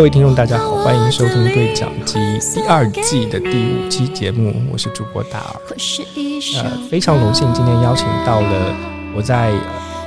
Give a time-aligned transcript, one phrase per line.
[0.00, 2.18] 各位听众，大家好，欢迎收听《对讲机》
[2.54, 5.60] 第二季的第五期节目，我是主播大耳。
[6.64, 8.74] 呃，非常荣幸今天邀请到了
[9.14, 9.52] 我在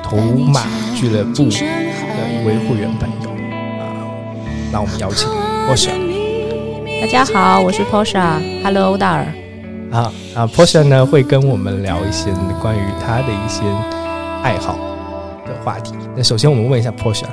[0.01, 0.63] 头马
[0.95, 3.29] 俱乐部的一位会员朋友
[3.79, 3.85] 啊，
[4.71, 5.29] 那我们邀请
[5.69, 5.91] Porsche。
[6.99, 9.27] 大家好，我是 Porsche，Hello 大耳。
[9.91, 13.61] 啊啊，Porsche 呢会跟我们聊一些关于他的一些
[14.41, 14.75] 爱好
[15.45, 15.93] 的话题。
[16.17, 17.25] 那首先我们问一下 Posha，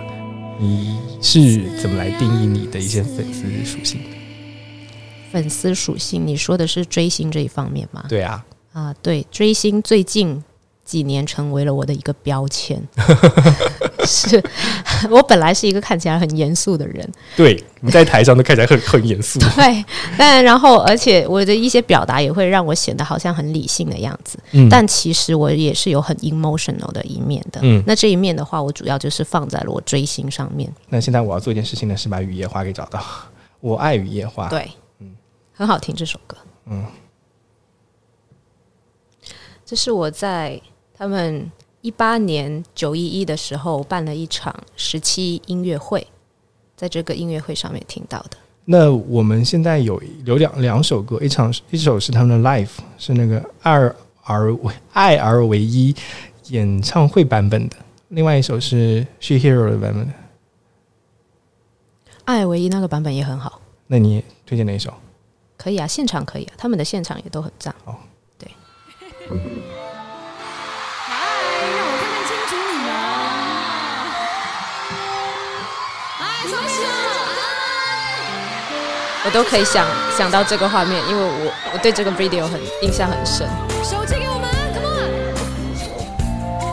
[0.61, 3.99] 你是怎么来定义你的一些粉丝属性？
[5.33, 8.05] 粉丝属性，你说的是追星这一方面吗？
[8.09, 10.45] 对啊，啊，对，追星最近
[10.85, 12.87] 几年成为了我的一个标签。
[14.07, 14.43] 是
[15.11, 19.39] 我本来是一个看起来很严肃的人，对，你在台上都看起来很很严肃。
[19.57, 19.85] 对，
[20.19, 24.39] 但然后而且我的一些表达也会让我显得好像很理性的样子。
[24.53, 27.61] 嗯但其实我也是有很 emotional 的一面的。
[27.63, 30.73] 嗯那这一面的话，我主要就是放在了我追星上面。
[30.89, 33.03] 那现在我要做一件事情呢，是把雨夜花给找到。
[33.61, 34.49] 我爱雨夜花。
[34.49, 34.71] 对，
[35.01, 35.11] 嗯，
[35.53, 36.37] 很好听这首歌。
[36.67, 36.85] 嗯，
[39.67, 40.61] 这是我在
[40.97, 41.51] 他们
[41.83, 46.07] 一八年九一一的时候办了一场十七音乐会，
[46.77, 48.37] 在这个音乐会上面听到的。
[48.67, 55.95] 那我们现在有有两两首歌，一场一首是他们的 Live，是那个二而为爱而唯一
[56.49, 57.77] 演唱会版本的，
[58.09, 60.13] 另外一首是 She Hero 的版本的。
[62.25, 64.93] 爱唯一那个版本也很好，那你推荐哪一首？
[65.57, 67.75] 可以啊，现场可以啊，他们的现场也都很赞。
[67.85, 67.97] 嗨，
[79.23, 79.87] 我都可以想
[80.17, 83.47] 想到这个画面，因为我我对这个 video 很印象很深。
[83.85, 84.89] 手机给我们，Come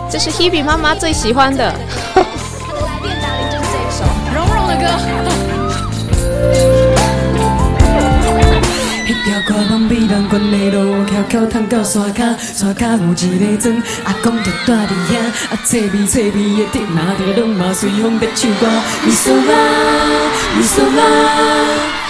[0.08, 0.10] on！
[0.10, 1.74] 这是 Hebe 妈妈最喜欢的。
[2.16, 2.28] 他的
[2.82, 4.88] 来电打铃就是这一首蓉蓉的歌。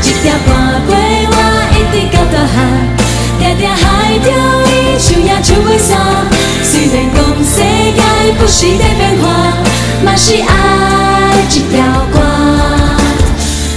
[0.01, 0.47] 一条歌
[0.87, 0.89] 陪
[1.29, 1.33] 我
[1.75, 2.57] 一直到大汉，
[3.55, 4.27] 定定海着
[4.67, 5.91] 伊唱呀唱袂煞。
[6.63, 7.55] 虽然讲世
[7.95, 8.01] 界
[8.37, 9.23] 不时在变化，
[10.03, 10.43] 嘛是爱
[11.49, 11.75] 一条
[12.11, 12.15] 歌。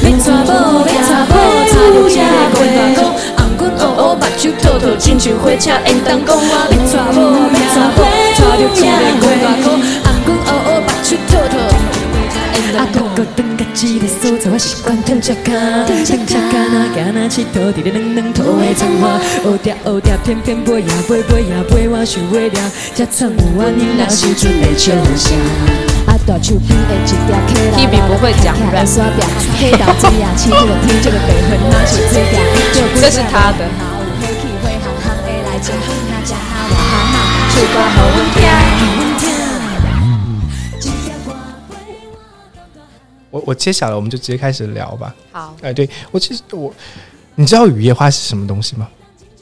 [0.05, 1.33] 要娶某，要娶某，
[1.71, 2.21] 差着一个
[2.55, 3.01] 公大公，
[3.37, 6.41] 红阮乌乌，目睭透透，亲像火车缘当讲我。
[6.69, 7.19] 要娶某，
[7.49, 7.99] 要娶某，
[8.37, 8.89] 差着一个
[9.21, 9.67] 公大公，
[10.05, 11.33] 红阮乌乌，目睭透
[12.93, 13.07] 透。
[13.07, 15.53] 啊，哥哥等甲一个所在，我习惯踮只脚，
[15.87, 16.35] 踮只脚
[16.73, 22.59] 那行那佚佗，伫咧软软土的葱花，学着学着，偏偏飞呀飞，飞呀飞，我想要抓，
[22.95, 25.39] 才创有我年老时阵的笑声。
[26.07, 29.23] 啊，大树边的一条溪啦 Hebe 不会讲 rap 刷表，
[29.61, 32.41] 黑道这呀，起这个天，这个北横那是水表，
[33.01, 33.61] 这是他的
[43.33, 45.13] 我我接下来我们就直接开始聊吧。
[45.33, 46.73] 好，哎，对我其实我，
[47.35, 48.89] 你知道雨夜花是什么东西吗？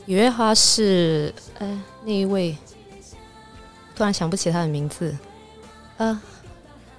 [0.06, 2.56] 雨夜花是呃那一位，
[3.94, 5.14] 突然想不起他的名字，
[5.98, 6.18] 呃，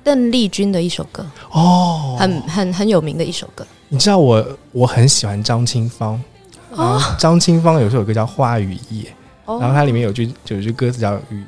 [0.03, 3.65] 邓丽君的一首歌，哦，很很很有名的一首歌。
[3.87, 6.21] 你知道我我很喜欢张清芳，
[6.75, 9.03] 然后张清芳有首歌叫《花与夜》，
[9.45, 9.59] 哦。
[9.59, 11.43] 然后它里面有句有一句歌词叫“雨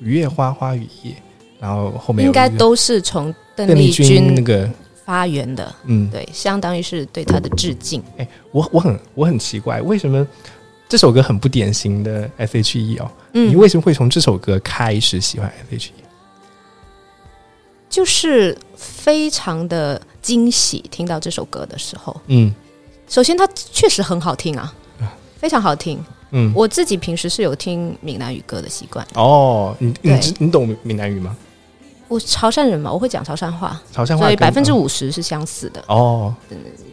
[0.00, 1.14] 雨夜花花雨夜”，
[1.60, 4.68] 然后后面应该都是从邓邓丽丽君君那个
[5.04, 8.02] 发源的，嗯，对，相当于是对她的致敬。
[8.16, 10.26] 哎，我我很我很奇怪，为什么
[10.88, 13.10] 这首歌很不典型的 S.H.E 哦？
[13.32, 15.92] 你嗯，为什么会从这首歌开始喜欢 S.H.E？
[17.90, 22.54] 就是非常的惊喜，听到这首歌的时候，嗯
[23.08, 24.74] 首先它确实很好听啊，
[25.38, 25.98] 非常好听。
[26.30, 31.34] 嗯，我自己平时是有听闽南语歌的习惯，哦，你你知你懂闽南语吗？
[32.08, 35.84] 我潮汕人嘛，我会讲潮汕话，潮汕话所以百分之五十是相似的。
[35.88, 36.34] 哦，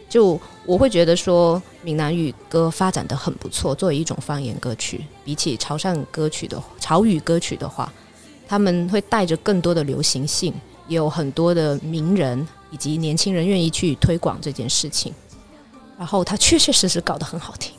[0.08, 7.90] 就我会觉得说，闽南语歌发展的很不错，作为一种方言歌曲，比起潮汕歌曲的潮语歌曲的话，
[8.46, 10.52] 他们会带着更多的流行性，
[10.86, 15.12] 也有很多的名人以及年轻人愿意去推广这件事情。
[15.98, 17.72] 然后他确确实实搞得很好听。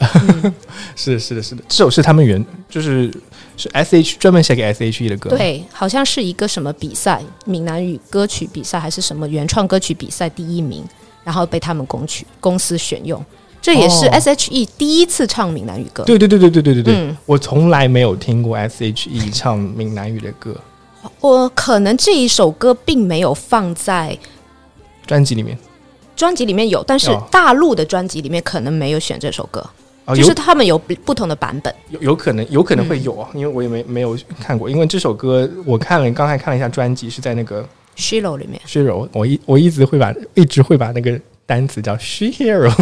[0.96, 3.12] 是的，是的，是的，这首是他们原就是
[3.60, 10.82] 是 S H 专门写给 S H E 的歌，，对，好像是一个什么比赛，闽南语歌曲比赛还是什么原创歌曲比赛第一名，
[11.22, 13.24] 然后被他们公曲公司选用。
[13.62, 16.02] 这也是哦 S H E 第一次唱闽南语歌。
[16.04, 20.56] 对对对对对对对对，嗯我从来没有听过 S H E 唱闽南语的歌，
[21.20, 24.16] 我可能这一首歌并没有放在
[25.06, 25.58] 专辑里面
[26.16, 29.68] 专辑里面有，但是哦大陆的专辑里面可能没有选这首歌，
[30.10, 31.74] 啊，就是他们有不不同的版本。
[31.88, 37.66] 有有可能有可能会有啊，因为我也没没有看过，因为这首歌我看了，刚才看了一下专辑是在那个
[37.96, 42.72] Shilo 里面 Hero，我一我一直会把一直会把那个单词叫 She Hero。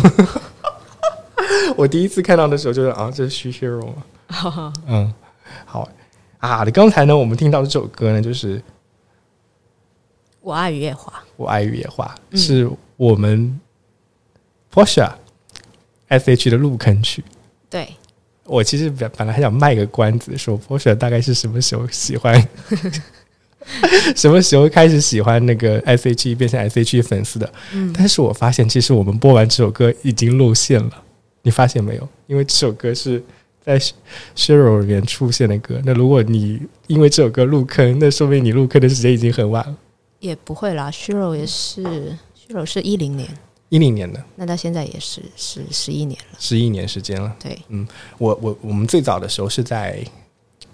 [1.76, 4.72] 我第一次看到的时候就是啊，这是 She Hero 吗？
[4.86, 5.12] 嗯，
[5.64, 5.88] 好
[6.38, 6.64] 啊。
[6.66, 8.58] 刚才呢，我们听到的这首歌呢，就是
[10.40, 11.12] 《我爱雨夜花。
[11.36, 13.60] 我爱雨夜花》，嗯是我们
[14.72, 15.08] Porsche
[16.08, 17.22] S H 的入坑曲。
[17.70, 17.88] 对，
[18.44, 22.49] 我其实本本来还想卖个关子，说 Porsche 大概是什么时候 喜欢，
[24.16, 27.52] 什么时候开始喜欢那个 S H E 变成 S H E 粉丝的。
[27.72, 31.02] 嗯但是我发现，其实我们播完这首歌已经露馅了，
[31.43, 32.08] 你发现没有？
[32.26, 33.22] 因为这首歌是
[33.62, 33.78] 在
[34.34, 35.81] Shiro 里面出现的歌。
[35.84, 39.76] 那如果你因为这首歌入坑，那说明你入坑的时间已经很晚了，
[40.20, 42.16] 也不会啦，Shiro 也是
[42.49, 43.28] Shiro 是一零年，
[43.69, 46.38] 一零年的那到现在也是是十一年了。
[46.38, 47.37] 十一年时间了。
[47.38, 47.87] 对，嗯
[48.17, 50.03] 我我我们最早的时候是在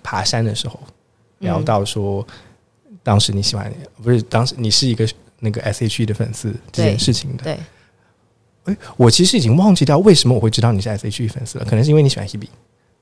[0.02, 0.78] 爬山的时候
[1.38, 2.24] 聊到说，
[3.02, 5.08] 当时你喜欢不是当时你是一个
[5.40, 7.42] 那个 S H E 的粉丝这件事情的。
[7.42, 7.58] 对，
[8.64, 12.48] 诶，我其实已经忘记掉为什么我会知道你是 S H E 粉丝了，可能是因为你喜欢 Hebe，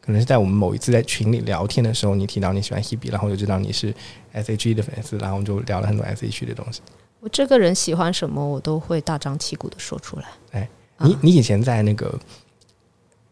[0.00, 3.94] 可能是在我们某一次在群里聊天的时候，你提到你喜欢 Hebe，然后我就知道你是
[4.32, 6.80] S H E 的粉丝，然后我们就聊了很多 S H E 的东西。
[7.22, 10.24] 我这个人喜欢什么，我都会大张旗鼓的说出来。
[10.50, 12.18] 哎，啊你你以前在那个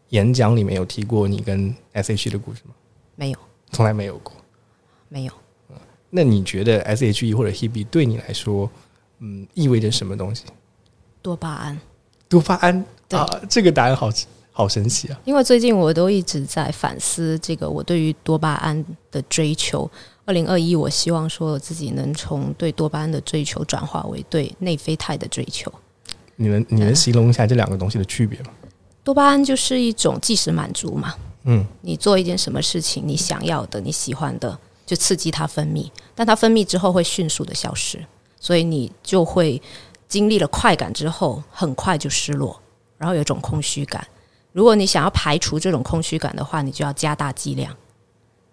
[0.09, 2.73] 演讲里面有提过你跟 S H E 的故事吗？
[3.15, 3.39] 没有，
[3.73, 4.33] 从来没有过。
[5.09, 5.33] 没有。
[6.09, 8.69] 那你觉得 S H E 或者 Hebe 对你来说，
[9.19, 10.45] 嗯，意味着什么东西？
[11.21, 11.77] 多巴胺，
[12.29, 14.09] 多巴胺对啊，这个答案好
[14.53, 15.19] 好神奇啊！
[15.25, 19.91] 因为最近我都一直在反思这个我对于多巴胺的追求。
[20.25, 25.71] 二零二一，我希望说我自己能从对多巴胺的追求转化为对内啡肽的追求。
[26.35, 28.51] 你能你能形容一下这两个东西的区别吗？
[29.03, 38.03] 多巴胺就是一种即时满足嘛，嗯，你做一件什么事情，你想要的、你喜欢的，就刺激它分泌，但它分泌之后会迅速的消失，
[38.39, 39.61] 所以你就会
[40.07, 42.59] 经历了快感之后，很快就失落，
[42.97, 44.07] 然后有一种空虚感。
[44.51, 47.75] 如果你想要排除这种空虚感的话，你就要加大剂量，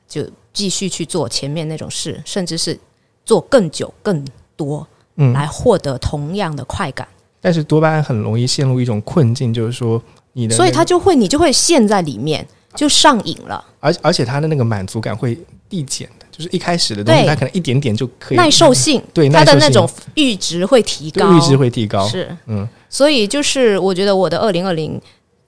[0.06, 0.26] 就
[0.58, 2.76] 继续去做前面那种事，甚至是
[3.24, 4.84] 做更久、更多，
[5.14, 7.06] 嗯来获得同样的快感。
[7.40, 13.64] 但是多巴胺很容易陷入一种困境，就是说你的、那个，所以它就会，你就会陷在里面，就上瘾了。
[13.78, 15.38] 而而且它的那个满足感会
[15.68, 22.04] 递减的，就是一开始的东西，对它可能一点点就可以耐受性， 对它的那种阈值会提高，阈值会提高。
[22.08, 25.00] 是，嗯，所以就是我觉得我的二零二零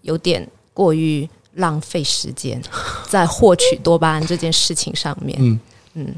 [0.03, 2.61] 有点过于浪费时间
[3.09, 5.37] 在获取多巴胺这件事情上面。
[5.41, 5.61] 嗯
[5.95, 6.15] 嗯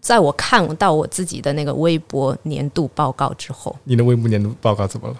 [0.00, 5.16] 在我看到我自己的那个微博年度报告之后，你的微博年度报告怎么了？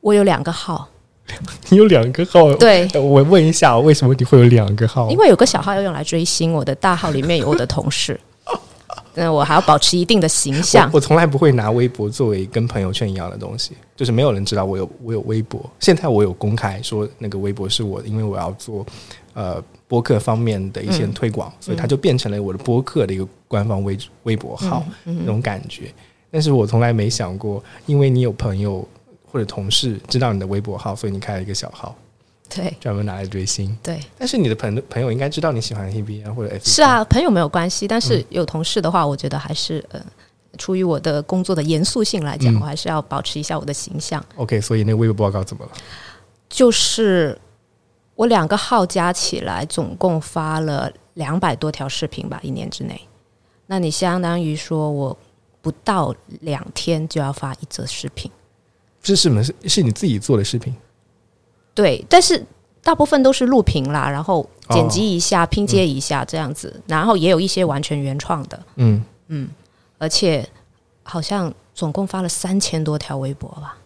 [0.00, 0.86] 我有两个号，
[1.70, 5.08] 你有两个号，对呃我问一下，为什么你会有两个号？
[5.08, 8.20] 因为有个小号要用来追星，我的大号里面有我的同事，
[9.16, 11.00] 那我还要保持一定的形象我。
[11.00, 15.60] 从来不会拿微博作为跟朋友圈一样的东西，就是没有人知道我有我有微博。
[15.80, 18.84] 现在我有公开说那个微博是我，因为我要做
[19.32, 25.90] 呃播客方面的一些推广，所以它就变成了我的播客的一个官方微微博号、那种感觉。
[26.30, 28.86] 但是我从来没想过，因为你有朋友
[29.24, 31.96] 或者同事知道你的微博号，所以你开了一个小号，
[32.48, 33.76] 对专门拿来追星。
[33.82, 40.00] 对，但是你的朋朋友应该知道你喜欢 Hebe 啊，或者 F 是啊，朋友没有关系，但是有同事的话，我觉得还是呃，
[40.58, 44.24] 出于我的工作的严肃性来讲，嗯我还是要保持一下我的形象。
[44.36, 45.72] OK，所以那个微博报告怎么了？
[46.48, 47.38] 就是
[48.14, 53.00] 我两个号加起来，总共发了两百多条视频吧，一年之内。
[53.66, 55.18] 那你相当于说我
[55.60, 58.30] 不到两天就要发一则视频，
[59.02, 59.42] 这是什么？
[59.42, 60.72] 是是你自己做的视频？
[61.76, 62.44] 对，但是
[62.82, 69.00] 大部分都是录屏啦，然后剪辑一下、拼接一下这样子，然后也有一些完全原创的，嗯。
[69.28, 69.48] 嗯，
[69.98, 70.48] 而且
[71.02, 73.76] 好像总共发了三千多条微博吧。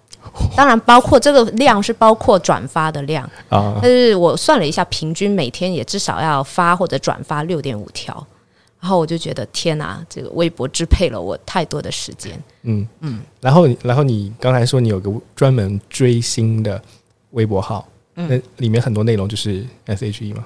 [0.54, 8.14] 当然，包括这个量是包括转发的量，啊，但是我算了一下，平均每天也至少要发或者转发六点五条，
[8.80, 12.38] 然后我就觉得天哪，这个微博支配了我太多的时间。
[12.64, 12.86] 嗯。
[13.00, 16.80] 嗯，然后然后你刚才说你有个专门追星的
[17.30, 20.44] 微博号，那里面很多内容就是 S H E 吗？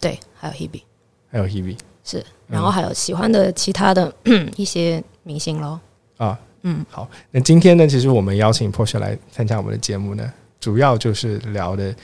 [0.00, 0.82] 对，还有 Hebe，
[1.30, 4.12] 还有 Hebe 是，然后还有喜欢的其他的
[4.56, 5.78] 一些明星喽。
[6.16, 11.94] 啊，嗯，好，那今天呢，其实我们邀请 Porsche 来参加我们的节目呢，主要就是聊的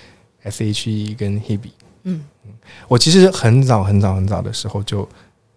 [0.43, 1.71] S H E 跟 Hebe。
[2.05, 2.53] 嗯嗯，
[2.87, 5.09] 我其实很早很早很早的时候就。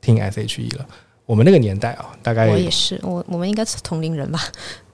[0.04, 0.86] 听 S.H.E 了，
[1.28, 4.40] 我们那个年代啊，大概我也是，我我们应该是同龄人吧？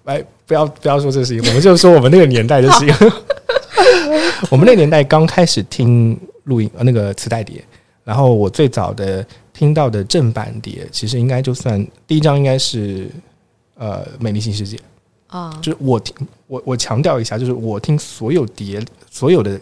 [0.07, 3.11] 哎，不要不要说这事情，我们就说我们那个年代的事情。
[4.49, 7.63] 我们那个年代刚开始听录音呃那个磁带碟，
[8.03, 13.09] 然后我最早的听到的正版碟，其实应该就算第一张应该是
[13.75, 14.77] 呃《美丽新世界》
[15.27, 16.15] 啊，就是我听
[16.47, 19.59] 我我强调一下，就是我听所有碟所有的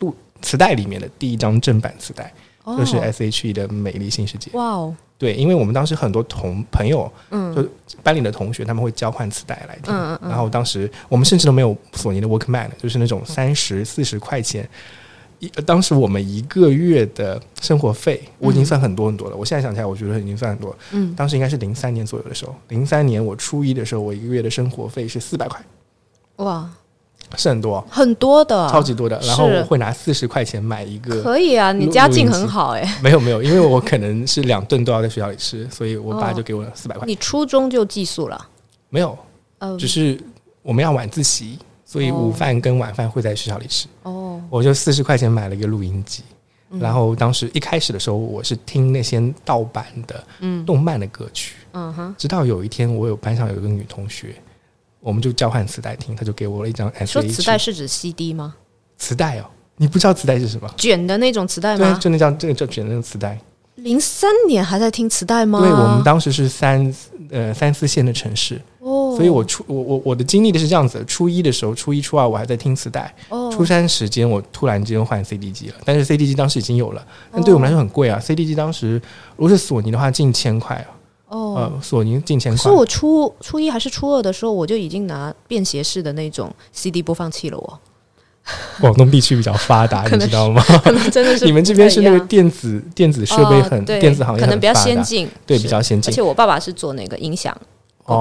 [0.00, 2.32] 录磁带里面的第一张正版磁带。
[2.76, 7.66] 就是 S.H.E 的《美丽新世界》哇哦，对，因为我们当时很多同朋友，嗯，就
[8.02, 14.68] 班里的同学，他们会交换磁带来听，嗯嗯然后当时我们甚至都没有索尼的 Walkman，就是那种三十四十块钱
[15.38, 19.36] 一，当时我们一个月的生活费，我已经算很多很多了。
[19.36, 20.76] 我现在想起来，我觉得已经算很多。
[20.92, 25.58] 嗯，当时应该是零三年左右的时候，零三年我初一的时候，我一个月的生活费是四百块。
[26.36, 26.70] 哇。
[27.36, 29.18] 是很多，很多的，超级多的。
[29.24, 32.98] 然后我会拿四十块钱买一个，可以啊，你家境很好哎。
[33.02, 37.06] 没有没有，因为我可能是两顿都要在学校里吃，所以我爸就给我四百块。
[37.06, 38.46] 你初中就寄宿了？
[38.88, 39.18] 没有，
[39.78, 40.18] 只是
[40.62, 43.88] 我们要晚自习，所以午饭跟晚饭会在学校里吃。
[44.04, 46.22] 哦，我就四十块钱买了一个录音机，
[46.78, 50.24] 然后当时一开始的时候，我是听那些盗版的
[50.64, 51.56] 动漫的歌曲。
[51.72, 54.34] 嗯哼，直到有一天，我有班上有一个女同学。
[55.06, 57.12] 我们就交换磁带听，他就给我了一张 S。
[57.12, 58.56] 说磁带是指 CD 吗？
[58.98, 59.44] 磁带哦，
[59.76, 60.68] 你不知道磁带是什么？
[60.76, 61.92] 卷的那种磁带吗？
[61.94, 63.38] 对，就那张这个叫卷的那种磁带。
[63.76, 65.60] 零三年还在听磁带吗？
[65.60, 66.92] 对，我们当时是三
[67.30, 79.00] 呃三四线的城市哦，所以我初我我我的经历的是这样子：初一的时候，初一初二我还在听磁带，哦，初三时间我突然间换 CD 机了，但是 CD 机当时已经有了，但对我们来说很贵啊，CD 机当时
[79.36, 80.95] 如果是索尼的话，近千块啊。
[81.28, 82.62] 哦，索尼近千块。
[82.62, 87.58] 是我初初一还是初二的时候，我就已经拿便携式的那种 CD 播放器了。
[87.58, 87.80] 我
[88.80, 90.62] 广东地区比较发达， 你知道吗？
[90.84, 96.12] 可能真的是 你们这边是那个电子电子设备很电子行业可能比较先进，对，比较先进。
[96.12, 97.52] 而且我爸爸是做那个音响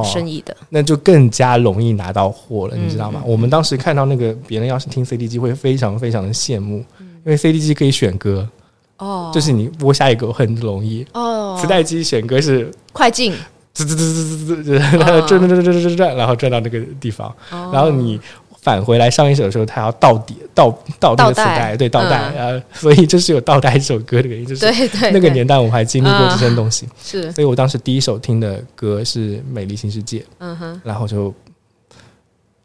[0.04, 3.22] 生意的，那就更加容易拿到货了，你知道吗？
[3.24, 8.50] 我们当时看到那个别人要是听 CD 机，会非常非常的羡慕，因为 CD 机可以选歌。
[8.98, 11.06] 哦，就是你播下一个很容易。
[11.14, 11.58] 哦。
[11.60, 13.34] 磁带机选歌是快进，
[13.74, 18.20] 滋滋滋滋滋滋，然后转转转转转转，然后转到那个地方，然后你
[18.62, 22.18] 返回来上一首的时候，它要倒底倒倒那个磁带，对倒带。
[22.18, 24.66] 啊，所以就是有倒带这首歌的原因，就是
[25.12, 31.34] 那个年代我们还经历过这些东西，是，所以我当时第一首听的歌是《美丽新世界》，嗯哼，然后就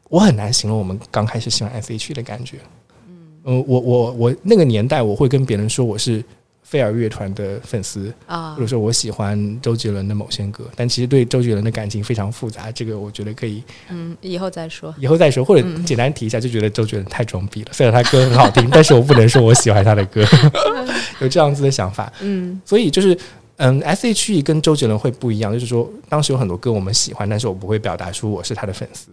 [0.08, 2.58] 我很难形容我们刚开始喜欢 S H 的感觉。
[3.44, 6.22] 嗯，我我我那个年代，我会跟别人说我是
[6.62, 12.70] 飞儿乐团的粉丝啊，或者说我喜欢周杰伦的某些歌，但其实对周杰伦的感情非常复杂。
[12.70, 17.70] 这个我觉得可以，嗯，以后再说，以后再说，或者简单提一下，就觉得周杰伦太装逼了。
[17.72, 20.24] 虽然他歌很好听，但是我不能说我喜欢他的歌，
[21.20, 22.12] 有这样子的想法。
[22.20, 23.18] 嗯，所以就是
[23.56, 29.08] 嗯，S H E 跟周杰伦会不一样，就是说当时有很多歌我们喜欢，但是我不会表达出我是他的粉丝。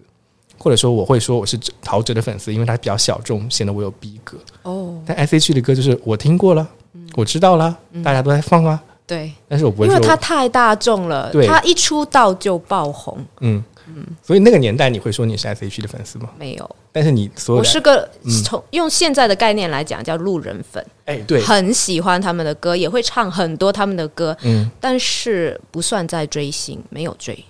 [0.58, 4.38] 或者说我会说我是陶喆的粉丝，因为他比较小众，显得我有逼格。
[4.64, 6.68] 哦，但 S H 的歌就是我听过了，
[7.16, 8.82] 我知道了，大家都在放啊。
[9.06, 13.18] 对，但是我不会，因为他太大众了，他一出道就爆红。
[13.40, 16.30] 嗯嗯，所以那个年代你会说你是 S H 的粉丝吗？
[16.38, 18.10] 没有，但是你所有我是个
[18.44, 20.86] 从用现在的概念来讲叫路人粉。
[21.06, 24.36] 哎，对，很喜欢他们的歌，也会唱很多他们的歌。
[24.42, 27.42] 嗯，但是不算在追星，没有追。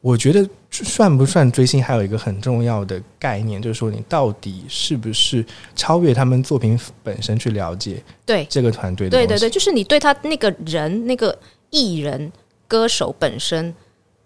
[0.00, 5.44] 我觉得算不算追星，还有一个很重要的概念，就是说你到底是不是
[5.76, 9.10] 超越他们作品本身去了解对这个团队？
[9.10, 11.38] 对对对，就是你对他那个人、那个
[11.68, 12.32] 艺人、
[12.66, 13.72] 歌手本身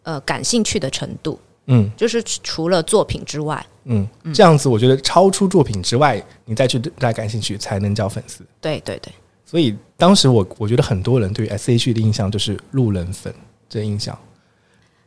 [0.05, 1.37] 呃感兴趣的程度，
[1.67, 8.47] 嗯，就是除了作品之外，嗯，这样子我觉得超出作品之外，你再去再感兴趣，才能叫粉丝。
[8.61, 9.13] 对对对，
[9.45, 13.35] 所以当时我我觉得很多人对 S H 的印象就是路人粉
[13.69, 14.17] 这印象。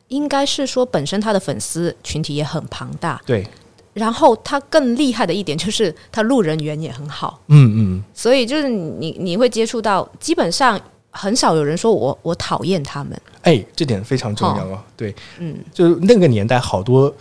[0.09, 3.47] 应该是说，本身他的粉丝群体也很庞大，对。
[3.93, 8.03] 然后他更厉害的一点就是他路人缘也很好，嗯嗯。
[8.13, 13.19] 所以就是你你会接触到，基本上很少有人说我我讨厌他们。
[13.41, 14.79] 哎，这点非常重要哦。
[14.95, 17.13] 对，嗯，就是那个年代好多，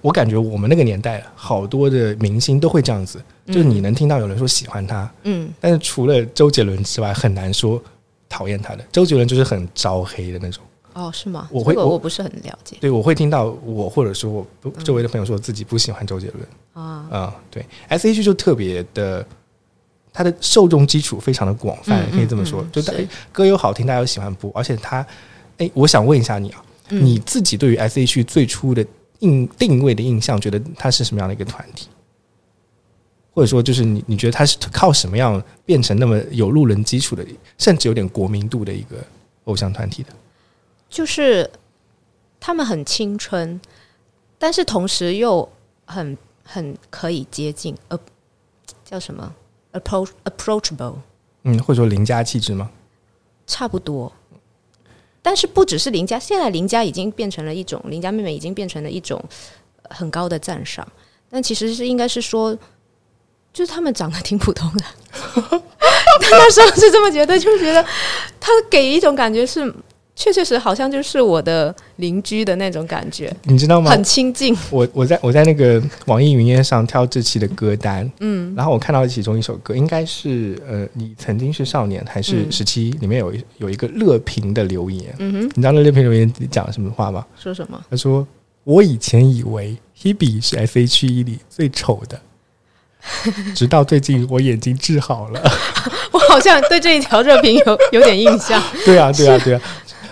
[0.00, 7.82] 我感觉我们那个年代好多的明星都会这样子，就是你能听到有人说喜欢他，嗯，但是除了周杰伦之外，很难说。
[8.30, 8.84] 讨厌他的。
[8.92, 10.62] 周杰伦就是很招黑的那种。
[10.98, 11.48] 哦，是吗？
[11.52, 16.48] 我会我这个我不是很了解对，我会听到我或者说我周围的朋友说自己不喜欢周杰伦。
[16.72, 17.06] 啊。
[17.10, 18.22] 啊、对，S.H.
[18.22, 19.24] 就特别的，
[20.12, 22.62] 它的受众基础非常的广泛，嗯可以这么说。
[22.62, 22.92] 嗯就大
[23.30, 25.06] 歌又好听，大家又喜欢播，而且它，
[25.58, 28.24] 哎，我想问一下你啊，嗯你自己对于 S.H.
[28.24, 28.84] 最初的
[29.20, 31.88] 印定位的印象，觉得它是什么样的一个团体？
[33.32, 37.24] 或者说，就是你你觉得他是靠什么样变成那么有路人基础的，
[37.56, 38.96] 甚至有点国民度的一个
[39.44, 40.08] 偶像团体的？
[40.88, 41.50] 就是
[42.40, 43.60] 他们很青春，
[44.38, 45.48] 但是同时又
[45.84, 47.98] 很很可以接近，呃，
[48.84, 49.34] 叫什么
[49.72, 50.94] approach approachable，
[51.42, 52.70] 嗯，或者说邻家气质吗？
[53.46, 54.12] 差不多。
[55.20, 59.22] 但是不只是邻家，现在邻家已经变成了一种邻家妹妹已经变成了一种
[59.82, 60.86] 呃很高的赞赏，
[61.28, 62.56] 但其实是应该是说，
[63.52, 64.84] 就是他们长得挺普通的。
[66.20, 67.84] 但 那时候是这么觉得，就是觉得
[68.40, 69.70] 他给一种感觉是，
[70.20, 73.88] 确确实好像就是我的邻居的那种感觉，你知道吗？
[73.88, 74.54] 很亲近。
[74.68, 87.24] 我我在我在那个网易云音乐上挑这期的歌单，嗯，然后我看到其中一首歌，应该是呃，你曾经是少年还是嗯十七、里面有一有一个乐评的留言，嗯哼，你知道那乐评留言讲了什么话吗？
[87.40, 87.80] 说什么？
[87.88, 88.26] 他说
[88.64, 92.20] ：“我以前以为 Hebe 是 S.H.E 里最丑的，
[93.54, 95.40] 直到最近我眼睛治好了。
[96.10, 98.60] 我好像对这一条热评有有点印象。
[98.84, 99.60] 对啊，对啊，对啊。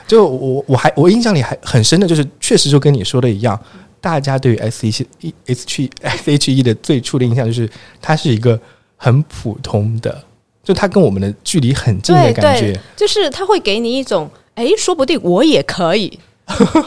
[0.06, 3.60] 就我我还我印象里还很深的就是，确实就跟你说的一样，
[4.00, 7.68] 大家对于 S.H.E S.H.E S.H.E 的最初的印象就是
[8.00, 8.58] 它是一个
[8.96, 10.22] 很普通的，
[10.62, 16.18] 就它跟我们的距离很近的感觉。，就是他会给你一种，哎，说不定我也可以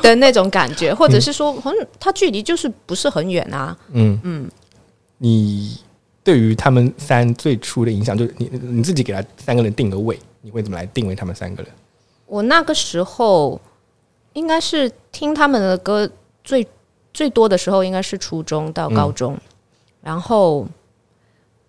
[0.02, 3.78] 的那种感觉，或者是说，好像他距离就是不是很远啊。
[3.92, 4.50] 嗯嗯，
[5.18, 5.78] 你
[6.24, 11.72] 对于他们三最初的影响，就是你你自己给他三个人定个位，你会怎么来定位他们三个人？
[12.30, 13.60] 我那个时候
[14.34, 16.10] 应该是听他们的歌
[16.44, 16.66] 最
[17.12, 19.36] 最多的时候，应该是初中到高中，
[20.02, 20.68] 然后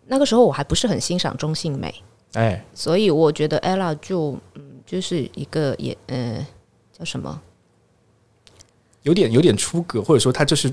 [0.07, 1.93] 那个时候我还不是很欣赏中性美，
[2.35, 6.47] 哎，所以我觉得 ella 就嗯就是一个也呃
[6.93, 7.41] 叫什么，
[9.03, 10.71] 有点有点出格，或者说他就是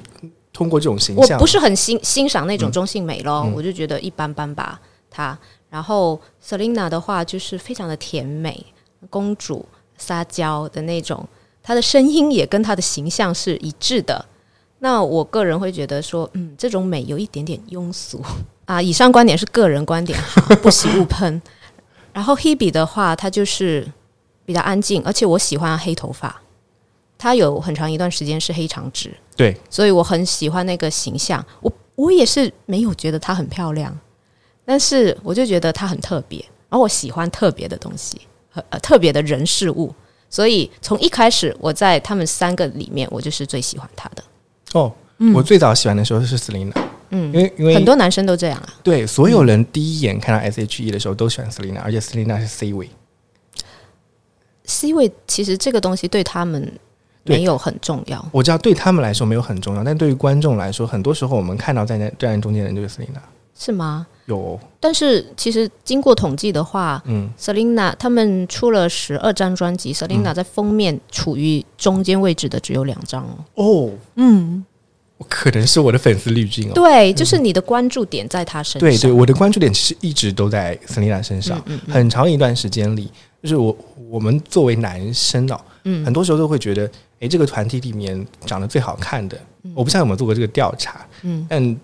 [0.51, 2.71] 通过这种形象，我不是很欣欣赏那种嗯。
[2.71, 3.53] 中性美咯，嗯。
[3.53, 4.81] 我就觉得一般般吧。
[5.09, 5.37] 她，
[5.69, 8.65] 然后 Selina 的话就是非常的甜美，
[9.09, 9.65] 公主
[9.97, 11.27] 撒娇的那种，
[11.61, 14.25] 他的声音也跟他的形象是一致的。
[14.79, 18.21] 那我个人会觉得说，嗯，这种美有一点点庸俗
[18.65, 18.81] 啊。
[18.81, 21.41] 以上观点是个人观点，好，不喜勿喷。
[22.13, 23.87] 然后 Hebe 的话，他就是
[24.45, 26.41] 比较安静，而且我喜欢黑头发，
[27.17, 29.11] 他有很长一段时间是黑长直。
[29.35, 31.43] 对，所以我很喜欢那个形象。
[31.61, 33.95] 我我也是没有觉得她很漂亮，
[34.65, 38.25] 但是我就觉得她很特别，然后我喜欢特别的东西和
[38.69, 39.93] 呃特别的人事物，
[40.29, 44.23] 所以从一开始我在他们三个里面，我就是最喜欢他的。
[44.73, 44.93] 哦，
[45.33, 46.73] 我最早喜欢的时候是 Selina，
[47.11, 48.73] 嗯因为因为很多男生都这样啊。
[48.83, 52.89] 对所有人第一眼看到 S.H.E 的时候都喜欢 Selina，而且 Selina 是 C 位
[54.65, 56.71] ，C 位其实这个东西对他们
[57.23, 63.21] 没有很重要，我知道对他们来说没有很重要，但对于观众来说，很多时候我们看到在那站在中间的人就是 Selina，
[63.57, 64.05] 是吗？
[64.27, 64.57] 有。
[64.79, 73.37] 但是其实经过统计的话嗯，Selina 他们出了十二张专辑，Selina 在封面处于中间位置的只有两张哦。
[73.55, 74.63] 哦，嗯，
[75.27, 76.73] 可能是我的粉丝滤镜哦。
[76.73, 78.89] 对，就是你的关注点在他身上。
[78.89, 83.11] 对对，我的关注点其实一直都在 Selina 身上，嗯嗯很长一段时间里，
[83.41, 83.75] 就是我
[84.09, 86.05] 我们作为男生哦，嗯。
[86.05, 89.37] 很多时候都会觉得，诶，这个团体里面长得最好看的，
[89.73, 91.45] 我不知道有没有做过这个调查，嗯。
[91.49, 91.77] 但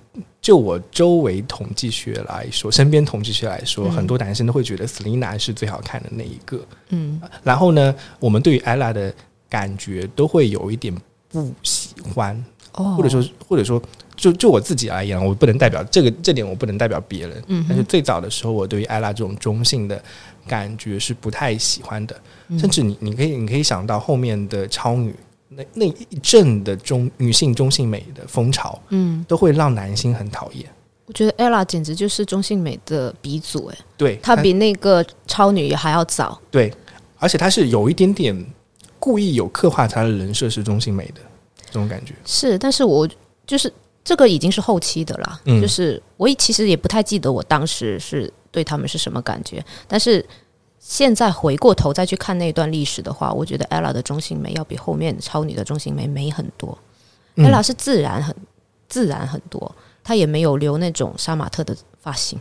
[0.44, 6.60] 就我周围统计学来说，身边统计学来说，嗯很多男生都会觉得 Selina 是最好看的那一个。
[6.90, 9.12] 嗯然后呢，我们对于 ella 的
[9.50, 10.94] 感觉都会有一点
[11.30, 12.36] 不喜欢，
[12.74, 13.82] 哦或者说或者说，
[14.18, 17.42] 就就我自己而言，我不能代表这个这点，我不能代表别人。
[17.48, 20.04] 嗯但是最早的时候，我对于 ella 这种中性的
[20.46, 25.16] 感觉是不太喜欢的，嗯甚至你你可以你可以想到后面的超女。
[25.56, 30.66] 那那一阵的中女性中性美的风潮，嗯，都会让男性很讨厌。
[31.06, 36.40] 我觉得 ella 简直就是中性美的鼻祖哎，对，她比那个超女还要早。
[36.50, 36.74] 对，
[37.18, 38.46] 而且她是有一点点
[39.00, 41.22] 故意有刻画她的人设是中性美的
[41.66, 42.14] 这种感觉。
[42.26, 43.08] 是，但是我
[43.46, 50.26] 就是这个已经是后期的啦，嗯就是我也其实也不太记得我当时是对他们是什么感觉，但是
[50.86, 56.78] 现在回过头再去看那段历史的话，我觉得 ella 的中性美要比后面超女的中性美美很多、
[57.36, 58.36] 嗯 ella 是自然很
[58.90, 62.38] 自然很多，她也没有留那种杀马特的发型，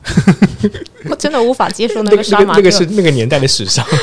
[1.08, 2.60] 我真的无法接受那那个杀马特。
[2.60, 3.86] 个那个那个是那个年代的时尚。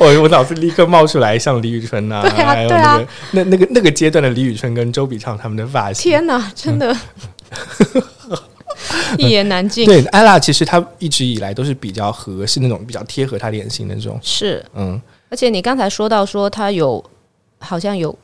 [0.00, 6.10] 我我脑子立刻冒出来，像李宇春呐、对啊还有对啊那个那那个那个阶段的李宇春跟周笔畅他们的发型。
[6.10, 6.96] 天哪，真的，
[9.18, 9.86] 一言难尽。
[9.86, 17.02] 对，艾拉其实她一直以来都是比较合适那种比较贴合她脸型的那种，是，嗯而且你刚才说到说他有
[17.58, 18.14] 好像有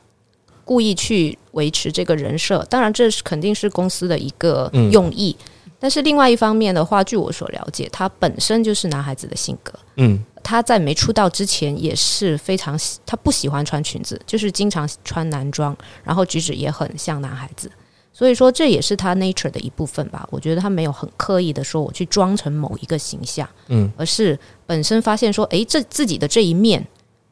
[0.63, 5.35] 故意去维持这个人设，当然这是肯定是公司的一个嗯用意。
[5.79, 9.73] 但是另外一方面的话，据我所了解，他本身就是男孩子的性格。
[9.95, 17.71] 嗯他在没出道之前也是非常喜，他不喜欢穿裙子，就是经常穿男装，然后举止也很像男孩子。
[18.19, 20.27] 所以说这也是他 nature 的一部分吧。
[20.29, 26.85] 我觉得他没有很刻意的说我去装成某一个形象，嗯，而是本身发现说，诶，这自己的这一面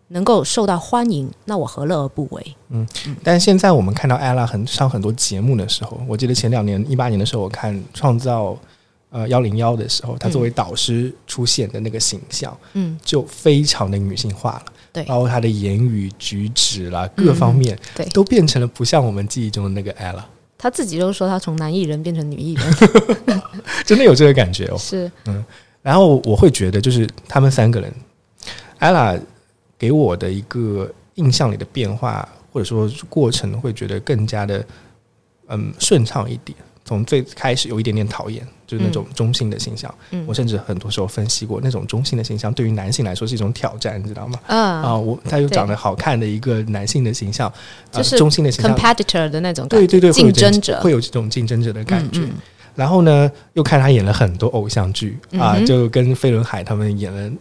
[0.08, 2.56] 能够受到欢迎，那我何乐而不为？
[2.70, 2.88] 嗯
[3.22, 8.52] 但是现在我们看到 ella 很上很多节目的时候，我记得前两年一八年的时候，我看《创造》
[9.10, 14.72] 呃幺零幺的时候，她作为导师出现的那个形象，嗯，就非常的女性化了。
[14.94, 20.26] 对包括她的言语举止啦，各方面、对都变成了不像我们记忆中的那个艾拉，
[20.58, 22.74] 他自己都说他从男艺人变成女艺人，
[23.86, 24.78] 真的有这个感觉哦。
[24.78, 25.44] 是嗯
[25.84, 27.94] 然后我会觉得，就是他们三个人
[28.80, 29.18] ，，ella
[29.78, 34.66] 给我的一个印象里的变化，或者说过程，会觉得更加的
[35.48, 36.58] 嗯顺畅一点。
[36.88, 39.94] 从最开始有一点点讨厌，就是那种中性的形象。
[40.12, 40.24] 嗯。
[40.26, 44.40] 我甚至很多时候分析过，那种中性的形象对于男性来说是一种挑战，你知道吗？
[44.48, 47.52] 啊啊，我他又长得好看的一个男性的形象，
[47.92, 50.80] 呃就是中性的形象，competitor 的那种，对对对，竞争者。
[50.80, 52.22] 会有这种竞争者的感觉。
[52.74, 57.32] 然后呢，又看他演了很多偶像剧、啊，就跟飞轮海他们演了，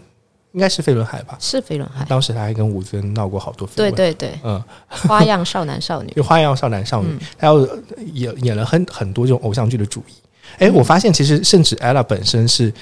[0.57, 1.37] 应该是飞轮海吧。
[1.39, 3.93] 是飞轮海，当时他还跟吴尊闹过好多绯闻。
[3.95, 7.21] 对对对，嗯，花样少男少女， 就花样少男少女，嗯。
[7.37, 7.69] 还有
[8.15, 10.13] 演演了很很多这种偶像剧的主义。
[10.59, 10.75] 哎、嗯。
[10.75, 12.73] 我发现其实甚至 ella 本身是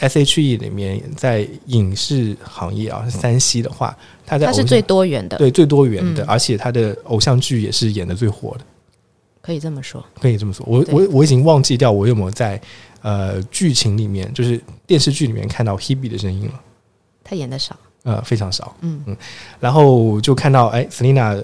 [0.00, 6.26] S.H.E 里面在影视行业啊，三 C 的话，他在他是最多元的，对最多元的，嗯。
[6.28, 8.64] 而且他的偶像剧也是演的最火的。
[9.40, 10.04] 可以这么说。
[10.20, 12.60] 可以这么说，我我我已经忘记掉我有没有在
[13.00, 16.60] 呃剧情里面，就是电视剧里面看到 Hebe 的声音了，
[17.32, 18.76] 他演的少，呃，非常少。
[18.82, 19.16] 嗯嗯
[19.58, 21.42] 然后就看到哎，Selina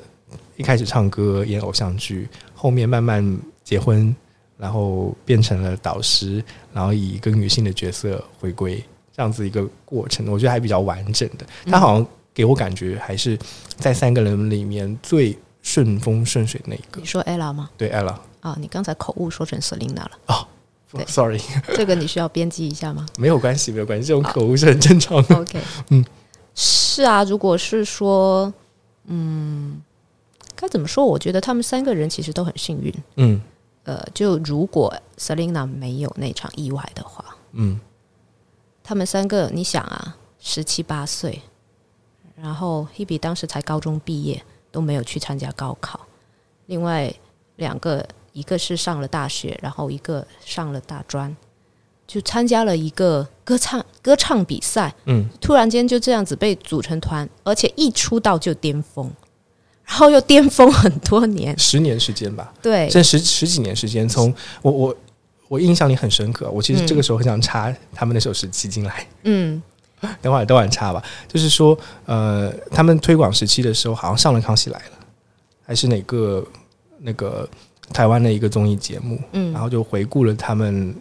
[0.57, 4.15] 一开始唱歌演偶像剧，后面慢慢结婚，
[4.59, 8.85] 然后变成了导师，然后以一个女性的角色回归，
[9.17, 11.47] 这样子一个过程，我觉得还比较完整的。
[11.65, 13.39] 他好像给我感觉还是
[13.79, 17.07] 在三个人里面最顺风顺水的那一个你。
[17.07, 17.71] 说 ella 吗？
[17.79, 18.15] 对，ella。
[18.41, 20.11] 啊，你刚才口误说成 Selina 了，
[20.93, 21.41] 对 Sorry，
[21.75, 25.37] 这个你需要编辑一下吗没有关系，没有关系，这种口误是很正常的。
[25.41, 26.05] OK，嗯，
[26.55, 28.53] 是啊，如果是说，
[29.05, 29.83] 嗯，
[30.57, 31.05] 该怎么说？
[31.05, 32.95] 我觉得他们三个人其实都很幸运。
[33.17, 33.41] 嗯
[33.85, 37.81] 呃，就如果 Selina 没有那场意外的话，嗯
[38.83, 41.41] 他们三个，你想啊，十七八岁，
[42.37, 46.01] 然后 Hebe 当时才高中毕业，都没有去参加高考。
[46.67, 47.13] 另外
[47.57, 48.07] 两个，
[48.39, 51.37] 一个是上了大学，然后一个上了大专，
[52.07, 54.95] 就参加了一个歌唱歌唱比赛。
[55.07, 59.11] 嗯，突然间就这样子被组成团，而且一出道就巅峰，
[59.85, 61.59] 然后又巅峰很多年。
[61.59, 64.97] 十年时间吧，对，这十十几年时间，从我我
[65.49, 66.49] 我印象里很深刻。
[66.51, 68.91] 我其实嗯这个时候很想插他们那首《十七进来》，
[69.25, 69.61] 嗯，
[70.23, 71.03] 等会儿等会儿插吧。
[71.27, 74.85] 就是说，呃，他们推广时期的时候，好像上了《康熙来了》，
[75.67, 76.47] 还是哪个
[77.01, 77.49] 那个
[77.93, 79.53] 台湾的一个综艺节目，嗯。
[79.53, 80.95] 然后就回顾了他们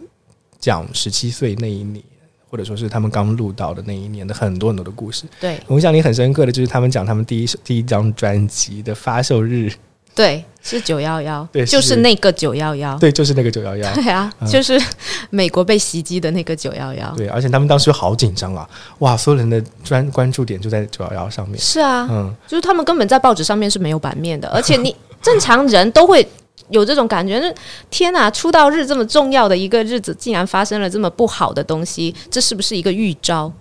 [0.58, 2.02] 讲十七岁那一年。
[2.50, 5.60] 或者说是他们刚录到的那一年的很多很多的故事，对。
[5.66, 9.70] 我印象里很深刻的就是他们讲他们第一首第一张专辑的发售日，
[10.14, 12.96] 对，是九幺幺，对就是是那个九幺幺。
[12.96, 14.48] 对，就是那个九幺幺，对啊，嗯。
[14.48, 14.80] 就是
[15.28, 17.14] 美国被袭击的那个九幺幺。
[17.18, 18.66] 对，而且他们当时好紧张啊，
[19.00, 26.26] 哇，所有人的专关注点就在九幺幺上面，是啊，嗯，就是他们根本在报纸上面是没有版面的， 而且你正常人都会
[26.70, 27.54] 有这种感觉，那
[27.90, 33.52] 天哪，出道日这么重要的一个日子，竟然发生了这么不好的东西，这是不是一个预兆？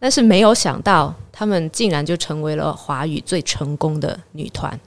[0.00, 4.78] 但是没有想到，他们竟然就成为了华语最成功的女团。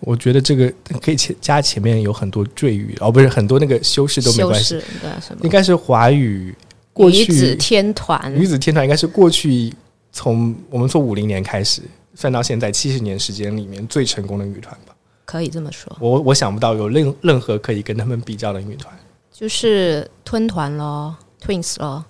[0.00, 0.72] 我觉得这个
[1.02, 6.54] 可以前加前面有很多赘语，哦，不是很多那个修饰都没修关系，饰对什么应该是华语
[6.92, 9.74] 过女子天团女子天团应该是过去
[10.12, 11.82] 从我们从五零年开始
[12.14, 14.94] 算到现在七十年时间里面最成功的女团吧。
[15.28, 18.96] 可以这么说，我我想不到有任任何可以跟他们比较的女团。
[19.30, 21.14] 就是吞团咯
[21.44, 22.02] ，Twins 咯。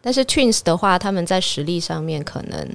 [0.00, 2.66] 但是 Twins 的话，他们在实力上面可能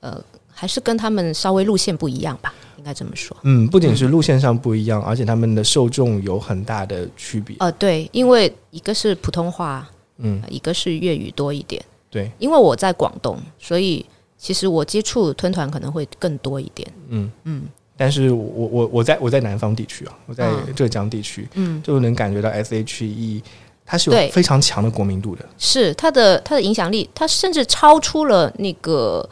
[0.00, 0.20] 呃
[0.52, 2.52] 还是跟他们稍微路线不一样吧。
[2.78, 3.36] 应该这么说。
[3.44, 7.54] 嗯，不仅是路线上不一样，而且他们的受众有很大的区别。
[7.60, 11.80] 呃，对，因为一个是普通话，嗯，一个是粤语多一点。
[12.10, 14.04] 对，因为我在广东，所以
[14.36, 16.92] 其实我接触吞团可能会更多一点。
[17.08, 17.62] 嗯嗯。
[18.00, 23.42] 但是我我我在我在南方地区啊，我在浙江地区，嗯，就能感觉到 S H E
[23.84, 29.28] 它是有非常强的国民度的，是它的它的影响力，它甚至超出了那个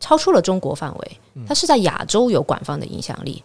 [0.00, 3.40] 超出了中国范围，它是在亚洲有广泛的影响力。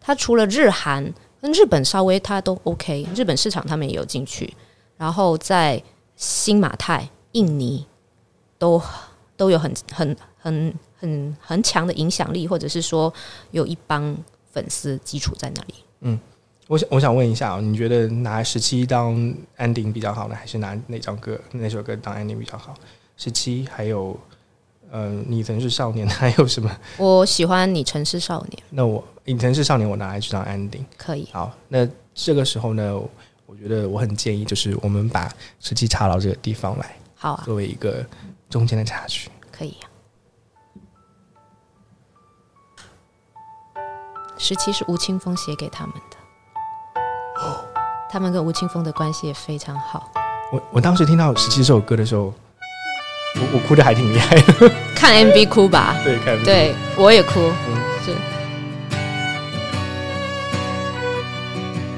[0.00, 4.54] 它除了日韩跟日本稍微它都 OK，日本市场他们也有进去，
[4.96, 5.82] 然后在
[6.14, 7.84] 新马泰、印尼
[8.58, 8.80] 都
[9.36, 10.72] 都有很很很。
[11.04, 13.12] 很很强的影响力，或者是说
[13.50, 14.16] 有一帮
[14.50, 15.74] 粉丝基础在那里。
[16.00, 16.18] 嗯，
[16.66, 19.14] 我想我想问一下啊，你觉得拿十七当
[19.58, 22.74] ending 比较好呢，还是拿哪张歌那首歌当 ending 比较好？
[23.16, 24.18] 十七还有
[24.90, 26.70] 嗯，你曾是少年还有什么？
[26.96, 28.62] 我喜欢你曾是少年。
[28.70, 31.28] 那我你曾是少年，我拿来去当 ending 可以。
[31.32, 32.98] 好，那这个时候呢，
[33.46, 38.04] 我觉得我很建议，就是我们把十七插到这个地方来，好啊，作为一个
[38.48, 39.74] 中间的插曲，可以。
[44.36, 46.16] 十七是吴青峰写给他们的，
[48.10, 50.10] 他们跟吴青峰的关系也非常好。
[50.52, 52.32] 我我当时听到十七这首歌的时候，
[53.36, 54.70] 我我哭的还挺厉害的。
[54.94, 57.52] 看 MV 哭吧，对，看 MV，对，我也哭，
[58.04, 58.12] 是。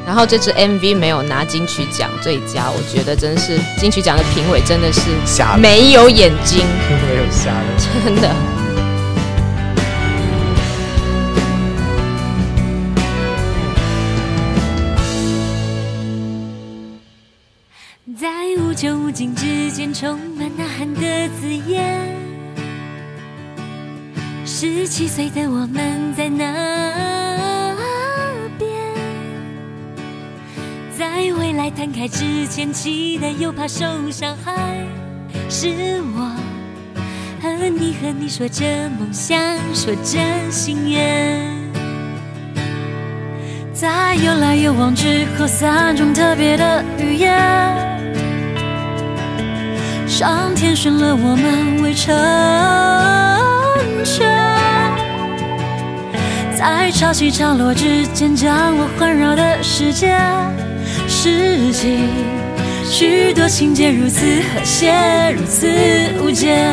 [0.07, 8.66] 然后这支 MV 没有拿金曲奖最佳，我觉得真是金曲奖的评委真的是瞎没有眼睛，没有瞎的，真的。
[18.77, 21.01] 就无尽之间充满呐喊的
[21.41, 22.15] 字眼。
[24.45, 27.75] 十七岁的我们在那
[28.59, 28.69] 边，
[30.95, 34.85] 在未来摊开之前，期待又怕受伤害。
[35.49, 36.37] 是我
[37.41, 38.63] 和你和你说着
[38.99, 39.39] 梦想，
[39.73, 41.51] 说着心愿，
[43.73, 47.86] 在有来有往之后，三种特别的语言。
[50.17, 52.17] 上天选了我们为成
[54.03, 54.27] 全，
[56.57, 60.19] 在潮起潮落之间将我环绕的世界，
[61.07, 62.09] 世纪
[62.83, 64.91] 许多情节如此和谐，
[65.37, 65.69] 如此
[66.23, 66.67] 无间。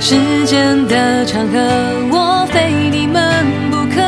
[0.00, 1.60] 时间的长河，
[2.10, 4.00] 我非你们不可。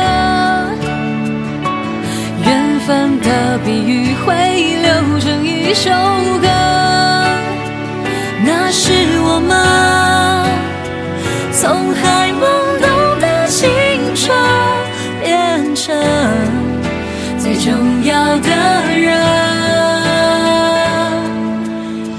[2.45, 4.35] 缘分的比喻会
[4.81, 5.89] 流成一首
[6.41, 6.49] 歌。
[8.75, 8.89] 那是
[9.21, 9.53] 我们
[11.51, 12.41] 从还懵
[12.81, 12.89] 懂
[13.21, 13.61] 的青
[14.15, 14.35] 春
[15.21, 15.95] 变成
[17.37, 18.49] 最重要的
[18.97, 19.13] 人。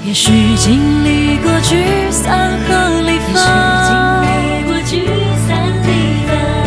[0.05, 3.43] 也许经历过聚散和离分，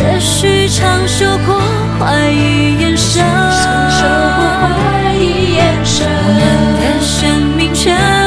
[0.05, 1.59] 也许尝受过
[1.99, 3.25] 怀疑眼神，
[6.05, 6.45] 我们
[6.79, 8.18] 的生命全。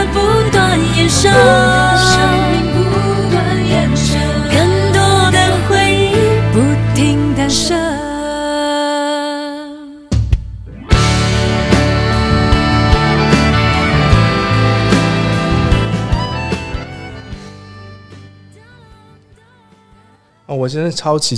[20.62, 21.36] 我真的超级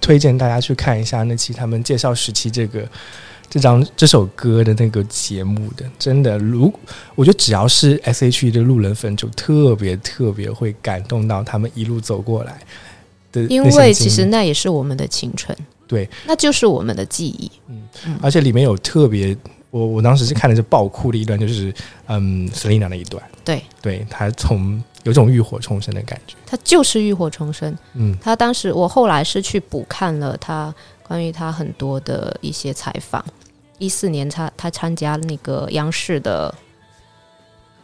[0.00, 2.86] 推荐大家去看一下那期他们介绍时期这个。
[3.50, 6.70] 这张这首歌的那个节目的，真的，如
[7.14, 12.60] 我觉得只要是 S H E 的路人粉，就特别特别会感动到他们一路走过来
[13.32, 13.42] 的。
[13.44, 17.50] 因为其实那也是我们的青春，对，那就是我们的记忆。
[17.68, 19.34] 嗯，而且里面有特别，
[19.70, 21.72] 我我当时是看的是爆哭的一段，就是
[22.08, 23.22] 嗯，Selina 的一段。
[23.42, 27.76] 对，对他从有种浴火重生的感觉，他就是浴火重生。
[27.94, 30.74] 嗯，他当时我后来是去补看了他。
[31.08, 33.24] 关于他很多的一些采访，
[33.78, 36.54] 一四年他他参加那个央视的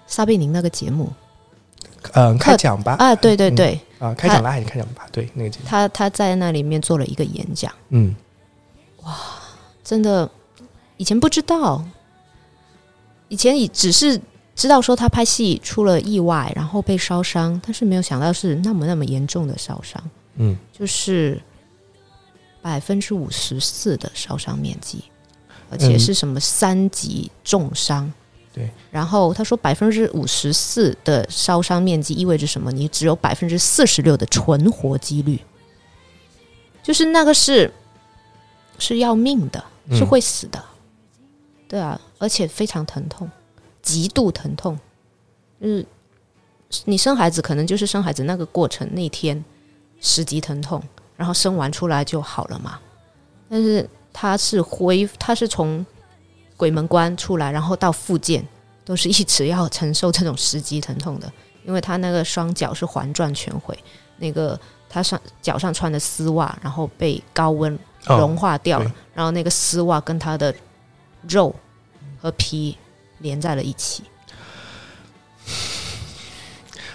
[0.07, 1.11] 撒贝宁那个节目，
[2.13, 2.97] 嗯，开讲吧。
[2.99, 3.81] 啊，对对对。
[3.99, 5.07] 啊，开讲吧还是开讲吧？
[5.11, 8.15] 对，那个节目，他他在那里面做了一个演讲，嗯，
[9.05, 9.17] 哇，
[9.83, 10.31] 真的
[10.99, 11.83] 以前不知道，
[13.29, 14.21] 以前以只是
[14.55, 20.03] 知道说他拍戏出了意外，然后被烧伤，但是没有想到是那么那么严重的烧伤，
[20.37, 21.41] 嗯，就是。
[22.65, 25.05] 百分之五十四的烧伤面积，
[25.69, 28.11] 而且是什么三级重伤？
[28.55, 28.71] 对。
[28.91, 32.73] 然后他说，百分之五十四的烧伤面积意味着什么？
[32.73, 35.39] 你只有百分之四十六的存活几率。
[36.83, 37.71] 就是那个是
[38.79, 40.65] 是要命的，嗯是会死的，
[41.69, 43.31] 对啊，而且非常疼痛，
[43.85, 44.77] 极度疼痛，
[45.61, 45.87] 就是
[46.87, 49.45] 你生孩子可能就是生孩子那个过程那天
[50.01, 50.83] 十级疼痛，
[51.17, 52.81] 然后生完出来就好了嘛，
[53.49, 55.85] 但是他是恢，他是从
[56.57, 58.45] 鬼门关出来，然后到复健，
[58.85, 61.31] 都是一直要承受这种十级疼痛的，
[61.65, 63.79] 因为他那个双脚是环转全毁，
[64.17, 68.93] 那个他上脚上穿的丝袜，然后被高温融哦，化掉了，对。
[69.15, 70.55] 然后那个丝袜跟他的
[71.29, 71.55] 肉
[72.21, 72.77] 和皮
[73.25, 74.05] 连在了一起。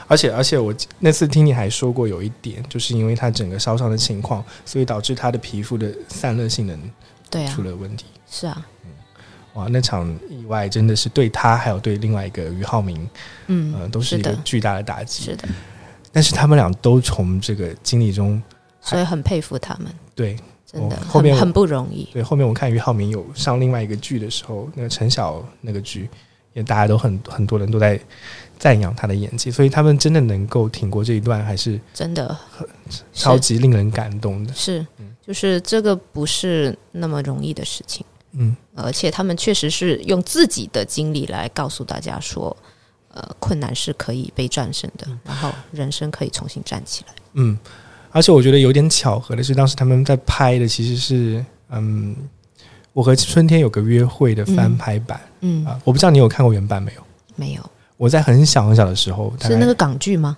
[0.07, 6.91] 而且而且我那次听你还说过有一点，就是因为他整个烧伤的情况，所以导致他的皮肤的散热性能
[7.29, 8.05] 对啊出，了问题。
[8.27, 8.65] 是啊，
[9.53, 13.07] 哇，那场意外真的是对他还有对另外一个俞浩明，
[13.47, 15.25] 嗯，呃，都是一个巨大的打击。
[15.25, 15.47] 是的，
[16.11, 18.41] 但是他们俩都从这个经历中，
[18.81, 20.35] 所以很佩服他们，对
[20.71, 22.07] 真的哦后面很很不容易。
[22.13, 26.09] 对，后面我看俞浩明有上另外一个剧的时候，那个陈晓那个剧，
[26.53, 27.99] 也大家都很很多人都在
[28.57, 32.37] 赞扬他的演技，所以他们真的能够挺过这一段，还是真的
[33.13, 34.53] 超级令人感动的。
[34.53, 34.85] 是，
[35.25, 42.55] 就是这个不是那么容易的事情，嗯，而且他们确实是用自己的经历来告诉大家说，
[43.13, 47.13] 呃，困难是可以被战胜的，然后人生可以重新站起来。
[47.33, 47.57] 嗯，
[48.11, 52.15] 而且我觉得有点巧合的是，当时他们在拍的其实是嗯，
[52.93, 57.01] 我和春天有个约会的翻拍版、嗯，啊，我不知道你有看过原版没有？
[57.35, 57.61] 没有，
[57.97, 60.37] 我在很小很小的时候，是那个港剧吗？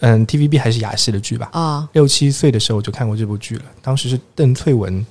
[0.00, 3.62] 嗯 TVB 还是亚视的剧吧，啊，六七岁的时候我就看过这部剧了。
[3.82, 5.04] 当时是邓萃雯，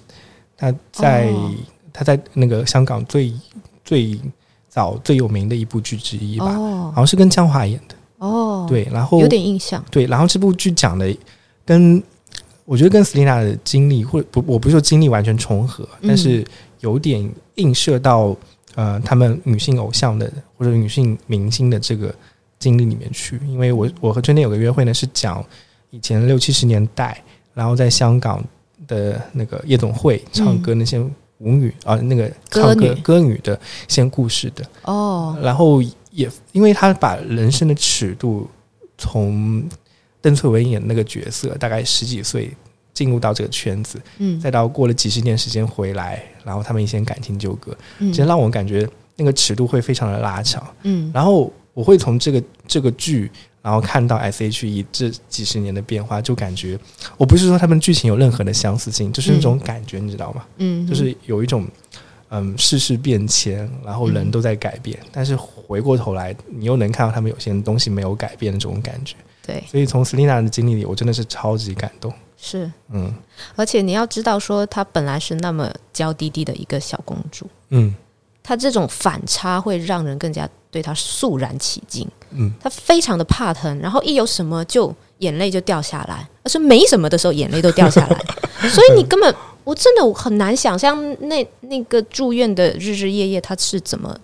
[0.56, 1.52] 她在、哦
[1.92, 3.34] 她在那个香港最
[3.84, 4.20] 最
[4.70, 7.96] 早最有名的一部剧之一吧，哦好像是跟江华演的。
[8.20, 9.84] 哦，，对，然后有点印象。
[9.92, 11.14] 对，然后这部剧讲的
[11.68, 12.02] 跟
[12.66, 16.44] 我觉得跟 Selina 的经历，或不，我不是说经历完全重合，嗯但是
[16.80, 18.36] 有点映射到
[18.76, 22.14] 呃他们女性偶像的或者女性明星的这个
[22.58, 23.40] 经历里面去。
[23.48, 25.44] 因为我我和春天有个约会呢，是讲
[25.92, 27.22] 以前六七十年代，
[27.54, 28.44] 然后在香港
[28.88, 31.00] 的那个夜总会唱歌那些
[31.40, 33.56] 舞女啊、那个唱歌歌女歌女的
[33.88, 34.66] 一些故事的。
[34.84, 38.50] 哦，然后也因为他把人生的尺度
[38.98, 39.64] 从
[40.22, 42.52] 邓萃雯演那个角色，大概十几岁
[42.94, 50.66] 进入到这个圈子，嗯再到过了几十年时间回来，然后他们一些感情纠葛，嗯其实让我感觉那个尺度会非常的拉长。
[50.84, 53.30] 嗯然后我会从这个这个剧，
[53.62, 56.80] 然后看到 S.H.E 这几十年的变化，就感觉
[57.18, 60.44] 我不是说他们剧情有任何的相似性，就是那种感觉，你知道吗？
[60.58, 61.68] 嗯，就是有一种
[62.30, 69.16] 嗯世事变迁，然后人嗯都在改变，但是回过头来，你又能看到他们有些东西没有改变的这种感觉。
[69.48, 72.14] 对，所以从 Selina 的经历里，我真的是超级感动。
[72.36, 73.14] 是，嗯。
[73.56, 77.96] 而且你要知道，说她本来是那么娇滴滴的一个小公主，嗯。
[78.44, 82.08] 她这种反差会让人更加对她肃然起敬。
[82.32, 88.26] 嗯，她非常的怕疼，然后一有什么就眼泪就掉下来，而是没什么的时候眼泪都掉下来，
[88.70, 89.34] 所以你根本
[89.64, 94.18] 我真的很难想象那那个住院的日日夜夜她是怎么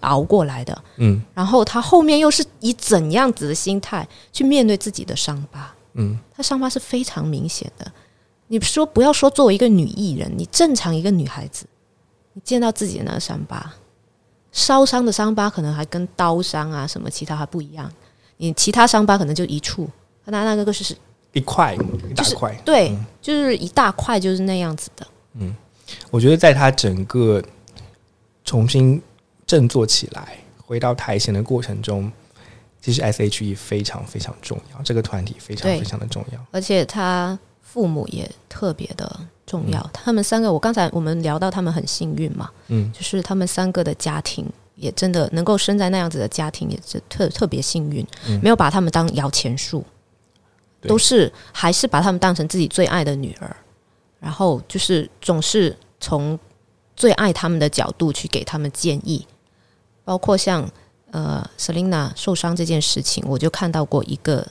[0.00, 5.74] 熬过来的，嗯然后他后面又是以怎样子的心态去面对自己的伤疤。
[5.94, 7.90] 嗯他伤疤是非常明显的。
[8.46, 11.66] 你说不要说作为一个女艺人，你正常一个女孩子，
[12.32, 13.72] 你见到自己的那个伤疤，
[14.52, 17.90] 烧伤的伤疤可能还跟刀伤啊什么其他还不一样，
[18.38, 19.88] 你其他伤疤可能就一处，
[20.24, 20.96] 那那个是
[21.32, 21.78] 一块一
[22.14, 22.52] 大就是块。
[22.64, 25.06] 对，嗯就是一大块就是那样子的。
[25.34, 25.54] 嗯
[26.10, 27.42] 我觉得在他整个
[28.44, 29.00] 重新
[29.50, 32.08] 振作起来、回到台前的过程中，
[32.80, 36.38] 其实 S.H.E 非常非常重要，这个团体非常非常的重要。
[36.52, 39.90] 而且他父母也特别的重要。
[39.92, 44.46] 他们三个，我刚才我们聊到他们很幸运嘛，嗯就是他们三个的家庭
[44.76, 49.84] 也真的能够生在那样子的家庭，也是特特别幸运，嗯没有把他们当摇钱树，
[50.82, 53.56] 都是还是把他们当成自己最爱的女儿，
[54.20, 56.38] 然后就是总是从
[56.94, 59.26] 最爱他们的角度去给他们建议，
[60.10, 60.68] 包括像
[61.12, 64.44] 呃 Selina 受伤这件事情，我就看到过一个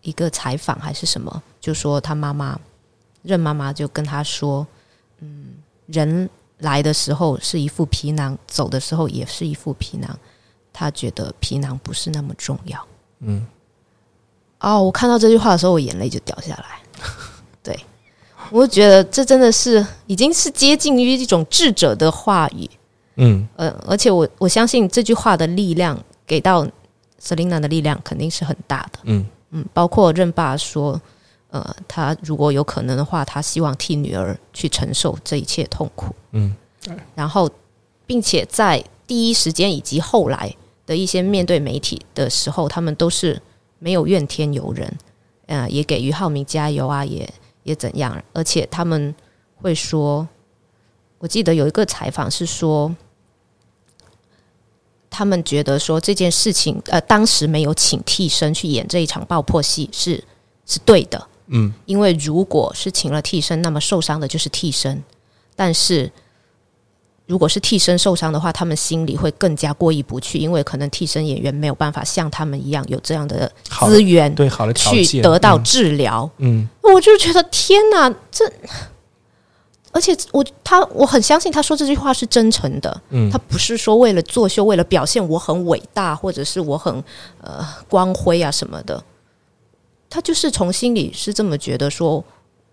[0.00, 2.58] 一个采访还是什么，就说他妈妈
[3.22, 4.66] 任妈妈就跟他说，
[5.18, 5.48] 嗯，
[5.84, 6.30] 人
[6.60, 10.18] 来的时候是一副皮囊，走的时候也是一副皮囊，
[10.72, 12.82] 他觉得皮囊不是那么重要。
[13.20, 13.46] 嗯
[14.60, 16.80] 哦，我看到这句话的时候，我眼泪就掉下来。
[17.62, 17.78] 对，
[18.50, 22.66] 我觉得这真的是已经是接近于一种智者的话语。
[23.16, 26.66] 嗯呃，而且我我相信这句话的力量给到
[27.20, 28.98] Selina 的力量肯定是很大的。
[29.04, 31.00] 嗯嗯，包括任爸说，
[31.48, 36.14] 呃，他如果有可能的话，他希望替女儿去承受这一切痛苦。
[36.32, 36.54] 嗯，
[37.14, 37.48] 然后，
[38.06, 40.54] 并且在第一时间以及后来
[40.84, 43.40] 的一些面对媒体的时候，他们都是
[43.78, 44.92] 没有怨天尤人，
[45.46, 47.26] 呃，也给于浩明加油啊，也
[47.62, 49.14] 也怎样，而且他们
[49.54, 50.28] 会说，
[51.18, 52.94] 我记得有一个采访是说。
[55.16, 60.22] 他们觉得说这件事情，呃，当时没有请替身去演这一场爆破戏是
[60.66, 65.02] 是对的，嗯，因为如果是请了替身，那么受伤的就是替身。
[65.54, 66.12] 但是
[67.24, 73.50] 如果是替身受伤的话，他们心里会更加过意不去，因为可能替身演员没有办法像他们一样有这样的
[73.86, 76.30] 资源，对好的去得到治疗。
[76.36, 78.52] 嗯，我就觉得天哪，这。
[79.96, 87.02] 而且我他我很相信他说这句话是真诚的，嗯，他不是说为了作秀，为了表现我很伟大，或者是我很
[87.40, 89.02] 呃光辉啊什么的，
[90.10, 92.22] 他就是从心里是这么觉得说，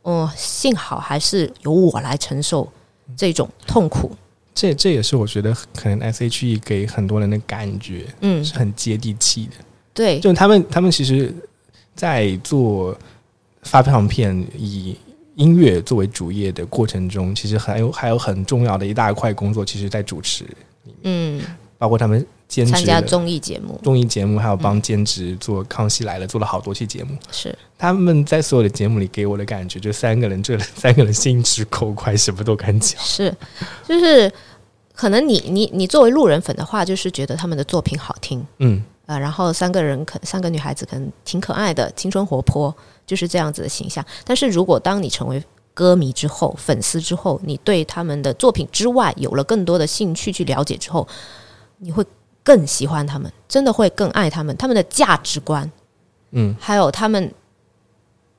[0.02, 2.70] 哦，幸好还是由我来承受
[3.16, 4.12] 这种痛苦。
[4.54, 9.54] 这这也是我觉得可能 S H E 给很多人的感觉，嗯，是很接地气的。
[9.94, 11.34] 对，就他们他们其实，
[11.96, 12.94] 在做
[13.62, 14.98] 发唱片以。
[15.36, 20.46] 音乐作为主业的过程中，其实还有还有很重要的一大块工作，其实，在主持
[21.04, 21.42] 嗯，
[21.78, 27.18] 包括他们兼职参加综艺节目，综艺节目还有帮兼职做《康熙来了》，做了好多期节目。
[27.32, 27.58] 是。
[27.78, 33.02] 他们在所有的节目里给我的感觉，就三个人，这 三个人心直口快，什么都敢讲。
[33.02, 33.36] 是，
[33.88, 34.32] 就是
[34.94, 42.76] 可能你你你作为路人粉的话，就是觉得他们的作品好听，嗯啊，然后三个人可三个女孩子可能挺可爱的，青春活泼。
[43.06, 45.44] 就是这样子的形象，但是如果当你成为
[45.74, 51.06] 歌迷之后、粉丝之后，你对他们的作品之外有了更多的兴趣去了解之后，
[51.80, 52.02] 你会
[52.44, 55.70] 更喜欢他们，真的会更爱他们，他们的价值观，
[56.32, 57.34] 嗯，还有他们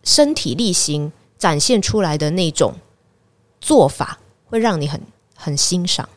[0.03, 2.75] 身体力行展现出来的那种
[3.61, 4.99] 做法，会让你很
[5.37, 6.09] 很欣赏。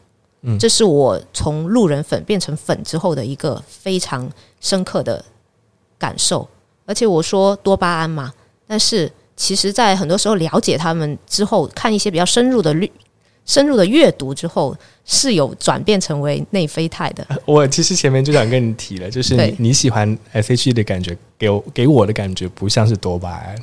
[0.47, 4.27] 嗯，这是我从路人粉变成粉之后的一个非常
[4.61, 5.23] 深刻的
[5.99, 6.47] 感受。
[6.85, 8.31] 而且我说多巴胺嘛，
[8.65, 12.89] 但是其实，在很多时候了解他们之后，看一些比较深入的阅、
[13.45, 17.27] 深入的阅读之后，是有转变成为内啡肽的。
[17.45, 23.55] 我其实前面就想跟你提了，就是你你喜欢 S H E 的感觉，给我给我的感觉不像是多巴胺。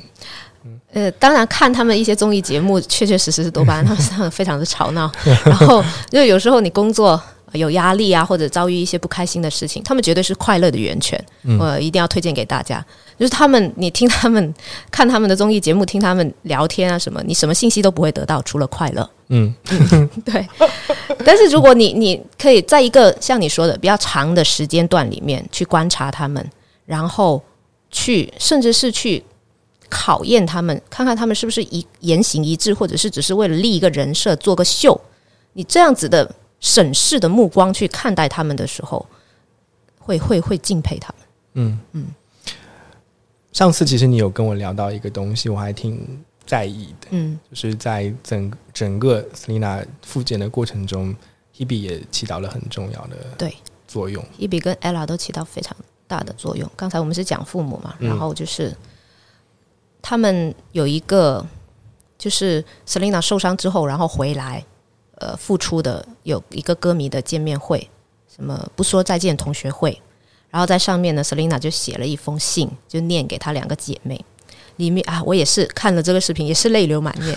[0.95, 5.11] 呃，当然看他们一些综艺节目，确确实实是多巴胺，他们 非常的吵闹，
[5.45, 7.21] 然后就有时候你工作。
[7.53, 11.17] 有压力啊，或者遭遇一些不开心的事情，他们绝对是快乐的源泉。
[11.57, 12.85] 我一定要推荐给大家，
[13.17, 14.53] 就是他们，你听他们
[14.91, 19.09] 看他们的综艺节目，听他们聊天啊什么，你什么信息都不会得到，除了快乐。
[19.29, 19.55] 嗯，
[20.25, 20.45] 对。
[21.23, 26.45] 但是如果你你可以在一个像你说的比较长的时间段里面去观察他们，
[26.85, 27.41] 然后
[27.89, 29.23] 去甚至是去
[29.89, 34.99] 考验他们，看看他们是不是一言行一致，或者是只是为了立一个人设做个秀，
[35.53, 36.35] 你这样子的。
[36.61, 39.05] 审视的目光去看待他们的时候，
[39.99, 41.27] 会会会敬佩他们。
[41.55, 42.07] 嗯嗯。
[43.51, 47.07] 上次其实你有跟我聊到一个东西，我还挺在意的。
[47.11, 51.13] 嗯，就是在整整个 Selina 复健的过程中
[51.55, 53.53] ，Hebe 也起到了很重要的对
[53.87, 54.25] 作用。
[54.39, 55.75] Hebe 跟 Ella 都起到非常
[56.07, 56.67] 大的作用。
[56.75, 58.75] 刚才我们是讲父母嘛，然后就是
[60.07, 61.43] 他们有一个，
[62.15, 64.63] 就是 Selina 受伤之后，然后回来。
[65.17, 67.89] 呃，付出的有一个歌迷的见面会，
[68.27, 69.99] 什么不说再见同学会，
[70.49, 74.23] 然后在上面呢，Selina 就写了一封信，就念给她两个姐妹。
[74.75, 77.33] 里面啊，我也是看了这个视频，也是泪流满面。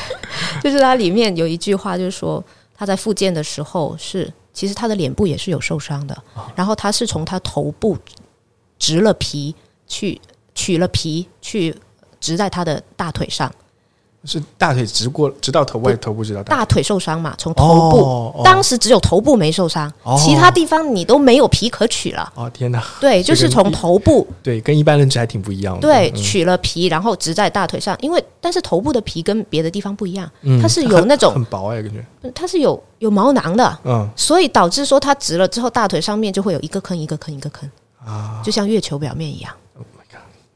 [0.62, 2.44] 就是它里面有一句话，就是说
[2.74, 6.22] 他在复健的时候是，其实他的脸部也是有受伤的，
[6.54, 7.96] 然后他是从他头部
[8.78, 9.54] 植了皮，
[9.86, 10.20] 去
[10.54, 11.74] 取了皮，去
[12.24, 13.52] 植在他的大腿上。
[14.26, 17.34] 是大腿直过，直到头外，头部直到大腿受伤嘛？
[17.36, 22.32] 从头部，当时只有头部没受伤，其他地方你都没有皮可取了。
[22.34, 22.82] 哦天哪！
[22.98, 25.82] 对，就是从头部，对，跟一般认知还挺不一样的。
[25.82, 30.26] 对，取了皮，然后植在大腿上，因为但是头部的皮跟别的地方不一样，
[30.62, 37.70] 它是有那种很薄哎，感觉它是有有毛囊的，嗯，所以导致说它直了之后，大腿上面就会有一个坑，一个坑，一个坑
[38.02, 39.52] 啊，就像月球表面一样。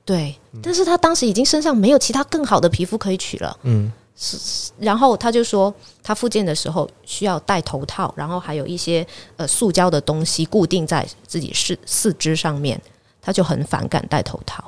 [0.09, 9.07] 对，但是他当时已经身上没有其他更好的皮肤可以取了，嗯，是，然后他就说他复健的时候需要戴头套，然后还有一些
[9.37, 12.81] 呃塑胶的东西固定在自己四四肢上面，
[13.21, 14.65] 他就很反感戴头套，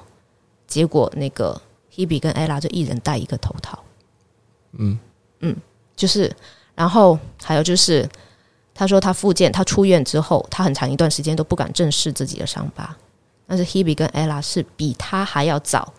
[0.67, 1.59] 结果那个
[1.95, 3.83] Hebe 跟 Ella 就一人戴一个头套，
[4.73, 4.99] 嗯。
[5.43, 5.57] 嗯，
[5.97, 6.31] 就是，
[6.75, 8.07] 然后还有就是
[8.75, 12.95] 他说他复健，他出院之后，他很长一段时间都不敢正视自己的伤疤。
[13.51, 15.93] 但是 Hebe 跟 Ella 是比他还要早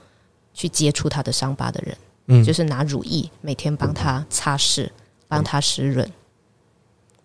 [0.53, 1.97] 去接触他的伤疤的人，
[2.27, 4.89] 嗯，就是拿乳液每天帮他擦拭，
[5.27, 6.07] 帮他湿润，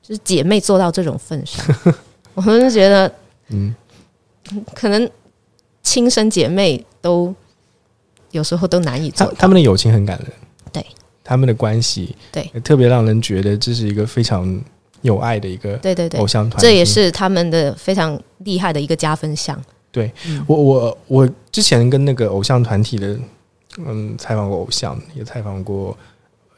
[0.02, 1.64] 就是姐妹做到这种份上，
[2.34, 3.14] 我们就觉得，
[3.50, 3.72] 嗯，
[4.74, 5.08] 可能
[5.84, 7.32] 亲生姐妹都
[8.32, 9.32] 有时候都难以做到。
[9.34, 10.32] 他他们的友情很感人，
[10.72, 10.84] 对。
[11.22, 14.60] 他们的关系，对，特别让人觉得这是一个非常
[15.02, 16.18] 有爱的一个对对对。
[16.18, 16.60] 偶，像团。
[16.60, 19.60] 这也是他们的非常厉害的一个加分项。
[20.46, 23.18] 我我我之前跟那个偶像团体的，
[23.78, 25.96] 嗯，采访过偶像，也采访过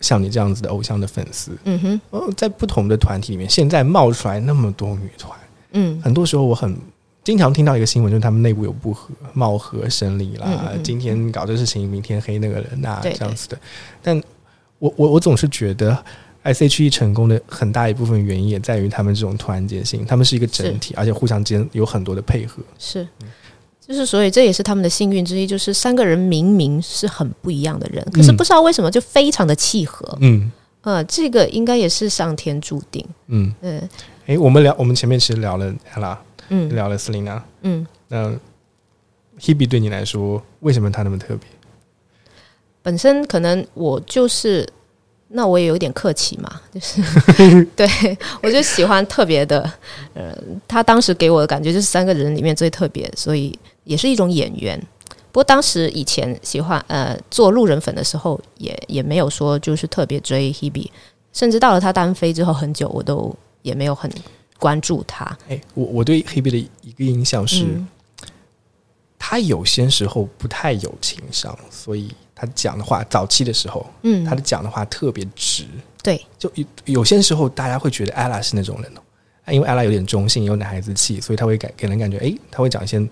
[0.01, 1.53] 像你这样子的偶像的粉丝。
[1.65, 5.39] 嗯哼，呃，在不同的团体里面，现在冒出来那么多女团，
[5.73, 6.77] 嗯很多时候我很
[7.25, 13.59] 经常听到一个新闻，就是他们内部有不和、貌合神离啦，嗯嗯今天搞这事情，明天黑那个人呐、对这样子的。
[14.03, 14.21] 但
[14.79, 15.97] 我我我总是觉得
[16.43, 22.63] S.H.E 成功的很大一部分原因也在于他们这种团结性，他们是一个整体，而且互相之间有很多的配合。
[22.79, 23.07] 是，
[23.81, 30.17] 就是所以这也是他们的幸运之一，就是三个人明明是很不一样的人，可是不知道为什么就非常的契合。
[30.21, 30.51] 嗯
[30.83, 33.05] 呃，这个应该也是上天注定。
[33.27, 33.89] 嗯，嗯
[34.27, 36.17] 诶，我们聊，我们前面其实聊了 ella，
[36.49, 38.33] 嗯聊了 Selina，嗯，那
[39.41, 41.47] Hebe 对你来说，为什么他那么特别？
[42.81, 44.67] 本身可能我就是。
[45.29, 47.87] 那我也有点客气嘛， 就是对
[48.43, 49.61] 我就喜欢特别的，
[50.15, 50.35] 呃，
[50.67, 54.81] 他当时给我的感觉就是三个人里面最特别，所以也是一种演员。
[55.31, 60.89] 不过当时以前喜欢呃做路人粉的时候，也也没有说就是特别追 Hebe，
[61.33, 64.11] 甚至到了他单飞之后很久，我都也没有很
[64.59, 65.37] 关注他。
[65.49, 67.87] 诶，我我对 Hebe 的一个印象是，嗯
[69.19, 74.25] 她有些时候不太有情商，所以她讲的话，早期的时候，嗯。
[74.25, 75.65] 他的讲的话特别直。
[76.03, 78.93] 对，就有有些时候大家会觉得 ella 是那种人
[79.51, 83.03] 因为 ella 有点中性，有男孩子气，所以他会给给人感觉，诶，他会讲一些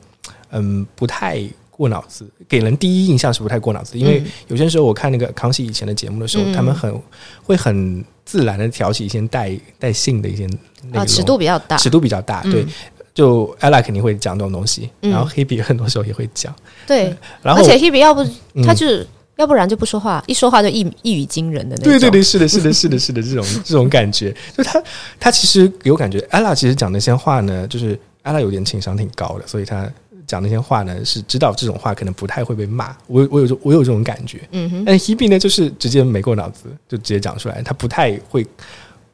[0.50, 3.98] 嗯不太过脑子，给人第一印象是不太过脑子。
[3.98, 4.26] 因为嗯。
[4.48, 6.52] 有些时候我看那个康熙以前的节目的时候，嗯。
[6.52, 7.02] 他们很
[7.42, 10.46] 会很自然的挑起一些带带性的一些
[10.92, 12.52] 内啊，尺度比较大，尺度比较大，嗯。
[12.52, 12.66] 对。
[13.14, 15.10] 就 ella 肯定会讲这种东西，嗯。
[15.10, 16.54] 然后 Hebe 很多时候也会讲，
[16.86, 18.22] 对，然后而且 Hebe 要不
[18.52, 18.62] 嗯。
[18.62, 19.06] 他就是、
[19.36, 21.92] 要不然就不说话，一说话就一一语惊人的那种。
[21.92, 24.82] 对对对，是的，是的，是的，是的，这种 这种感觉，就他
[25.20, 29.90] 他其实给我感觉，ella 其实讲那些话呢，就是 ella 有点情商挺高的，所以他
[30.26, 32.96] 讲那些话呢，是知道这种话可能不太会被骂。
[33.06, 38.46] 我我有这我有这种感觉，嗯哼，但 Hebe 呢，就是直接没过脑子，就直接讲出来，他不太会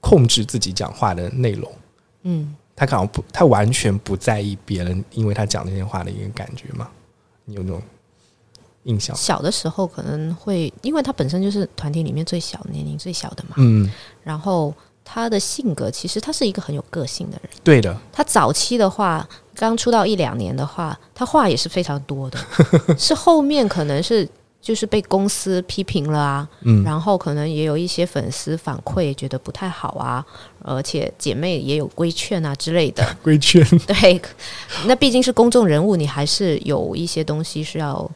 [0.00, 1.70] 控制自己讲话的内容，
[2.22, 6.88] 嗯，他好像不，他完全不在意别人因为他讲那些话的一个感觉嘛。
[7.44, 7.82] 你有那种
[8.84, 9.14] 印象？
[9.16, 13.90] 小的时候可能会，因为他本身就是团体里面最小、年龄最小的嘛，嗯，
[14.22, 14.74] 然后
[15.04, 17.50] 他的性格其实他是一个很有个性的人。
[17.62, 22.38] 对的，他早期的话，刚出道一两年的话，他话也是非常多的，
[22.98, 24.28] 是后面可能是
[24.60, 30.24] 就是被公司批评了啊，嗯然后可能也有一些粉丝反馈觉得不太好啊，
[30.62, 33.04] 而且姐妹也有规劝啊之类的。
[33.22, 34.20] 规劝，对，
[34.86, 38.08] 那毕竟是公众人物，你还是有一些东西是要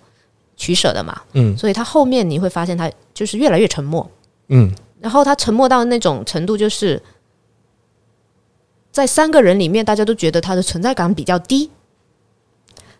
[0.56, 1.20] 取舍的嘛。
[1.32, 4.10] 嗯所以他后面你会发现他就是越来越沉默，
[4.48, 7.00] 嗯然后他沉默到那种程度，就是
[8.90, 11.70] 在三个人里面，大家都觉得他的存在感比较低。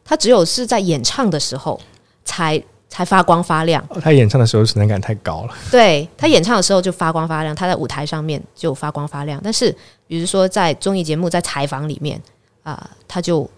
[0.04, 1.80] 他只有是在演唱的时候
[2.24, 3.84] 才才发光发亮。
[3.88, 5.54] 哦他演唱的时候存在感太高了。
[5.70, 9.40] 对他演唱的时候就发光发亮，他在舞台上面就发光发亮。
[9.42, 9.74] 但是
[10.06, 12.22] 比如说在综艺节目、在采访里面
[12.62, 13.48] 啊、他就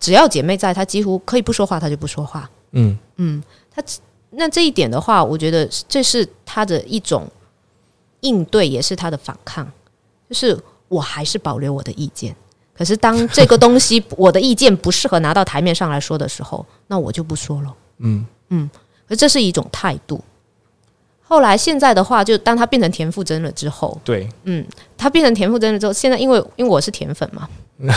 [0.00, 2.50] 只要姐妹在，他几乎可以不说话，他就不说话。
[2.72, 3.82] 嗯嗯，他
[4.30, 7.26] 那这一点的话，我觉得这是他的一种
[8.20, 9.70] 应对，也是他的反抗，
[10.28, 10.58] 就是
[10.88, 12.34] 我还是保留我的意见。
[12.74, 17.74] 可是当这个东西我的意见不适合拿到台面上来说的时候，那我就不说了。
[17.98, 18.70] 嗯嗯
[19.06, 20.22] 可这是一种态度。
[21.22, 24.66] 后来现在的话，就当他变成田馥甄了之后，对，嗯，
[24.96, 27.48] 他变成田馥甄了之后，现在因为因为我是甜粉嘛，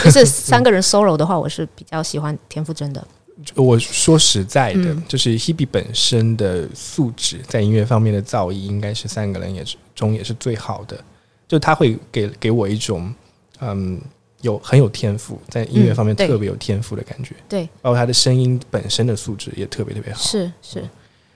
[0.04, 3.06] 就是三个人 solo 的话，我是比较喜欢田馥甄的。
[3.54, 10.98] 我说实在的，嗯就是 Hebe 本身的素质在音乐方面的造诣，应该是三个人也是中也是最好的。
[11.46, 13.14] 就他会给给我一种
[13.60, 14.00] 嗯
[14.40, 17.34] 有很有天赋，在音乐方面特别有天赋的感觉。
[17.48, 20.20] 对，包括他的声音本身的素质也特别特别好。
[20.20, 20.82] 是是，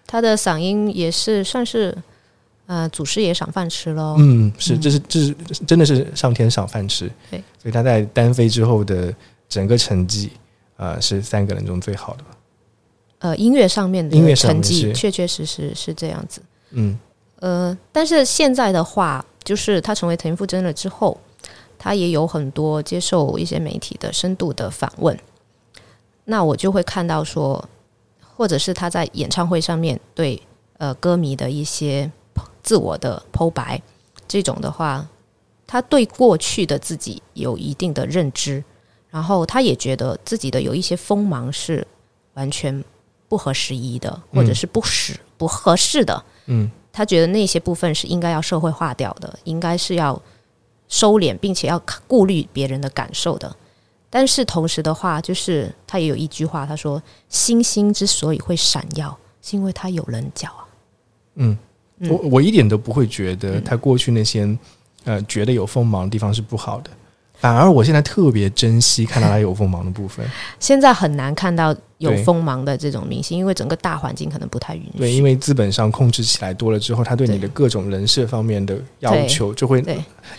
[0.07, 1.97] 他的嗓音也是算是
[2.67, 4.17] 呃祖师爷赏饭吃喽。
[4.19, 5.35] 嗯，是，这是这是
[5.67, 7.11] 真的是上天赏饭吃。
[7.31, 9.15] 对，所以他在单飞之后的
[9.49, 10.31] 整个成绩，
[10.81, 12.31] 呃，是三个人中最好的吧。
[13.19, 16.41] 呃，音乐上面音乐的成绩确确实实是这样子。
[16.71, 16.99] 嗯
[17.41, 21.21] 呃，但是现在的话，就是他成为田馥甄了之后，
[21.79, 25.15] 他也有很多接受一些媒体的深度的访问，
[26.25, 27.63] 那我就会看到说，
[28.35, 30.43] 或者是他在演唱会上面对
[30.79, 32.11] 呃歌迷的一些
[32.63, 33.83] 自我的剖白，
[34.27, 35.07] 这种的话，
[35.67, 38.65] 他对过去的自己有一定的认知，
[39.11, 41.87] 然后他也觉得自己的有一些锋芒是
[42.35, 42.85] 完全
[43.29, 46.25] 不合时宜的，或者是不实不合适的。
[46.47, 50.21] 嗯，他觉得那些部分是应该要社会化掉的，应该是要
[50.89, 53.55] 收敛，并且要顾虑别人的感受的。
[54.09, 60.67] 但是同时的话，就是他也有一句话，他说：“星星之所以会闪耀，是因为它有棱角啊。”
[61.37, 61.57] 嗯，
[62.09, 64.59] 我我一点都不会觉得他过去那些
[65.05, 66.91] 呃觉得有锋芒的地方是不好的。
[67.41, 70.25] 反而我现在特别珍惜看到他有锋芒的部分。
[70.61, 74.99] 现在很难看到有锋芒的这种明星，因为整个大环境可能不太允许。
[74.99, 79.83] 对，因为资本上控制起来多了之后，他对你的各种人设方面的要求就会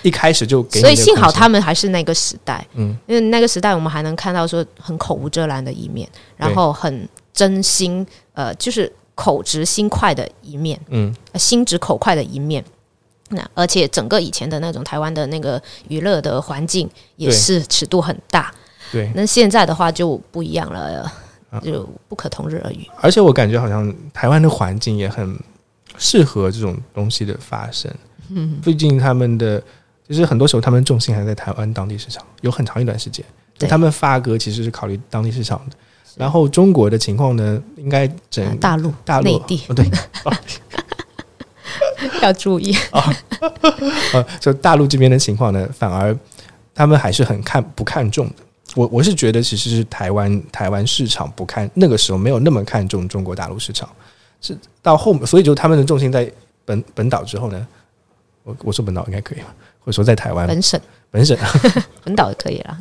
[0.03, 0.79] 一开始就给。
[0.79, 12.63] 所以幸好他们还是那个时代，嗯，因为那个时代我们还能看到说很口无遮拦的一面，然后很真心，呃，就是口直心快的一面，嗯，心直口快的一面。
[13.31, 18.53] 那而且整个以前的那种台湾的那个娱乐的环境也是尺度很大，
[18.91, 19.11] 对。
[19.15, 21.11] 那现在的话就不一样了，
[21.63, 22.85] 就不可同日而语。
[22.97, 25.37] 而且我感觉好像台湾的环境也很
[25.97, 27.89] 适合这种东西的发生。
[28.29, 29.61] 嗯，毕竟他们的
[30.07, 33.25] 就是很多时候他们重心还在台湾当地市场，有很长一段时间，
[33.69, 35.75] 他们发歌其实是考虑当地市场的。
[36.17, 39.89] 然后中国的情况呢，应该整大陆、大陆、内地，对。
[42.21, 43.13] 要注意 啊！
[44.13, 46.15] 呃， 就大陆这边的情况呢，反而
[46.73, 48.33] 他们还是很看不看重的。
[48.75, 53.89] 我我是觉得，其实是台湾台湾市场不看，那个时候没有那么看重中国大陆市场，
[54.41, 56.31] 是到后面，所以就他们的重心在
[56.63, 57.67] 本本岛之后呢，
[58.43, 59.53] 我我说本岛应该可以吧？
[59.79, 60.79] 或者说在台湾本省
[61.09, 61.37] 本省
[62.03, 62.77] 本岛也可以了。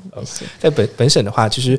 [0.60, 1.78] 在本本省的话，其实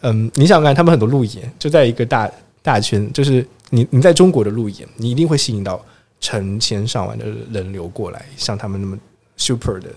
[0.00, 2.30] 嗯，你想看他们很多路演就在一个大
[2.62, 5.84] 大圈，就是你你在中国的路演，你一定会吸引到。
[6.20, 8.96] 成千上万的人流过来，像他们那么
[9.36, 9.88] super 的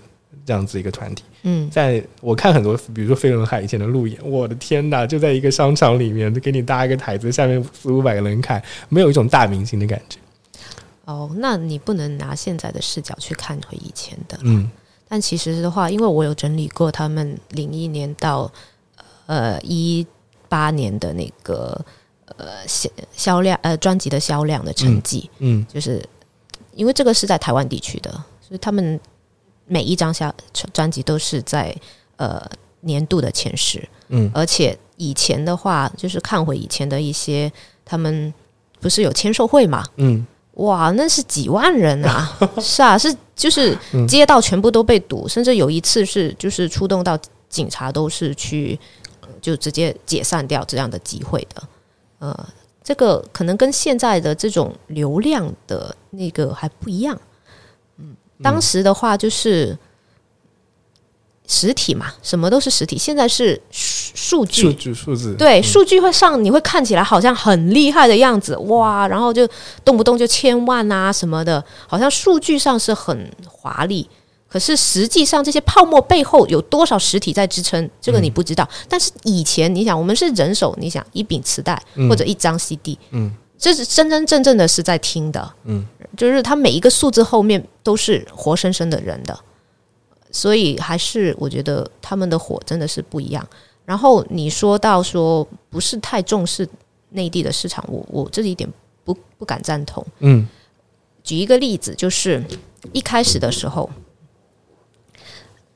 [0.46, 10.18] 这样子一个团体，嗯，在我看很多，比如说飞轮海以前的路演，我的天哪，就在一个商场里面，给你搭一个台子，下面四五百个人看，没有一种大明星的感觉。
[11.04, 14.70] 哦，那你不能拿现在的视角去看回以前的，嗯，
[15.08, 18.50] 但其实的话，因为我有整理过他们零一年到
[19.26, 20.06] 呃一
[20.48, 21.78] 八年的那个
[22.36, 26.02] 呃销销量呃专辑的销量的成绩，嗯，就是。
[26.74, 28.10] 因为这个是在台湾地区的，
[28.40, 28.98] 所以他们
[29.66, 30.34] 每一张下
[30.72, 31.74] 专辑都是在
[32.16, 32.42] 呃
[32.80, 37.50] 年度的前十，嗯，而且以前的话，就是看回以前的一些，
[37.84, 38.32] 他们
[38.80, 43.76] 不是有签售会嘛，嗯，哇，那是几万人啊， 是啊，是就是
[44.08, 47.18] 街道全部都被堵，甚至有一次是就是出动到
[47.48, 48.78] 警察都是去
[49.40, 51.62] 就直接解散掉这样的集会的，
[52.18, 52.48] 呃。
[52.84, 57.18] 这个可能跟现在的这种流量的那个还不一样，
[57.96, 59.76] 嗯，当时的话就是
[61.48, 62.98] 实体嘛，什么都是实体。
[62.98, 69.48] 现在是数据，数据数字，对，数据会上，你会看起来好像很厉害的样子，哇，然后就
[69.82, 74.06] 动不动就千万啊什么的，好像数据上是很华丽。
[74.54, 77.90] 可是实际上，这些泡沫背后有多少实体在支撑？
[78.00, 78.68] 这个你不知道。
[78.88, 81.74] 但是以前，你想，我们是人手，你想一柄磁带
[82.08, 85.84] 或者一张 CD，嗯，这是真真正正的是在听的，嗯，
[86.16, 89.36] 就是它每一个数字后面都是活生生的人的，
[90.30, 93.44] 所以还是我觉得他们的火真的是不一样。
[93.84, 96.64] 然后你说到说不是太重视
[97.10, 100.06] 内地的市场，我我这一点不不敢赞同。
[100.20, 100.46] 嗯，
[101.24, 102.40] 举一个例子，就是
[102.92, 103.90] 一开始的时候。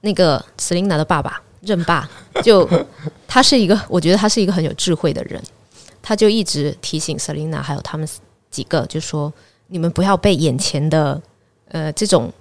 [0.01, 2.09] 那个 Selina 的爸爸任爸，
[2.43, 2.69] 就
[3.27, 5.43] 他是一个，我觉得他是一个很有智慧的人，
[6.01, 8.09] 他就一直提醒 Selina 还有他们
[8.51, 9.33] 几个，就说
[9.67, 11.21] 你们不要被眼前的
[11.69, 12.33] 呃这种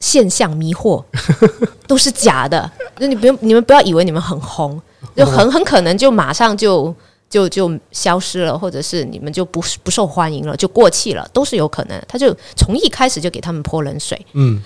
[0.00, 1.04] 现象迷惑，
[1.86, 2.70] 都是假的。
[2.98, 4.80] 那你不用，你们不要以为你们很红，
[5.14, 6.94] 就很很可能就马上就
[7.28, 12.02] 就就消失了，或者是你们就不不受欢迎了，就过气了，都是有可能。
[12.08, 14.62] 他就从一开始就给他们泼冷水，嗯。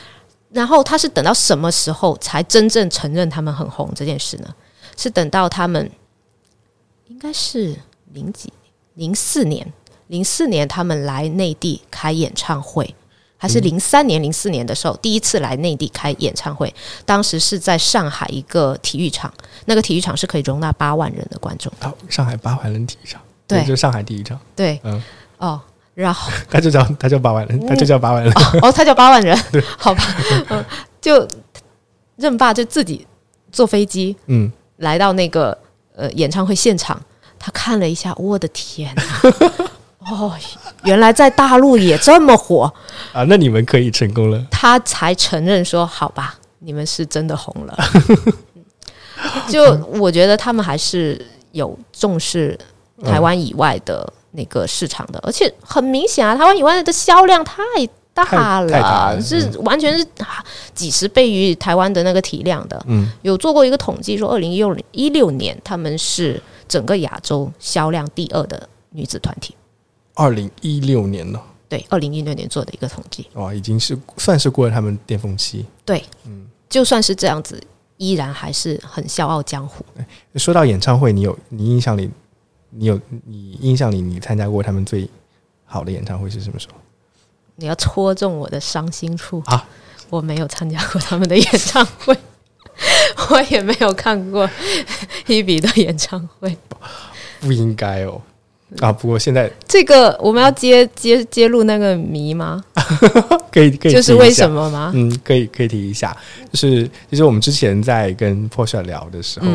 [0.50, 4.54] 然后他是等到什么时候才真正承认他们很红这件事呢？
[4.96, 5.90] 是等到他们
[7.06, 7.76] 应该是
[8.12, 8.52] 零几
[8.94, 9.72] 零四年，
[10.08, 12.94] 零四年他们来内地开演唱会，
[13.36, 16.74] 还是零三年零四年的时候第一次来内地开演唱会？
[17.04, 19.32] 当时是在上海一个体育场，
[19.66, 21.72] 那个体育场是可以容纳八万人的观众。
[21.78, 24.40] 到上海八万人体育场，对，就上海第一场。
[24.56, 25.02] 对，嗯，
[25.36, 25.60] 哦。
[25.98, 28.32] 然后 他就叫他叫八万人，他就叫八万人
[28.62, 29.36] 哦，他叫八万人，
[29.76, 30.02] 好吧，
[30.50, 30.64] 嗯，
[31.00, 31.26] 就
[32.14, 33.04] 任爸就自己
[33.50, 35.56] 坐飞机，嗯，来到那个
[35.96, 36.96] 呃演唱会现场，
[37.36, 39.02] 他他看了一下，我的天哪！
[40.10, 40.32] 哦，
[40.84, 42.72] 原来在大陆也这么火
[43.12, 43.24] 啊！
[43.28, 44.46] 那你们可以成功了。
[44.50, 47.76] 他才承认说：“好吧，你们是真的红了。”
[49.50, 51.20] 就我觉得他们还是
[51.52, 52.56] 有重视
[53.04, 57.62] 台湾以外的那个市场的，而且很明显啊，台湾以外的销量太
[58.12, 60.06] 大了，是完全是
[60.74, 62.84] 几十倍于台湾的那个体量的。
[62.88, 69.54] 嗯，有做过一个统计，说二零一六一六年他们是整个亚洲销量第二的女子团体。
[70.14, 75.64] 二零一六年呢，对，二零一六年做的一个统计，哇，已经是算是过了他们巅峰期。
[75.84, 77.62] 对，嗯，就算是这样子，
[77.98, 79.84] 依然还是很笑傲江湖。
[80.34, 82.10] 说到演唱会，你有你印象里，
[82.70, 85.08] 你有你印象里，你参加过他们最
[85.64, 86.74] 好的演唱会是什么时候？
[87.56, 89.68] 你要戳中我的伤心处啊！
[90.10, 92.16] 我没有参加过他们的演唱会，
[93.30, 94.48] 我也没有看过
[95.26, 96.56] Hebe 的演唱会，
[97.40, 98.20] 不应该哦。
[98.80, 98.92] 啊！
[98.92, 102.62] 不过现在这个我们要揭揭揭露那个谜吗？
[103.50, 104.92] 可 以可以，就是为什么吗？
[104.94, 106.16] 嗯，可以可以提一下。
[106.52, 109.46] 就是其实我们之前在跟 Porsche 聊的时候，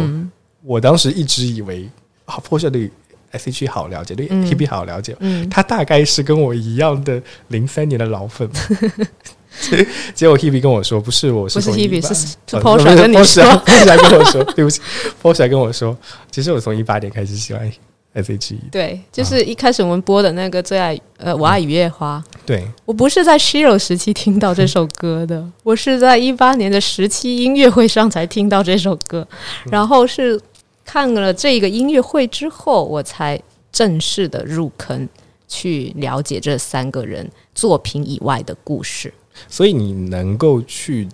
[0.64, 1.88] 我当时一直以为
[2.26, 2.90] 啊，Porsche 对
[3.34, 8.50] S H 好了解，对 B 好了解，嗯，他大概是跟我一样的零三年的老粉。
[10.16, 14.82] 结果 Hebe 跟我说，不是，我是不是 Hebe 是 Porsche 跟你说，Porsche 跟我说， 对不起
[15.22, 15.96] ，Porsche 跟我说，
[16.32, 17.72] 其实我从一八年开始喜欢。
[18.16, 22.24] S H E 对，就是一开始我们播的那个最爱呃，我爱雨夜花。
[22.46, 29.28] 对，我不是在 Shiro 时期听到这首歌的， 我是在一八年的十七音乐会上才听到这首歌，
[29.72, 30.40] 然后是
[30.86, 35.08] 看了这个音乐会之后，我才正式的入坑
[35.48, 39.14] 去了解这三个人作品以外的故事。
[39.48, 41.08] 所以你能够去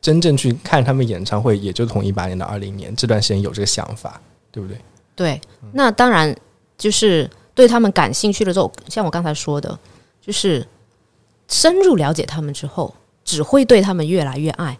[0.00, 4.20] 真正去看他们演唱会，也就从一八年到二零年这段时间有这个想法，
[4.52, 4.78] 对不对？
[5.16, 5.40] 对，
[5.72, 6.34] 那当然
[6.76, 9.76] 就是对他们感兴趣了之后，像我刚才说的，
[10.20, 10.64] 就是
[11.48, 12.94] 深入了解他们之后，
[13.24, 14.78] 只会对他们越来越爱。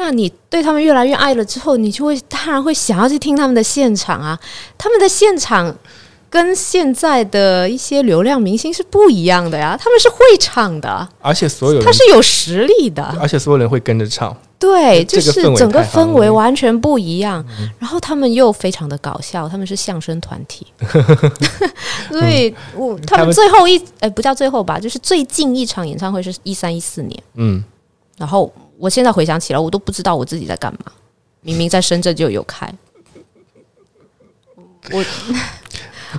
[0.00, 4.38] 那你对他们越来越爱了之后，你就会当然会想要去听他们的现场啊，
[4.76, 5.76] 他们的现场。
[6.32, 17.44] 跟现在的一些流量明星是不一样的呀，他们是会唱的，而且所有他是有实力的，而且所有人会跟着唱，对，就是整个氛围完全不一样。
[17.80, 20.64] 然后他们又非常的搞笑，他们是相声团体，
[22.12, 27.64] 所以我他们最后一哎不叫最后吧，就是最近一场演唱会是一三一四年，嗯，
[28.16, 30.92] 然后我现在回想起来，我都不知道我自己在干嘛，
[31.42, 32.72] 明明在深圳就有开，
[34.90, 35.04] 我。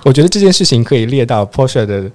[0.06, 2.10] 我觉得这件事情可以列到 Porsche 的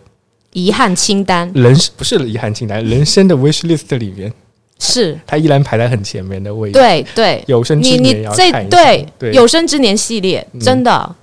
[0.51, 4.33] 遗憾清单，人不是遗憾清单，人生的 wish list 里面。
[4.79, 6.73] 是，他依然排在很前面的位置。
[6.73, 11.15] 对对，有生之年要看对有生之年系列真的，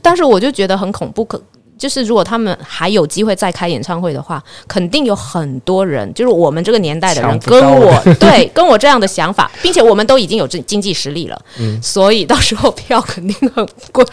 [0.00, 1.42] 但是我就觉得很恐怖，可
[1.80, 14.04] 就是如果他们还有机会再开演唱会的话，肯定有很多人，就是我们这个年代的人跟我 对跟我这样的想法，并且我们都已经有这经济实力了，嗯，所以到时候票肯定很贵。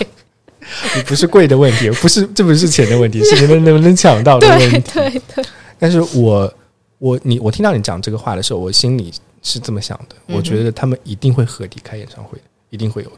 [0.96, 4.80] 你不是贵的问题，不是这不是钱的问题，是你们能不能抢到的问题。
[4.94, 5.46] 对对。
[5.78, 6.54] 但是我
[7.00, 9.14] 我你我听到你讲这个话的时候，我心里
[9.44, 12.38] 是这么想的，我觉得他们一定会合体开演唱会，
[12.70, 13.18] 一定会有的。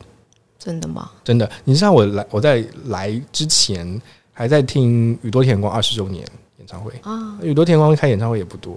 [0.60, 1.10] 真的吗？
[1.24, 1.50] 真的。
[1.64, 4.00] 你知道我来我在来之前
[4.40, 6.26] 还在听宇多田光二十周年
[6.60, 8.74] 演唱会啊，宇多田光开演唱会也不多，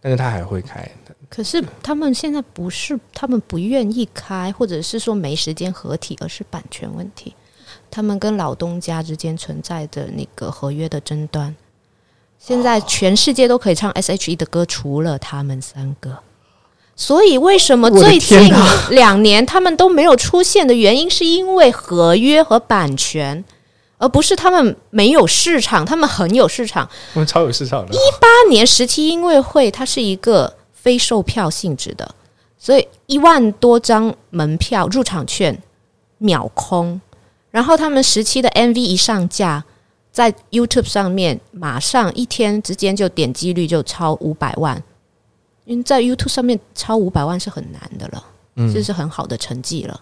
[0.00, 0.90] 但是他还会开。
[1.28, 7.34] 可是他们现在不是他们不愿意开，或者是说没时间合体，而是版权问题。
[7.90, 11.54] 他们跟老东家之间存在的那个合约的争端，
[12.38, 16.20] 现在全世界都可以唱 S.H.E 的歌，除了他们三个。
[16.96, 18.50] 所以为什么最近
[18.88, 23.44] 两年他们都没有出现的原因，是因为合约和版权，
[24.02, 25.84] 而不是他们没有市场。
[25.84, 27.94] 他们很有市场，他们超有市场的。
[27.94, 32.12] 一八年十七音乐会，它是一个非售票性质的，
[32.58, 35.56] 所以一万多张门票入场券
[36.18, 37.00] 秒空。
[37.52, 39.62] 然后他们十七的 MV 一上架，
[40.10, 44.82] 在 YouTube 上面，马上一天之间就点击率就超五百万，
[45.64, 48.24] 因为在 YouTube 上面超五百万是很难的了，
[48.72, 50.00] 这是很好的成绩了。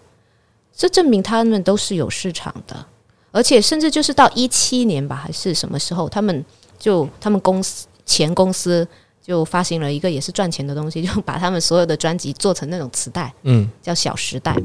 [0.73, 2.85] 这证明他们都是有市场的，
[3.31, 6.45] 而且甚至就是到一七年吧，还是什么时候，他们
[6.77, 8.87] 就他们公司前公司
[9.21, 14.55] 就发行了一个也是赚钱的东西， 就把他们所有的专辑做成那种磁带，嗯，叫小时代，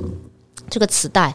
[0.69, 1.35] 这个磁带。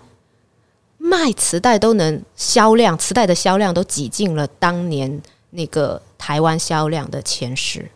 [1.04, 5.20] 卖磁带都能销量，磁带的销量都挤进了当年
[5.50, 7.90] 那个台湾销量的前十，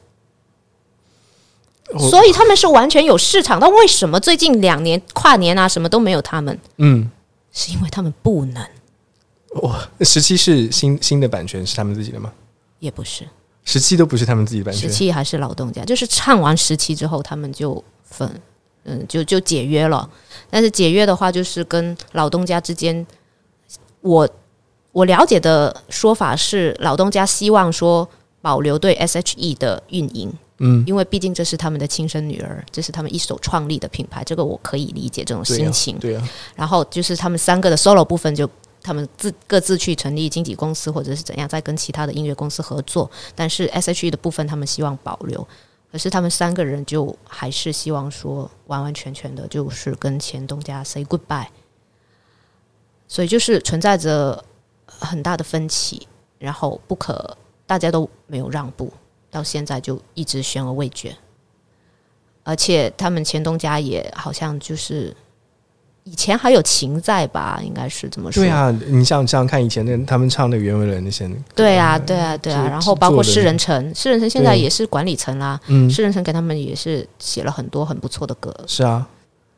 [2.10, 3.60] 所以他们是完全有市场。
[3.60, 6.60] 但为什么最近两年跨年啊什么都没有他们？
[6.78, 7.12] 嗯，
[7.52, 8.68] 是因为他们不能。
[9.62, 12.32] 哇，十七是新新的版权是他们自己的吗？
[12.80, 13.26] 也不是，
[13.64, 14.90] 十七都不是他们自己的版权。
[14.90, 18.30] 十七还是老东家，就是唱完十七之后，他们就分，
[18.84, 20.10] 嗯，就就解约了。
[20.50, 23.08] 但是解约的话，就是跟老东家之间，
[24.02, 24.30] 我
[24.92, 28.08] 我了解的说法是，老东家希望说
[28.42, 35.98] 保留对 S.H.E 的运营，嗯，因为毕竟这是他们的亲生女儿，这是他们一手创立的品牌，这个我可以理解这种心情。
[35.98, 38.50] 对啊，然后就是他们三个的 solo 部分就。
[38.86, 43.10] 他们自各自去成立经纪公司，或者是怎样，再跟其他的音乐公司合作。
[43.34, 45.46] 但是 S.H.E 的部分，他们希望保留。
[45.92, 51.48] 可是他们三个人就还是希望说，完完全全的，就是跟前东家 say goodbye。
[53.08, 54.44] 所以就是存在着
[54.86, 56.08] 很大的分歧，
[56.38, 58.92] 然后不可大家都没有让步，
[59.32, 61.16] 到现在就一直悬而未决。
[62.44, 65.16] 而且他们前东家也好像就是
[66.08, 68.44] 以前还有情在吧，应该是这么说。
[68.44, 72.68] 对啊，你想想看，以前的他们唱的袁惟仁那些，对啊，对啊，对啊。
[72.70, 75.60] 然后包括施仁成，施仁成现在也是管理层啦。
[75.66, 78.56] 嗯，施仁成给他们也是写了很多很不错的歌。
[78.68, 79.08] 是啊，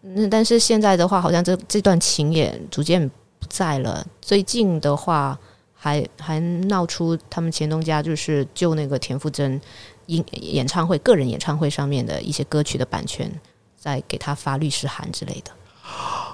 [0.04, 3.06] 嗯，但是现在的话，好像这这段情也逐渐
[3.40, 4.08] 不在了。
[4.22, 5.38] 最近的话，
[5.74, 6.40] 还还
[6.70, 9.60] 闹出他们前东家就是就那个田馥甄
[10.06, 13.30] 演演唱会、个人演唱会上面的一些歌曲的版权，
[13.78, 15.52] 在给他发律师函之类的。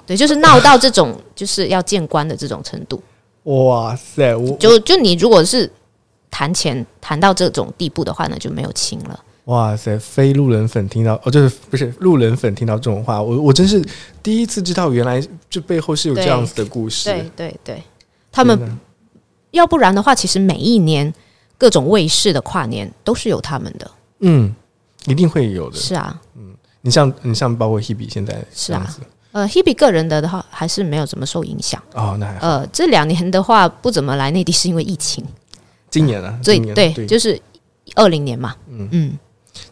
[0.06, 3.02] 对，就是闹到这种就是要见官的这种程度。
[3.44, 5.70] 哇塞，我就就你如果是
[6.30, 9.20] 谈钱谈到这种地步的话，呢就没有情了。
[9.44, 13.84] 哇塞，非路人粉听到哦，就是不是路人粉听到这种话，我我真是
[14.22, 17.10] 第一次知道，原来这背后是有这样子的故事。
[17.10, 17.82] 对对对，
[18.32, 18.78] 他们
[19.50, 21.12] 要不然的话，其实每一年
[21.58, 23.90] 各种卫视的跨年都是有他们的。
[24.20, 24.54] 嗯，
[25.06, 25.76] 一定会有的。
[25.76, 28.96] 是啊，嗯你像你像包括 Hebe 现在是啊
[29.34, 31.82] 呃，Hebe 个人的的话还是没有怎么受影响。
[31.92, 32.46] 哦，那还好。
[32.46, 35.24] 呃，这两年的话不怎么来内地，是因为疫情。
[35.90, 37.40] 今年啊，所以今年对，就是
[37.96, 38.54] 二零年嘛。
[38.68, 39.18] 嗯嗯，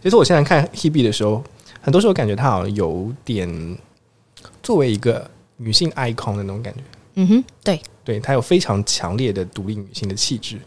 [0.02, 1.44] 其实我现在看 Hebe 的时候，
[1.80, 3.78] 很多时候感觉她好像有点
[4.64, 6.80] 作为一个女性 icon 的那种感觉。
[7.14, 10.58] 嗯哼，对，对她有非常强烈的独立女性的气质，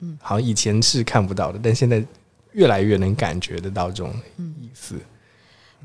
[0.00, 2.04] 嗯，好像以前是看不到的，但现在
[2.50, 4.96] 越来越能感觉得到这种意思。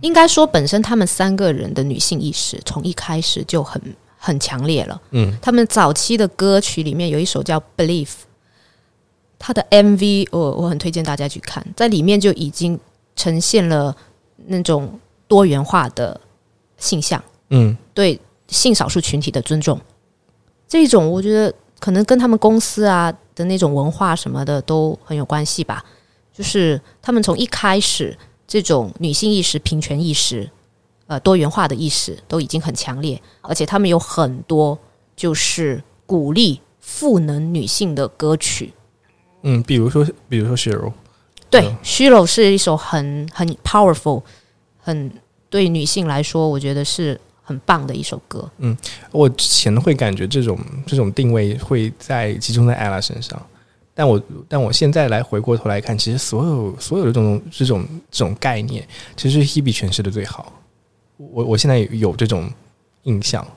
[0.01, 3.81] 应该说本身他们三个人的女性意识从一开始就很
[4.17, 5.01] 很强烈了。
[5.11, 8.07] 嗯，他们早期的歌曲里面有一首叫《Believe》，
[9.39, 12.79] 它的 MV 我我很推荐大家去看，在里面就已经
[13.15, 13.95] 呈现了
[14.47, 16.19] 那种多元化的
[16.77, 19.79] 性向，嗯，对性少数群体的尊重。
[20.67, 25.83] 这种我觉得可能跟他们公司啊的那种文化什么的都很有关系吧。
[26.33, 28.17] 就是他们从一开始
[28.47, 30.49] 这种女性意识、平权意识、
[31.07, 34.77] 呃多元化的意识都已经很强烈，而且他们有很多
[35.15, 38.73] 就是鼓励赋能女性的歌曲。
[39.43, 40.91] 嗯，比如说，比如说 Sheryl，
[41.49, 44.23] 对嗯，《虚柔》是一首很很 powerful、
[44.79, 45.11] 很
[45.49, 48.49] 对女性来说，我觉得是很棒的一首歌。
[48.57, 48.75] 嗯
[49.11, 53.39] 我之前会感觉这种这种定位会在集中在 ella 身上，
[53.95, 58.85] 但我但我现在来回过头来看，其实所有所有的这种这种这种概念，
[59.15, 60.51] 其实是 Hebe 诠释的最好。
[61.17, 62.51] 我我现在有这种
[63.03, 63.47] 印象，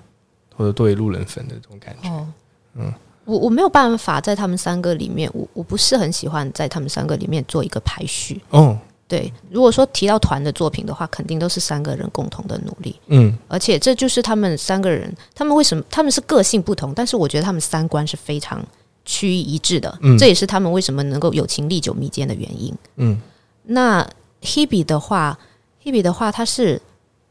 [0.57, 2.09] 或者对路人粉的这种感觉。
[2.09, 2.27] 哦，
[2.75, 8.41] 嗯，我我没有办法在他们三个里面，我我不是很喜欢在他们三个里面做一个排序。
[8.51, 8.79] 哦，
[9.09, 18.65] 对，如果说提到团的作品的话，肯定都是三个人共同的努力，嗯而且这就是他们三个人，他们为什么他们是个性不同，但是我觉得他们三观是非常
[19.11, 22.75] 趋于一致的，嗯这也是他们为什么能够友情历久弥坚的原因。
[22.97, 23.19] 嗯
[23.63, 24.07] 那
[24.43, 25.39] Hebe 的话
[25.83, 26.81] ，Hebe 的话，它是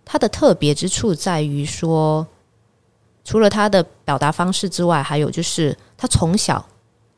[0.04, 2.26] 它的特别之处在于说，
[3.24, 6.66] 除了他的表达方式之外，还有就是他从小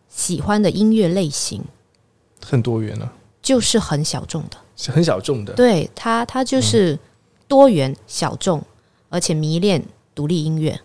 [0.10, 1.64] 喜欢的音乐类型
[2.45, 4.57] 很多元了、就是很小众的。
[4.76, 5.53] 是很小众的。
[5.53, 6.99] 对他，他就是
[7.47, 8.62] 多元小众，
[9.10, 9.84] 而且迷恋
[10.14, 10.80] 独立音乐。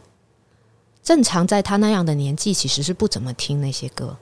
[1.04, 4.16] 正常在他那样的年纪，其实是不怎么听那些歌，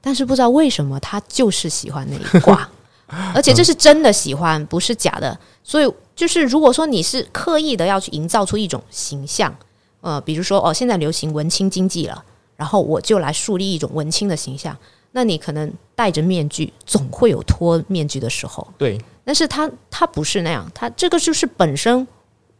[0.00, 2.66] 但是不知道为什么他就是喜欢那一挂，
[3.34, 5.36] 而且这是真的喜欢，不是假的。
[5.64, 9.52] 所以就是如果说你是刻意的要去营造出一种形象，
[10.00, 12.24] 呃，比如说哦，现在流行文青经济了，
[12.56, 14.76] 然后我就来树立一种文青的形象，
[15.10, 18.66] 那你可能戴着面具，总会有脱面具的时候。
[18.78, 22.06] 对，但是他他不是那样，他这个就是本身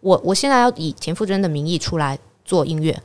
[0.00, 3.00] 我我现在要以田馥甄的名义出来做音乐，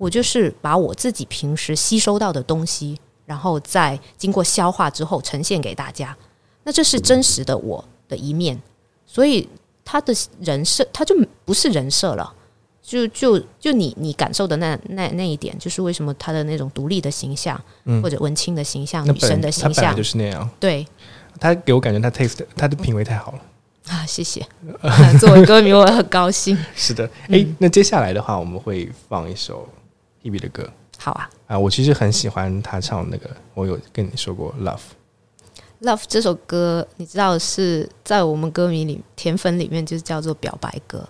[0.00, 6.16] 我就是把我自己平时吸收到的东西，然后再经过消化之后呈现给大家。
[6.64, 8.58] 那这是真实的我的一面，
[9.04, 9.46] 所以
[9.84, 12.32] 他的人设他就不是人设了，
[12.82, 20.86] 就就就你你感受的那那那一点，就是为什么他的那种独立的形象，嗯或者文青的形象、女生的形象就，是那样，对
[21.38, 23.38] 他给我感觉他 taste 他的品味太好了。
[23.88, 24.46] 啊，谢谢。
[25.20, 26.56] 作为歌迷，我很高兴。
[26.74, 29.68] 是的，哎、那接下来的话，我们会放一首
[30.22, 34.80] Hebe 的歌好啊，啊，我其实很喜欢他唱那个，我有跟你说过 Love。
[35.86, 41.08] 《Love》这首歌，你知道是在我们歌迷里甜粉里面就是叫做表白歌。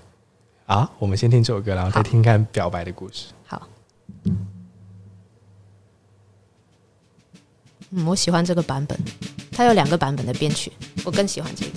[0.66, 3.32] 啊，我们先听这首歌，然后再听看表白的故事。
[3.44, 3.66] 好，
[7.90, 8.96] 嗯，我喜欢这个版本，
[9.50, 10.70] 它有两个版本的编曲，
[11.04, 11.72] 我更喜欢这个。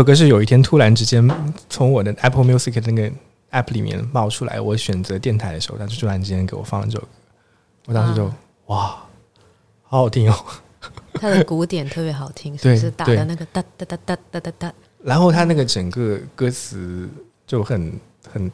[0.00, 1.22] 首歌是有一天突然之间
[1.68, 3.14] 从我的 Apple Music 的那个
[3.50, 7.08] App 里面冒出来，我选择电台的时候，它就突然之间给我放了这首歌，
[7.84, 8.24] 我当时就、
[8.68, 8.96] 哇，
[9.82, 10.34] 好好听哦。
[11.12, 14.72] 它的鼓点特别好听，是对不是打的那个哒哒哒哒哒哒哒？
[15.04, 17.06] 然后它那个整个歌词
[17.46, 17.92] 就很
[18.26, 18.50] 很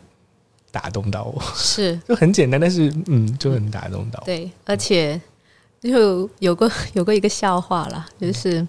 [0.73, 4.27] 打动到我，是 就很简单，但是嗯，就很打动到我。
[4.27, 5.21] 对，而且
[5.81, 8.67] 就有过有过一个笑话啦，就是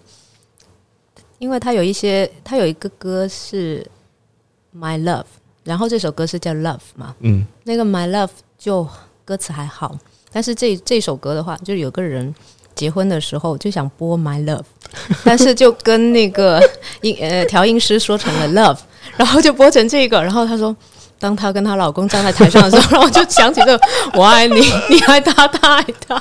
[1.39, 3.85] 因为他有一些，他有一个歌是
[4.75, 5.25] My Love，
[5.63, 8.87] 然后这首歌是叫 Love 嘛，嗯，那个 My Love 就
[9.23, 9.97] 歌词还好，
[10.31, 12.33] 但是这这首歌的话，就有个人
[12.75, 14.63] 结婚的时候就想播 My Love，
[15.23, 16.61] 但是就跟那个
[17.01, 18.79] 音呃调音师说成了 Love，
[19.15, 20.75] 然后就播成这个，然后他说。
[21.19, 23.79] 当她跟她老公站在台上的时候， 然后就想起这
[24.13, 26.15] “我爱你，你爱他，他爱他”。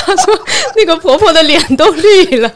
[0.00, 0.34] 她说
[0.74, 2.50] 那个婆婆的脸都绿了。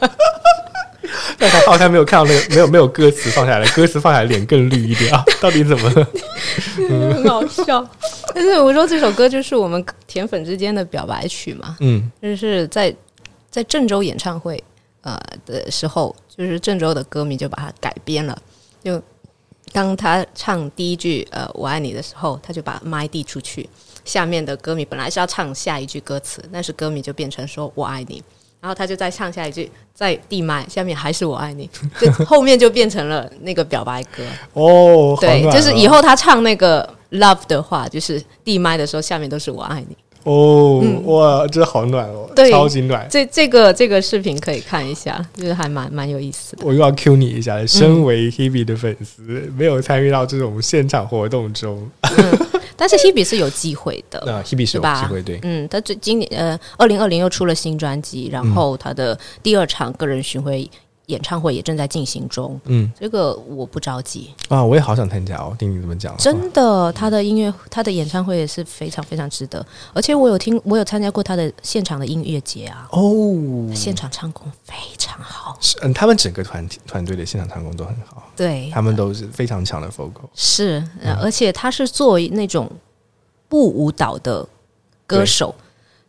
[1.38, 6.08] 但他好像没有看到那个没有没有歌词放下来，歌词放下来脸更绿一点啊，到底怎么了？
[6.88, 7.86] 很好笑。
[8.34, 12.94] 但是我说这首歌就是我们甜粉之间的表白曲嘛，嗯就是在
[13.50, 14.62] 在郑州演唱会
[15.02, 18.36] 呃的时候，就是郑州的歌迷就把它改编了，
[18.82, 19.00] 就
[19.72, 23.68] 当他唱第一句“呃我爱你”的时候，他就把麦递出去，
[24.04, 28.22] 下面的歌迷本来是要唱下一句歌词，但是歌迷就变成说我爱你，
[28.64, 31.68] 然后他就再唱下一句，再递麦，下面还是我爱你，
[32.00, 34.22] 就后面就变成了那个表白歌。
[34.54, 39.94] 哦，好对，就是以后他唱那个 love 的话，就是递麦的时候，下面都是我爱你。
[40.22, 43.06] 哦，哇，这好暖哦，对超级暖。
[43.10, 46.64] 这这个这个视频可以看一下，就是还蛮蛮有意思的。
[46.64, 51.86] 我又要 Q 你一下，身为 Hebe 的粉丝，没有参与到这种现场活动中，
[52.76, 55.02] 但是 Hebe 是有机会的，那 Hebe 是有对吧？
[55.02, 55.38] 机会对。
[55.42, 60.68] 嗯，他最今年呃，二零二零又出了新专辑，然后他的第二场个人巡回
[61.06, 62.58] 演唱会也正在进行中。
[62.64, 65.54] 嗯这个我不着急，啊，我也好想参加哦。
[65.58, 69.64] 听你怎么讲，真的，他的音乐，他的演唱会也是非常非常值得。
[69.92, 75.56] 而且我有听，我有参加过他的现场的音乐节啊，哦，现场唱功非常好。
[75.60, 80.28] 是嗯，他们整个团体团队的现场唱功都很好，对，他们都是非常强的 vocal。
[80.34, 82.70] 是，呃而且他是作为那种
[83.48, 84.46] 不舞蹈的
[85.06, 85.54] 歌手，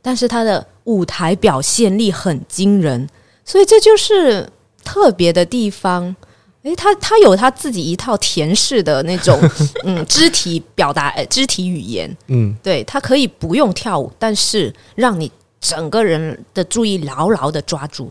[0.01, 3.07] 但是他的舞台表现力很惊人，
[3.43, 4.49] 所以这就是
[4.85, 6.15] 特别的地方。
[6.63, 9.39] 诶，他他有他自己一套田式的那种
[9.85, 15.31] 嗯肢体表达、呃、肢体语言，嗯，对他可以不用跳舞，但是让你
[15.61, 18.09] 整个人的注意牢牢的抓住，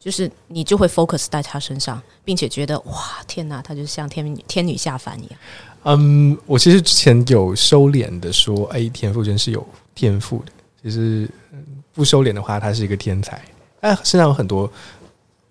[0.00, 2.94] 就是你就会 focus 在他身上，并且觉得哇
[3.28, 5.38] 天哪，他就像天女天女下凡一样。
[5.84, 10.50] 嗯，我其实之前有收敛的说，哎，田馥甄是有天赋的。
[10.82, 13.40] 其实嗯不收敛的话，他是一个天才。
[13.80, 14.68] 但身上有很多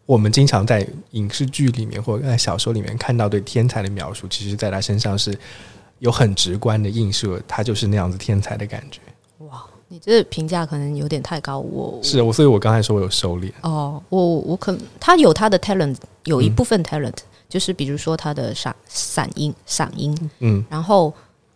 [0.05, 5.37] 我们经常在影视剧里面或者在小说里面看到对天才的描述，其实在他身上是
[5.99, 8.99] 有很直观的映射，他就是那样子天才的感觉。
[9.45, 11.59] 哇，你这个评价可能有点太高。
[11.59, 13.51] 我是我，所以我刚才说我有收敛。
[13.61, 15.95] 哦，我我可他有他的 talent，
[16.25, 17.15] 有一部分 talent，、
[17.47, 20.29] 就是比如说他的嗓嗓音嗓音。
[20.39, 21.13] 嗯然后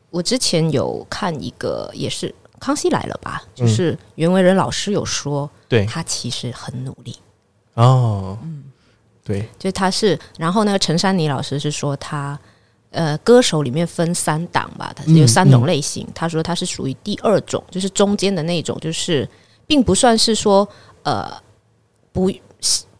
[0.10, 2.30] 我之前有看一个也是
[2.60, 7.18] 《康熙来了》吧，嗯就是袁惟仁老师有说，对，他其实很努力。
[7.78, 8.64] 哦，嗯
[9.24, 12.40] 对，就他是，然后那个陈珊妮老师是说他，
[12.92, 16.08] 呃，歌手里面分三档吧，他是有嗯三种类型。
[16.16, 19.28] 他说他是属于第二种，就是中间的那种，就是
[19.68, 20.68] 并不算是说
[21.04, 21.32] 呃
[22.12, 22.32] 不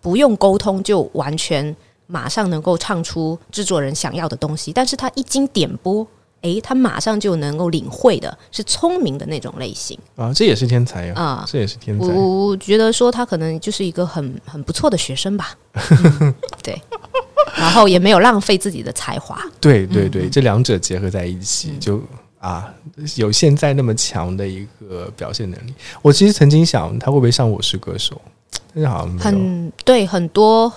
[0.02, 1.76] 不用沟通就完全
[2.06, 6.06] 马上能够唱出制作人想要的东西，但是他一经点拨，
[6.42, 11.46] 诶，他马上就能够领会的，是聪明的那种类型啊，这也是天才啊，啊。
[11.48, 12.06] 这也是天才。
[12.08, 15.56] 我我觉得说他可能就是一个很很不错的学生吧，
[16.22, 16.80] 嗯对，
[17.58, 22.02] 然后也没有浪费自己的才华， 对对对，嗯这两者结合在一起，就
[22.40, 22.72] 啊，
[23.16, 25.74] 有现在那么强的一个表现能力。
[26.02, 28.16] 我其实曾经想，他会不会上《我是歌手》，
[28.76, 30.72] 但是好像没有，很对很多。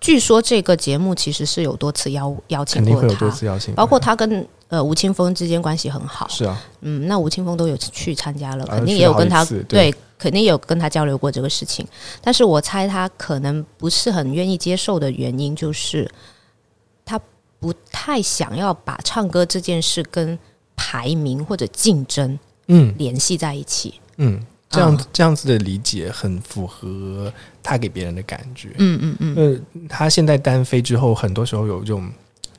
[0.00, 9.62] 据说这个节目其实是有多次邀邀请过他，次邀请，包括他跟呃吴青峰之间关系很好，是啊，嗯，那吴青峰都有去参加了，啊肯定也有跟他对。
[9.64, 11.86] 对，肯定也有跟他交流过这个事情。
[12.22, 16.10] 但是我猜他可能不是很愿意接受的原因，就是
[17.04, 17.20] 他
[17.60, 20.38] 不太想要把唱歌这件事跟
[20.74, 22.94] 排名或者竞争嗯。
[22.96, 24.00] 联系在一起。
[24.16, 24.40] 嗯，
[24.76, 27.32] 这样、啊这样子的理解很符合
[27.62, 28.70] 他给别人的感觉。
[28.78, 32.08] 嗯嗯嗯，呃，他现在单飞之后，很多时候有这种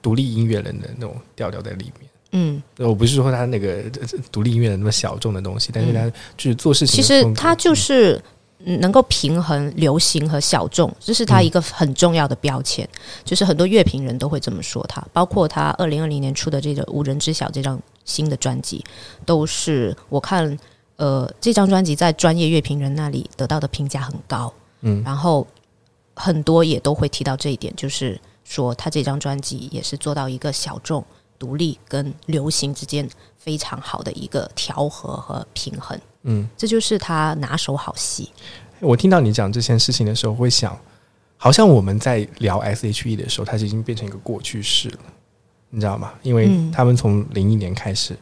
[0.01, 2.09] 独立音乐人的那种调调在里面。
[2.31, 7.01] 嗯，我不是说他那个呃 独立音乐的那么小众的东西，但是他就是做事情其。
[7.01, 8.21] 实他就是
[8.65, 12.87] 嗯能够平衡流行和小众，这是他一个很重要的标签。
[13.23, 18.83] 就是很多乐评人都会这么说他，包括他二零二零年出的这个《无人知晓》这张新的专辑，
[19.25, 20.57] 都是我看
[20.97, 24.53] 呃这张专辑在专业乐评人那里得到的评价很高。
[24.81, 25.47] 嗯然后
[26.13, 31.03] 很多也都会提到这一点，就是说他这张专辑也是做到一个小众、
[31.39, 33.07] 独立跟流行之间
[33.37, 35.99] 非常好的一个调和和平衡。
[36.23, 38.29] 嗯，这就是他拿手好戏。
[38.79, 40.79] 我听到你讲这件事情的时候，会想，
[41.37, 44.99] 好像我们在聊 S.H.E 的时候，它已经变成一个过去式了，
[45.69, 46.13] 你知道吗？
[46.21, 48.19] 因为嗯他们从零一年开始嗯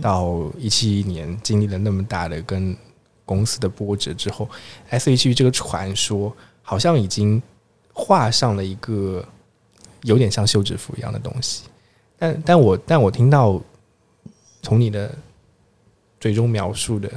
[0.00, 2.76] 到一七年，经历了那么大的跟
[3.24, 4.48] 公司的波折之后
[4.90, 7.42] ，S.H.E 这个传说好像已经
[7.92, 9.24] 画上了一个
[10.02, 11.64] 有点像休止符一样的东西。
[12.18, 13.60] 但但我但我听到
[14.62, 15.14] 从你的
[16.20, 17.10] 嘴中描述的，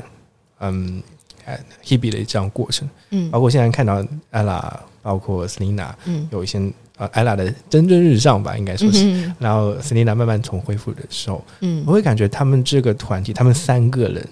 [0.59, 1.01] 嗯。
[1.43, 6.71] 呃 Hebe 的这样过程，嗯包括现在看到 ella，包括 Selina 嗯哦有一些
[7.01, 9.05] 呃 ella 的蒸蒸日上吧，应该说是。
[9.05, 11.83] 嗯然后 Selina 慢慢重恢复的时候，嗯。
[11.87, 14.27] 我会感觉他们这个团体，他们三个人，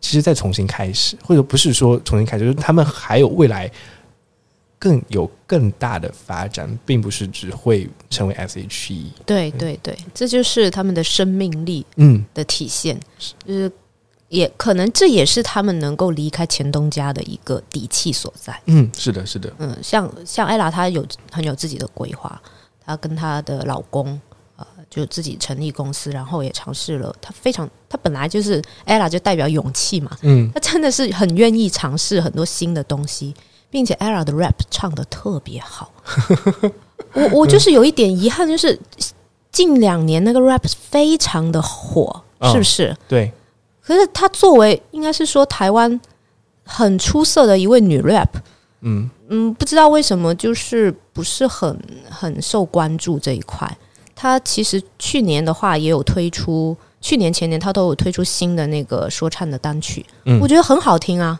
[0.00, 3.70] 其实在重新开始，或者不是说重新开始，就是他们还有未来
[4.78, 9.12] 更有更大的发展，并不是只会成为 S.H.E。
[9.24, 12.98] 对对对，这就是他们的生命力嗯，的体现，
[13.46, 13.70] 就是
[14.28, 18.60] 也可能这也是他们能够离开前东家的一个底气所在。
[18.66, 22.40] 嗯，是的，是的，嗯，像像艾拉，她有很有自己的规划，
[22.84, 24.20] 她跟她的老公
[24.56, 27.14] 呃，就自己成立公司，然后也尝试了。
[27.20, 33.34] 她非常，她本来就是艾拉，就代表勇气嘛，嗯，她真的是很愿意尝试很多新的东西，
[33.70, 35.92] 并且艾拉的 rap 唱的特别好。
[37.12, 38.78] 我我就是有一点遗憾，就是
[39.52, 42.96] 近两年那个 rap 非常的火，哦是不是？
[43.06, 43.32] 对，
[43.86, 46.00] 可是她作为应该是说台湾
[46.64, 48.28] 很出色的一位女 rap，
[48.80, 51.78] 嗯，嗯，不知道为什么就是不是很
[52.10, 53.70] 很受关注这一块。
[54.16, 61.38] 她其实去年的话也有推出，去年前年她都有推出新的那个说唱的单曲，嗯我觉得很好听啊。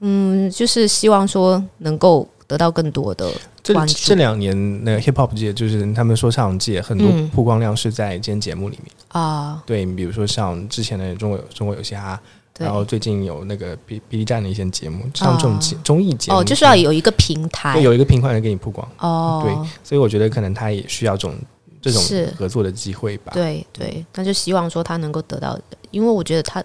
[0.00, 3.30] 嗯，就是希望说能够得到更多的
[3.62, 3.94] 这关注。
[4.02, 7.28] 这两年那个 hip hop 界，就是他们说唱界很多嗯。
[7.28, 8.92] 曝光量是在今天节目里面。
[9.08, 12.18] 啊，对，比如说像之前的中国中国有嘻哈，
[12.58, 17.74] 然后最近有那个 B B 站的一些节目，像这种节综艺节目，哦，就是要有一个平台。
[17.74, 18.88] 对有一个平台来给你曝光。
[18.98, 19.54] 哦，对
[19.84, 21.34] 所以我觉得可能他也需要这种
[21.82, 22.02] 这种
[22.36, 23.32] 合作的机会吧。
[23.34, 25.58] 对对，那就希望说他能够得到，
[25.90, 26.64] 因为我觉得他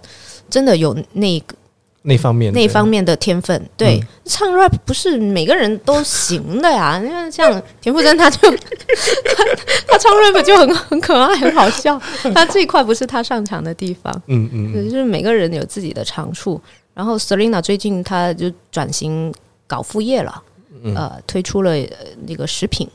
[0.49, 1.55] 真的有那个
[2.03, 3.69] 那方面那方面的天分。
[3.75, 6.99] 对，嗯唱 rap 不是每个人都行的呀。
[7.03, 9.43] 你看，像田馥甄，他就 他
[9.87, 11.99] 他唱 rap 就很很可爱，很好笑。
[12.35, 16.59] 他这一块不是他擅长的地方，嗯嗯嗯，就是每个人有自己的长处。
[16.93, 19.33] 然后 Selina 最近他就转型
[19.65, 20.43] 搞副业了，
[20.83, 21.87] 嗯呃，推出了呃
[22.27, 22.87] 那个食品。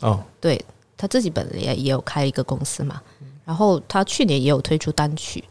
[0.00, 0.60] 哦，对
[0.96, 3.00] 他自己本人也也有开一个公司嘛，
[3.44, 5.42] 然后他去年也有推出单曲，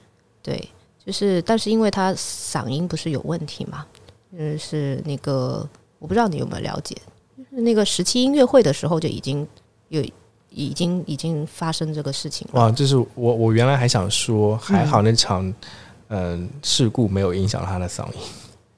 [0.44, 0.70] 对，
[1.08, 3.86] 就是但是因为他嗓音不是有问题嘛，
[4.34, 5.66] 嗯，是那个
[6.00, 6.94] 我不知道你有没有了解，
[7.38, 9.48] 就是那个十七音乐会的时候就已经
[9.88, 10.04] 有
[10.50, 15.48] 已经已经发生这个事情了，哇，就是我我原来还想说，还好那场
[16.10, 18.20] 嗯、呃事故没有影响他的嗓音，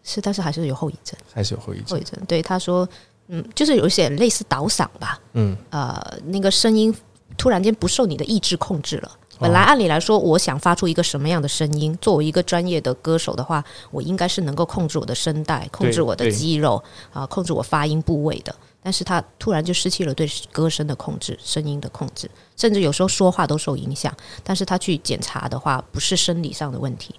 [0.03, 1.87] 是，但是还是有后遗症，还是有后遗症。
[1.87, 2.87] 后遗症，对他说，
[3.29, 6.95] 嗯，就是有一些类似倒嗓吧，嗯，呃，那个声音
[7.39, 9.11] 突然间不受你的意志控制了。
[9.39, 16.83] 本来按理来说，我想发出一个什么样的声音，作为一个专业的歌手的话，我应该是能够控制我的声带，控制我的肌肉
[17.13, 18.53] 啊，控制我发音部位的。
[18.81, 24.13] 但是他突然就失去了对歌声的控制，声音的控制，甚至有时候说话都受影响。
[24.43, 27.13] 但是他去检查的话，不是生理上的问题，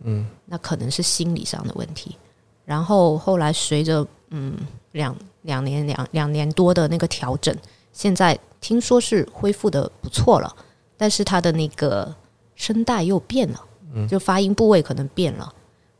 [0.00, 2.16] 嗯，那可能是心理上的问题。
[2.64, 4.56] 然后后来随着嗯
[4.92, 7.54] 两两年两两年多的那个调整，
[7.92, 10.56] 现在听说是恢复的不错了，
[10.96, 12.14] 但是他的那个
[12.54, 13.60] 声带又变了，
[14.08, 15.52] 就发音部位可能变了。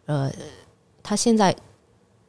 [0.07, 0.31] 呃，
[1.03, 1.55] 他现在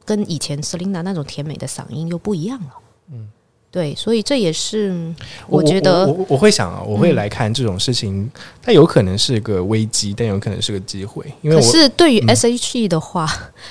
[0.04, 2.72] 跟以前 Selina 那种甜美的嗓音又不一样了。
[3.12, 3.28] 嗯，
[3.70, 5.14] 对，所以这也是
[5.46, 8.30] 我觉得我我我会想啊，我会来看这种事情，
[8.60, 12.28] 它有可能是个危机，但有可能是个机会，因为可是对于嗯。
[12.28, 13.26] S.H.E 的话，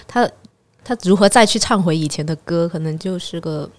[0.07, 0.30] 他
[0.84, 3.69] 他如何再去唱回以前的歌，可能就是个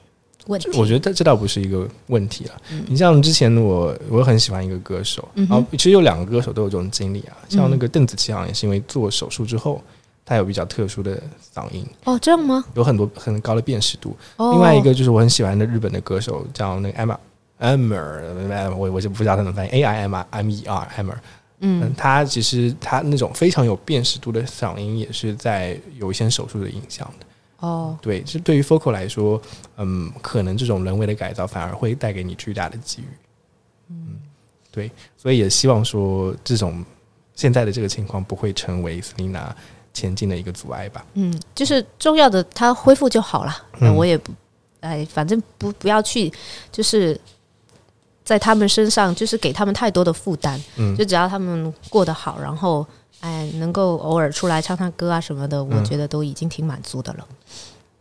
[0.48, 0.68] 问题。
[0.76, 2.52] 我觉得这这倒不是一个问题了。
[2.88, 9.80] 你像之前我我很喜欢一个歌手，嗯然后其实有两个歌手都有这种经历啊，像那个邓紫棋好像也是因为做手术之后，
[10.24, 11.22] 她有比较特殊的
[11.54, 12.64] 嗓音，哦，这样吗？
[12.74, 14.16] 有很多很高的辨识度。
[14.36, 17.16] 哦，另外一个就是我很喜欢的日本的歌手叫那个 Emma
[17.60, 21.16] Emmer，我我就不知道他怎么翻译，A I M I M E R Emmer。
[21.60, 27.26] 嗯嗯，他其实他那种非常有辨识度的嗓音，也是在有一些手术的影响的。
[27.60, 29.40] 哦，对，这对于 Focal 来说，
[29.78, 33.09] 嗯，可能这种人为的改造反而会带给你巨大的机遇。
[33.90, 34.20] 嗯，
[34.70, 36.85] 对，所以也希望说这种
[37.35, 39.48] 现在的这个情况不会成为 Selina
[39.93, 41.05] 前进的一个阻碍吧。
[41.14, 43.56] 嗯，就是重要的，它恢复就好了。
[43.80, 44.30] 那嗯我也不，
[44.80, 46.32] 哎，反正不不要去，
[46.70, 47.20] 就是
[48.22, 50.62] 在他们身上，就是给他们太多的负担。
[50.76, 52.86] 嗯就只要他们过得好，然后
[53.20, 57.27] 哎，能够偶尔出来唱唱歌啊什么的，我嗯觉得都已经挺满足的了。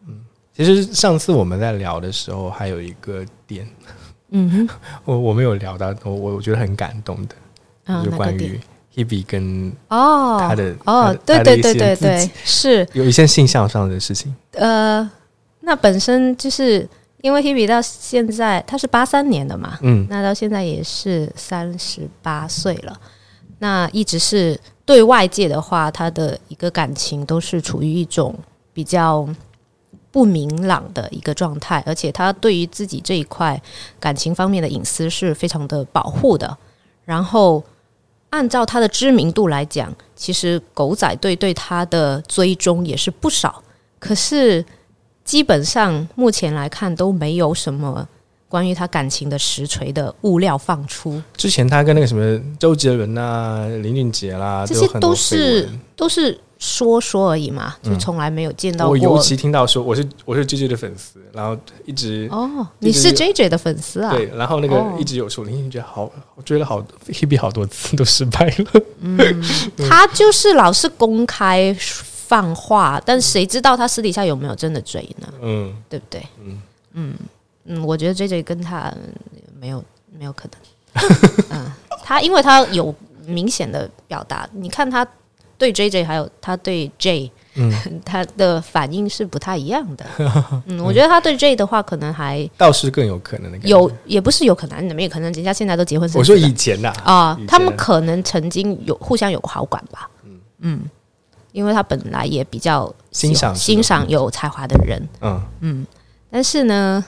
[0.08, 0.26] 嗯
[0.56, 3.68] 其实上次我们在聊的时候，还有一个点，
[4.32, 4.70] 嗯哼，
[5.06, 7.36] 我我没有聊到，我我觉得很感动的，
[7.94, 8.60] 啊，就关于
[8.96, 12.88] Hebe 跟哦，他的哦，对对对对对，是。
[12.94, 14.36] 有一些性向上的事情。
[14.54, 15.08] 呃，
[15.60, 16.90] 那本身就是
[17.22, 20.08] 因为 Hebe 到现在他是八三年的嘛，嗯。
[20.10, 23.00] 那到现在也是三十八岁了，
[23.60, 28.34] 那一直是对外界的话，他的一个感情都是处于一种
[28.72, 29.28] 比较
[30.12, 33.62] 不明朗的一个状态，而且他对于自己这一块
[34.00, 36.58] 感情方面的隐私是非常的保护的。
[37.04, 37.62] 然后
[38.30, 43.62] 按照他的知名度来讲，其实狗仔队对他的追踪也是不少。
[44.00, 44.66] 可是，
[45.26, 48.08] 基本上目前来看都没有什么
[48.50, 58.92] 关于他感情的实锤的物料放出，之前他跟那个什么周杰伦啊、林俊杰啦，这些都是都是说说而已嘛，就从来没有见到过。
[58.92, 64.12] 我尤其听到说我是我是 J J 的粉丝，然后一直、哦，就你是 J J 的粉丝啊？
[64.12, 68.82] 对，然后那个哦一直有说林俊杰好，我追了好 Hebe 好多次都失败了。
[69.02, 69.18] 嗯
[69.90, 75.28] 他就是老是公开放话，但谁知道他私底下有没有真的追呢？
[75.42, 76.24] 嗯，对不对？
[76.44, 76.62] 嗯
[76.94, 77.14] 嗯
[77.68, 79.14] 嗯，我觉得 J J 跟他嗯
[79.60, 79.84] 没有
[80.18, 81.04] 没有可能。
[81.52, 81.72] 嗯，
[82.04, 82.94] 他因为他有
[83.26, 85.06] 明显的表达，你看他
[85.58, 87.72] 对 J J 还有他对 J，嗯
[88.06, 90.06] 他的反应是不太一样的。
[90.66, 93.58] 嗯，我觉得他对 J 的话，可能还倒是更有可能的。
[93.68, 100.10] 有，也不是有可能，你们也可能人家现在都结婚生我说以前呐啊他们可能曾经有互相有过好感吧。
[100.60, 100.82] 嗯
[101.54, 105.88] 因为他本来也比较欣赏欣赏有才华的人，嗯嗯
[106.30, 107.04] 但是呢，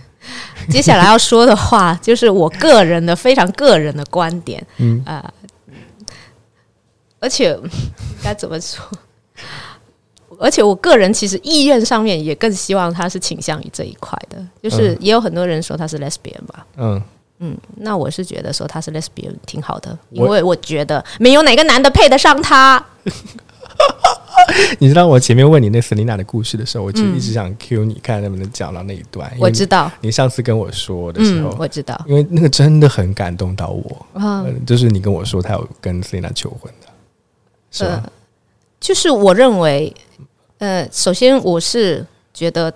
[0.70, 5.02] 接下来要说的话就是我个人的非常个人的观点，嗯。
[5.04, 5.32] 啊、
[7.20, 7.58] 而且
[8.22, 8.84] 该怎么说？
[10.40, 14.98] 而且我个人其实意愿上面也更希望他是倾向于这一块的，就是嗯。
[15.00, 17.00] 也有很多人说他是 lesbian 吧，嗯，
[17.38, 22.84] 嗯，那我是觉得说他是 lesbian 挺好的，因为我觉得没有哪个男的配得上他。
[24.78, 29.32] 你知道我前面问你那 Selina 的故事的时候，我其实一直想 Q 你，看能不能讲到那一段。
[29.38, 34.06] 我知道，你上次跟我说的时嗯候，，我知道，因为那个真的很感动到我。
[34.14, 36.88] 嗯、呃就是你跟我说他有跟 Selina 求婚的，
[37.70, 38.02] 是吧？
[38.80, 39.94] 就是我认为，
[40.58, 42.04] 呃，首先我是
[42.34, 42.72] 觉得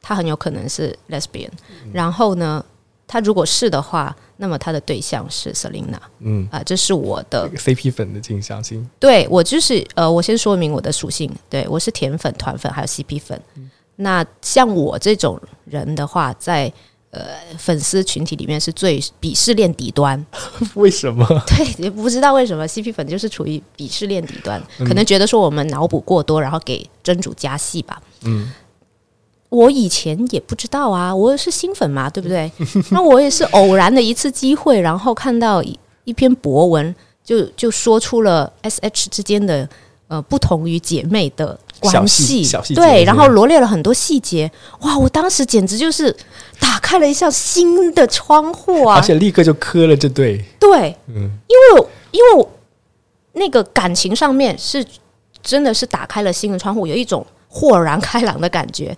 [0.00, 1.48] 他很有可能是 lesbian，、
[1.92, 2.64] 然嗯后呢，
[3.12, 13.38] 他如果是的话，那么他的对象是 Selina 嗯，啊、这是我的 CP 粉的倾向性，对我就是呃，我先说明我的属性，对我是甜粉、团粉还有 CP 粉。
[13.96, 16.72] 那像我这种人的话，在
[17.10, 17.20] 呃
[17.58, 20.24] 粉丝群体里面是最鄙视链底端，
[20.74, 21.26] 为什么？
[21.46, 28.00] 对，也不知道为什么 CP 粉就是处于鄙视链底端，可能觉得说我们脑补过多，然后给真主加戏吧。
[28.24, 28.50] 嗯，
[29.52, 32.50] 我以前也不知道啊，我是新粉嘛，对不对？
[32.90, 39.68] 那我也是偶然的一次机会，然后看到一一篇博文，就就说出了 S H 之间的
[40.08, 44.50] 呃不同于姐妹的关系，对，然后罗列了很多细节，
[44.80, 44.96] 哇！
[44.96, 46.10] 我当时简直就是
[46.58, 49.02] 打开了一扇新的窗户啊而！
[49.02, 52.50] 且立刻就磕了这对，对，嗯因为因为我
[53.34, 54.82] 那个感情上面是
[55.42, 58.96] 真的是打开了新的窗户，有一种豁然开朗的感觉。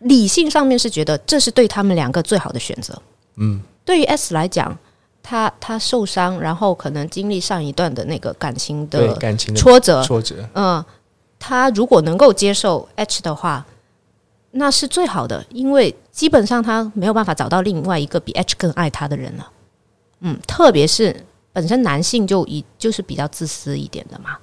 [0.00, 3.00] 理性上面是觉得这是对他们两个最好的选择。
[3.36, 4.76] 嗯，对于 S 来讲，
[5.22, 10.84] 他他受伤，然后可能经历上一段的那个感情的感情的挫折，挫折，嗯，
[11.38, 13.66] 他如果能够接受 H 的话，
[14.52, 19.50] 那是最好的，因为基本上他没有办法找到另外一个比 H 更爱他的人了。
[20.20, 24.36] 嗯，特别是本身男性就以就是比较自私一点的嘛，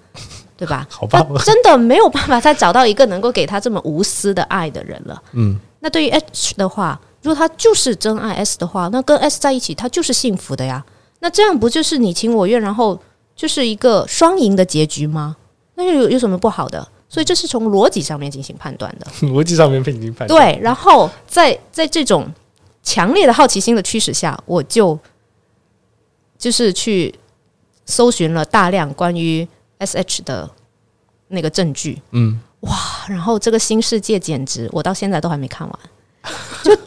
[0.57, 0.85] 对吧？
[0.91, 5.21] 好吧他真的没有办法再找到一个能够给他这么无私的爱的人了。
[5.33, 10.83] 嗯，那对于 H 的话，如果他就是真爱 S 的话，那跟 S 在一起，他就是幸福的呀。
[11.19, 12.99] 那这样不就是你情我愿，然后
[13.35, 15.35] 就是一个双赢的结局吗？
[15.75, 16.87] 那又有有什么不好的？
[17.09, 19.07] 所以这是从逻辑上面进行判断的。
[19.27, 22.27] 逻辑上面被已经判断，对，然后在在这种
[22.83, 24.97] 强烈的好奇心的驱使下，我就
[26.37, 27.13] 就是去
[27.85, 29.47] 搜寻了大量关于
[29.79, 30.49] SH 的
[31.29, 32.75] 那个证据，嗯，哇
[33.07, 35.79] 然后这个新世界简直我到现在都还没看完，
[36.63, 36.77] 就。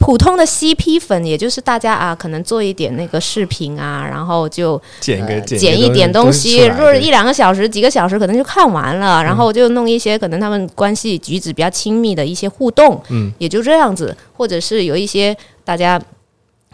[0.00, 16.00] 普通的 CP 粉，也就是大家啊，可能做一点那个视频啊，然后就剪个呃剪一点东西，出来对若是一两个小时、几个小时，可能就看完了，然后就弄一些可能他们关系举止比较亲密的一些互动，嗯，也就这样子，或者是有一些大家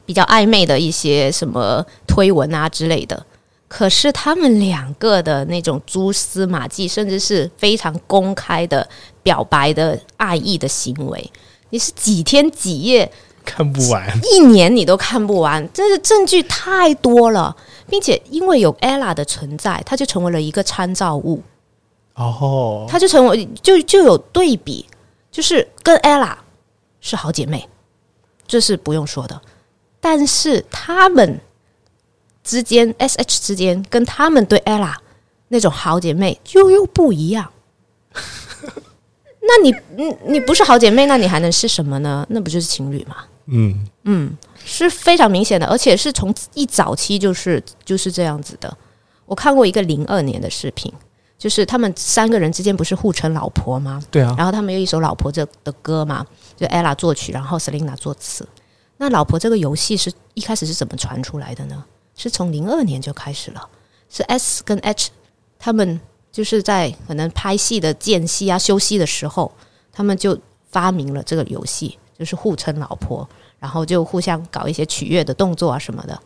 [0.07, 3.21] 比较暧昧的一些什么推文啊之类的。
[3.77, 8.89] 可是他们两个的那种蛛丝马迹，甚至是非常公开的
[9.21, 11.33] 表白的爱意的行为，
[11.71, 13.11] 你是几天几夜
[13.45, 17.57] 看不完，一年你都看不完，真是证据太多了，
[17.89, 21.43] 并且因为有 ella 的存在，它就成为了一个参照物，
[22.15, 24.87] 哦，它就成为就就有对比，
[25.33, 26.37] 就是跟 ella
[27.01, 27.69] 是好姐妹，
[28.47, 29.43] 这是不用说的，
[30.01, 31.41] 但是他们
[32.45, 34.95] 之间 sh 之间跟他们对 ella
[35.49, 37.51] 那种好姐妹就又不一样。
[39.47, 42.25] 那你你你不是好姐妹，那你还能是什么呢？
[42.31, 43.17] 那不就是情侣吗？
[44.05, 48.75] 嗯，是非常明显的，而且是从一早期就是就是这样子的。
[49.27, 50.91] 我看过一个零二年的视频，
[51.37, 54.03] 就是他们三个人之间不是互称老婆吗？
[54.11, 56.25] 对啊，然后他们有一首《老婆》这的歌嘛，
[56.57, 58.49] 就 ella 作曲，然后 Selina 作词。
[58.97, 61.85] 那《老婆》这个游戏是一开始是怎么传出来的呢？
[62.17, 63.69] 是从零二年就开始了，
[64.09, 65.11] 是 S 跟 H
[65.59, 66.01] 他们
[66.31, 69.53] 就是在可能拍戏的间隙啊、休息的时候，
[69.93, 70.39] 他们就
[70.71, 73.29] 发明了这个游戏，就是互称老婆，
[73.59, 76.21] 然后就互相搞一些取悦的动作啊什么的。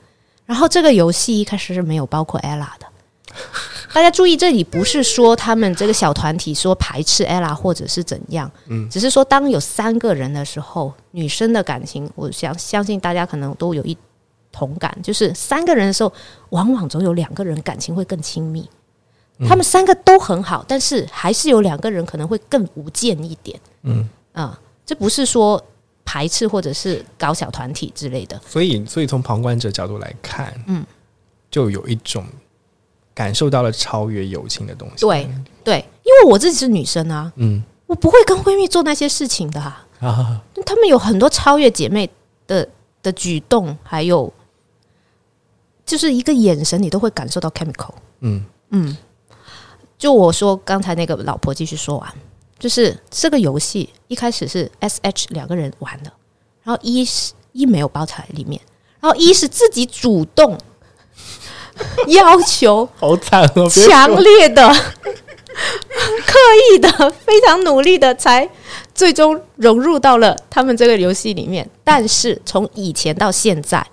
[0.46, 2.86] 然后这个游戏一开始是没有包括 ella 的。
[3.92, 13.96] 大家注意，这里不是说他们这个小团体说排斥 ella 或者是怎样，嗯，只是说当有三个人的时候，女生的感情，我想相信大家可能都有一
[14.58, 16.12] 同感，就是三个人的时候，
[16.50, 18.68] 往往总有两个人感情会更亲密。
[19.48, 23.60] 他们三个都很好，但是还是有两个人可能会更无间一点。
[23.82, 25.64] 嗯啊、这不是说
[26.04, 28.40] 排斥或者是搞小团体之类的。
[28.44, 30.84] 所以所以从旁观者角度来看，嗯，
[31.52, 32.24] 就有一种
[33.14, 35.06] 感受到了超越友情的东西。
[35.06, 35.30] 对
[35.62, 39.86] 对，因为我自己是女生啊，嗯我不会跟闺蜜做那些事情的、啊。
[40.00, 42.10] 啊，他们有很多超越姐妹
[42.48, 42.68] 的
[43.02, 44.32] 的举动，还有
[45.88, 47.94] 就是一个眼神，你都会感受到 chemical。
[48.20, 48.94] 嗯嗯，
[49.96, 52.12] 就我说刚才那个老婆继续说完，
[52.58, 56.12] 就是这个游戏一开始是 S H 两个人玩的，
[56.62, 58.60] 然后一是一没有包在里面，
[59.00, 60.58] 然后一是自己主动
[62.08, 66.38] 要求好惨哦，强烈的、刻
[66.70, 68.46] 意的、非常努力的，才
[68.94, 71.68] 最终融入到了他们这个游戏里面。
[71.82, 73.84] 但是从以前到现在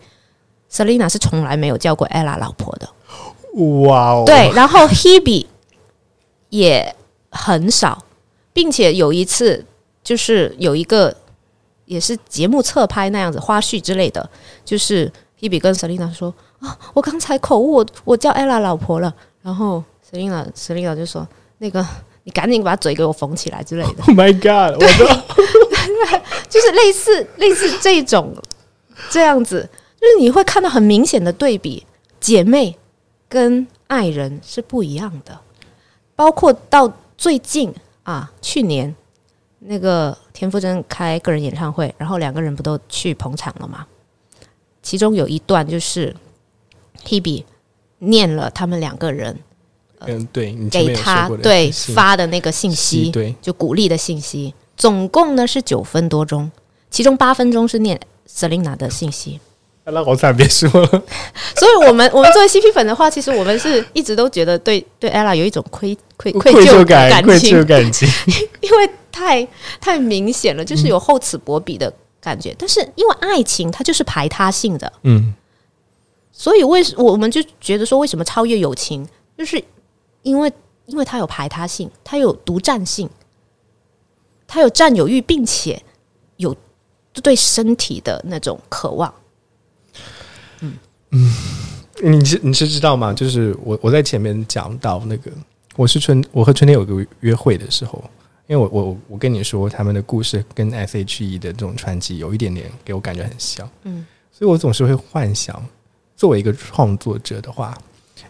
[0.75, 2.89] ，Selina 是从来没有叫过 ella 老婆的。
[3.87, 5.45] 哇哦，对，然后 Hebe
[6.49, 6.93] 也
[7.29, 8.03] 很少，
[8.51, 9.65] 并且有一次
[10.03, 11.15] 就是有一个
[11.85, 14.29] 也是节目侧拍那样子花絮之类的，
[14.65, 19.81] 就是 Hebe 跟 Selina 说啊，我刚才口误，我我叫 ella 老婆了，然后
[20.11, 21.25] Selina Selina 就说
[21.59, 21.85] 那个
[22.23, 25.05] 你赶紧把嘴给我缝起来之类的，，Oh my God，我都
[26.49, 28.35] 就是类似类似这种
[29.09, 29.69] 这样子，
[30.05, 31.83] 就是你会看到很明显的对比，
[32.19, 32.77] 姐妹
[33.27, 35.39] 跟爱人是不一样的。
[36.15, 37.73] 包括到最近
[38.03, 38.95] 啊，去年
[39.57, 43.87] 那个田馥甄开个人演唱会，然后两个人不都去捧场了吗？
[44.83, 46.15] 其中有一段就是
[47.03, 47.43] Hebe
[47.97, 49.39] 念了他们两个人
[50.01, 56.51] 嗯，对你给他对发的那个信息，对，就鼓励的信息，总共呢是九分多钟，
[56.91, 57.99] 其中八分钟是念
[58.29, 59.39] Selina 的信息。
[59.85, 60.87] 那好惨，别说了，
[61.55, 68.07] 所以我们我们作为 CP 粉的话，其实我们是一直都觉得对对 ella 有一种愧愧愧愧疚疚感，愧疚，感情，
[68.61, 69.47] 因为太
[69.79, 72.55] 太明显了，就是有厚此薄彼的感觉。
[72.57, 75.33] 但是因为爱情它就是排他性的，嗯。
[76.37, 79.07] 所以为什我们就觉得说，为什么超越友情，
[79.37, 79.63] 就是
[80.23, 80.51] 因为
[80.85, 83.09] 因为它有排他性，它有独占性，
[84.45, 85.81] 它有占有欲，并且
[86.35, 86.53] 有
[87.23, 89.13] 对身体的那种渴望。
[92.03, 93.13] 你是你是知道吗？
[93.13, 95.31] 就是我我在前面讲到那个，
[95.75, 98.03] 我是春我和春天有个约会的时候，
[98.47, 105.65] 因为我我我跟你说他们的故事跟 S H E 的这种传奇有一点点给我感觉很像，嗯，所以我总是会幻想，
[106.17, 107.77] 作为一个创作者的话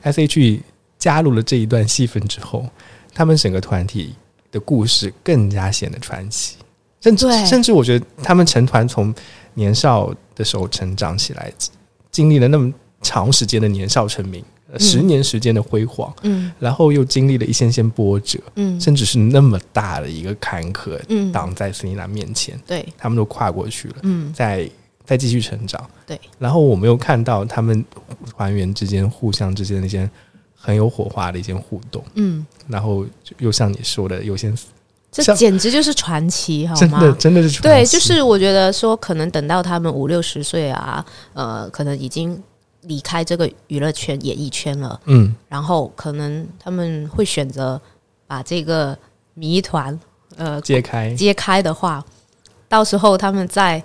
[0.01, 0.61] ，S H E
[0.99, 2.67] 加入了这一段戏份之后，
[3.13, 4.13] 他们整个团体
[4.51, 6.57] 的故事更加显得传奇，
[7.01, 9.13] 甚至甚至我觉得他们成团从
[9.55, 11.51] 年少的时候成长起来，
[12.15, 16.49] 经历了那么长时间的年少成名，呃十年时间的辉煌，嗯。
[16.57, 18.79] 然后又经历了一些些波折，嗯。
[18.79, 24.31] 甚至是那么大的一个坎坷嗯，挡在斯妮娜面前，对，他们都跨过去了，嗯。
[24.31, 24.69] 再
[25.03, 25.85] 再继续成长。
[26.07, 27.83] 对，然后我们又看到他们
[28.31, 30.09] 团员之间互相之间的一些
[30.55, 33.05] 很有火花的一些互动，嗯，然后
[33.39, 34.53] 又像你说的，有些
[35.15, 37.15] 这像简直就是传奇，好真的吗？
[37.17, 42.37] 真的是传对，就是我觉得说，可能等到他们五六十岁啊，呃，可能已经
[42.81, 47.79] 离开这个娱乐圈、演艺圈了，嗯，然后可能他们会选择
[48.27, 48.97] 把这个
[49.35, 49.97] 谜团
[50.35, 51.13] 呃揭开。
[51.15, 52.03] 揭开的话，
[52.67, 53.81] 到时候他们再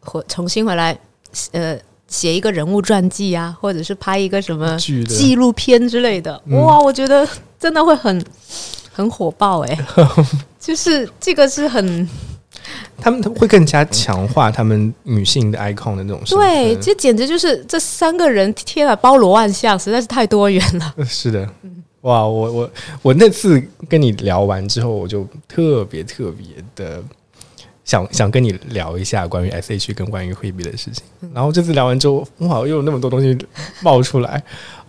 [0.00, 0.98] 回重新回来，
[1.50, 1.78] 呃，
[2.08, 6.58] 写一个人物传记啊，或者是拍一个什么纪录片之类的，嗯。
[6.62, 7.28] 哇，我觉得
[7.60, 8.24] 真的会很
[8.90, 9.78] 很火爆哎、
[10.62, 12.08] 就是这个是很
[12.96, 20.94] 他们会更加强化他们女性的 icon 的那种对，这简直就是这三个人，天啊，包罗万象，实在是太多元了。
[21.04, 21.48] 是的，
[22.02, 22.24] 哇！
[22.24, 22.70] 我我
[23.02, 27.02] 我那次跟你聊完之后，我就特别特别的
[27.84, 31.02] 想想跟你聊一下关于 S H 跟关于惠比的事情。
[31.22, 33.36] 嗯然后这次聊完之后，哇，又有那么多东西
[33.80, 34.40] 冒出来，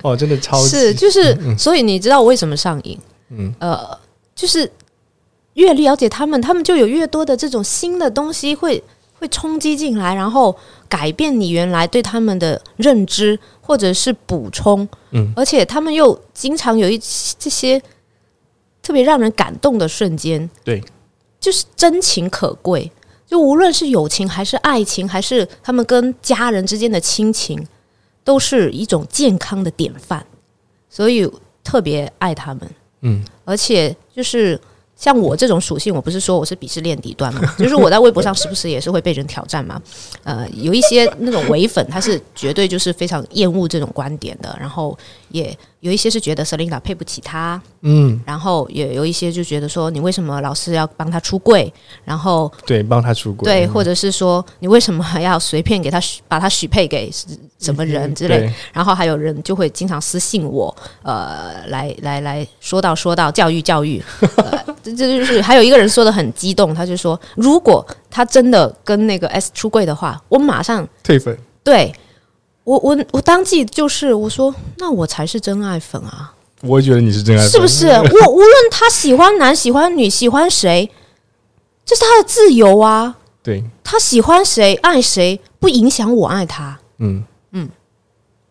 [0.04, 3.00] 哦，真的超级是，就是，嗯所以你知道我为什么上瘾？
[3.30, 3.98] 嗯呃，
[4.36, 4.70] 就是
[5.54, 8.84] 越了解他们，他们就有越多的这种新的东西会
[9.20, 10.56] 会冲击进来，然后
[10.90, 14.88] 改变你原来对他们的认知，或者是补充。
[15.12, 16.98] 嗯而且他们又经常有一
[17.38, 17.82] 这些
[18.82, 20.84] 特别让人感动的瞬间，对，
[21.40, 22.92] 就是真情可贵。
[23.26, 27.66] 就无论是友情还是爱情，还是他们跟家人之间的亲情，
[28.24, 30.24] 都是一种健康的典范，
[30.90, 31.28] 所以
[31.64, 32.70] 特别爱他们。
[33.02, 34.60] 嗯而且就是
[35.04, 39.82] 像我这种属性，我不是说我是鄙视链底端嘛，就是我在微博上时不时也是会被人挑战嘛。
[40.24, 44.98] 呃，有一些那种伪粉，他是绝对就是非常厌恶这种观点的，然后
[45.28, 45.54] 也
[45.84, 51.72] 有一些是觉得 Selina 配不起他，嗯，然后也有一些就觉得说你为什么老是要帮他出柜，
[52.06, 57.12] 然后对，帮他出柜，对，嗯或者是说你为什么还要随便给他许把他许配给
[57.60, 64.02] 什么人之类然后还有人就会经常私信我，呃，来来来说到说到教育教育，
[64.38, 71.94] 呃， 这这就是还有一个人说的很激动，他就说，如果他真的跟那个 S 出柜的话，我马上退粉，对
[72.64, 77.88] 我我我当即就是我说，那我才是真爱粉啊，我也觉得你是真爱粉，是不是？
[77.88, 80.90] 我无论他喜欢男喜欢女喜欢谁，
[81.86, 86.80] 这是他的自由啊，对，他喜欢谁爱谁，不影响我爱他。
[87.00, 87.70] 嗯嗯，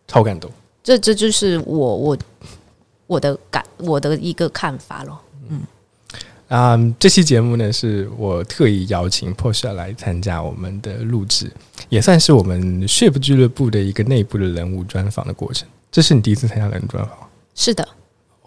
[0.06, 0.50] 超感动。
[0.82, 2.18] 这这就是我我
[3.06, 5.18] 我的感我的一个看法咯。
[6.52, 11.50] 啊、这期节目呢，是我特意邀请 Porsche 来参加我们的录制，
[11.88, 15.66] 也算是我们 Ship 俱乐部的一个内部的人物专访的过程。
[15.90, 17.16] 这是你第一次参加人物专访？
[17.54, 17.88] 是的，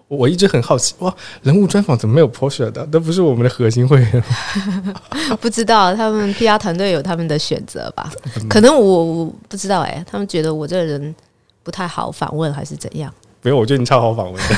[0.07, 1.11] 我一直很好奇，哇，
[1.41, 2.86] 人物专访怎么没有 Porsche 的？
[2.86, 5.36] 都不是我们的核心会员吗。
[5.41, 8.14] 不知道他们 PR 团队有他们的选择吧？
[8.48, 11.15] 可能我我不知道哎、他们觉得我这个人
[11.64, 13.11] 不太好访问，还是怎样？
[13.46, 14.50] 不用，我觉得你超好访问的。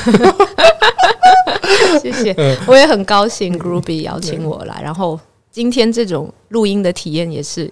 [2.00, 2.34] 谢谢，
[2.66, 5.20] 我也很高兴 Groovy 邀请我来，然后
[5.50, 7.70] 今天这种录音的体验也是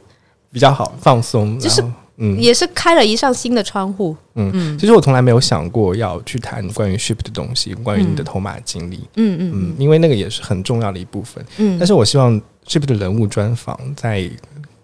[0.53, 1.83] 比较好放松，就是
[2.19, 2.39] 嗯。
[2.39, 4.15] 也是开了一扇新的窗户。
[4.35, 11.43] 嗯，其实我从来没有想过要去谈关于 Ship 的东西，关于你的头马经历，嗯嗯嗯，因为那个也是很重要的一部分。
[11.57, 12.39] 嗯，但是我希望
[12.69, 14.31] Ship 的人物专访，在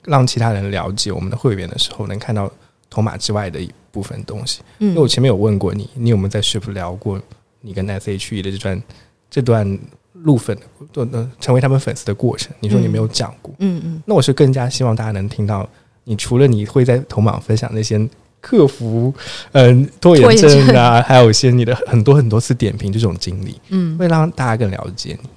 [0.05, 2.51] 让其他人了解我们的会员的时候，能看到
[2.93, 4.61] 头马之外的一部分东西。
[4.81, 7.19] 嗯因为我嗯前面有问过你，你有没有在 Ship 聊过
[7.63, 8.83] 你跟 SHE 的这段
[9.31, 9.79] 这段
[10.13, 10.55] 路粉
[10.93, 12.55] 的呃成为他们粉丝的过程？
[12.61, 15.67] 你说你没有讲过，嗯嗯那我是更加希望大家能听到，
[16.05, 18.07] 你除了你会在头马分享那些
[18.41, 19.15] 克服
[19.53, 25.29] 嗯、拖延症啊，还有一些你的很多很多次点评这种经历，嗯，会让大家更了解你。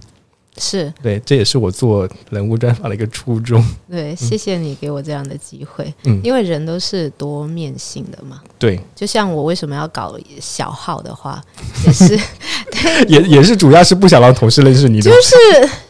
[0.58, 0.94] 是。
[1.02, 3.64] 对，这也是我做人物专访的一个初衷。
[3.90, 8.42] 对，谢谢你给我这样的机会，嗯，因为人都是多面性的嘛。
[8.58, 11.44] 对，就像我为什么要搞小号的话，
[11.86, 12.20] 也是
[13.08, 15.12] 也也是主要是不想让同事认识你的。
[15.12, 15.16] 就。
[15.22, 15.36] 是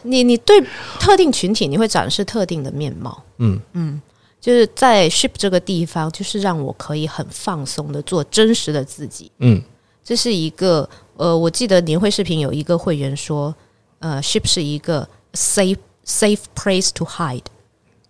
[0.02, 0.60] 你你对
[0.98, 3.60] 特定群体你会展示特定的面貌，嗯。
[3.72, 4.00] 嗯，
[4.40, 9.30] 就是在 ship 这个地方，就是让我可以很放松的做真实的自己。
[9.38, 9.62] 嗯。
[10.02, 13.54] 这是一个呃，我记得年会视频有一个会员说，
[13.98, 17.44] 呃，ship 是一个 safe safe place to hide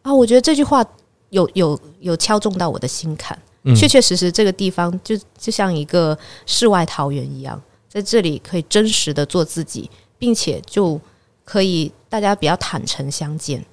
[0.02, 0.84] 啊，我觉得这句话
[1.30, 3.38] 有有有敲中到我的心坎。
[3.64, 11.00] 嗯，确确实实，这个地方就就像一个世外桃源一样，在这里可以真实的做自己，并且就
[11.44, 13.64] 可以大家比较坦诚相见。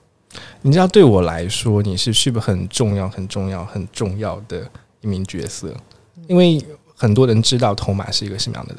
[0.63, 4.67] 你知道，对我来说，你是 Ship 很重要、很重要、很重要的
[5.01, 5.71] 一名角色，
[6.27, 6.59] 因为
[6.95, 8.75] 很多人知道头马是一个什么样的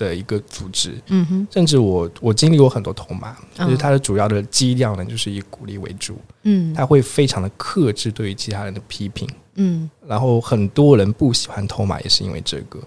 [0.00, 3.66] 的一个组织，嗯哼，甚至我我经历过很多头马，嗯。
[3.66, 6.72] 就是它的主要的基调呢，就是以鼓励为主，嗯。
[6.72, 9.88] 他会非常的克制对于其他人的批评，嗯。
[10.06, 12.80] 然后很多人不喜欢头马，也是因为这个。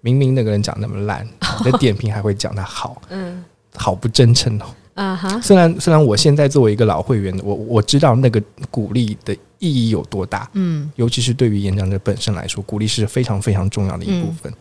[0.00, 1.26] 明明那个人讲那么烂，
[1.64, 3.44] 你的点评还会讲他好，嗯。
[3.74, 4.64] 好不真诚哦。
[4.94, 10.90] 啊哈，虽然虽然我现在作为一个老会员，我我知道那个鼓励的意义有多大，嗯。
[10.96, 14.52] 尤其是对于演讲者本身来说，鼓励是非常非常重要的一部分。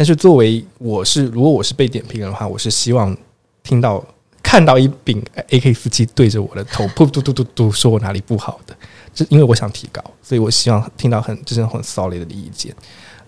[0.00, 3.14] 但是作为我是如果我是被点评的话，我是希望
[3.62, 4.02] 听到
[4.42, 8.74] 看到一柄 AK 四七对着我的头，噗嘟嘟嘟嘟说我哪里不好的，
[9.12, 12.74] 这因为我想提高，所以我希望听到很这是很 solid 的意见。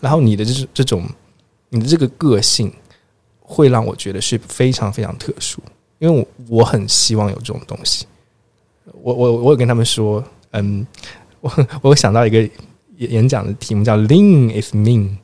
[0.01, 1.07] 然后你的这这种
[1.69, 2.73] 你的这个个性，
[3.41, 5.61] 会让我觉得是非常非常特殊，
[5.99, 8.07] 因为我我很希望有这种东西。
[9.03, 10.87] 我我我有跟他们说，嗯，
[11.43, 12.39] 我我有想到一个
[12.97, 15.19] 演演讲的题目叫 “Lean is mean”。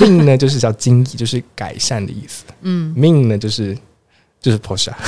[0.00, 2.44] Lean 呢就是叫精益，就是改善的意思。
[2.62, 3.76] 嗯，mean 呢就是
[4.40, 4.92] 就是 Porsche。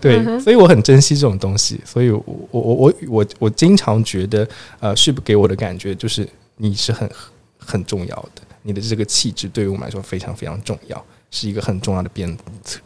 [0.00, 1.80] 对，所以我很珍惜这种东西。
[1.84, 4.48] 所以我我我我我我经常觉得，
[4.80, 6.26] 呃，是不给我的感觉就是
[6.56, 7.10] 你是很
[7.58, 8.42] 很重要的。
[8.62, 12.80] 你的这个气质对于我们来说非常非常重要，是一个很重要的鞭策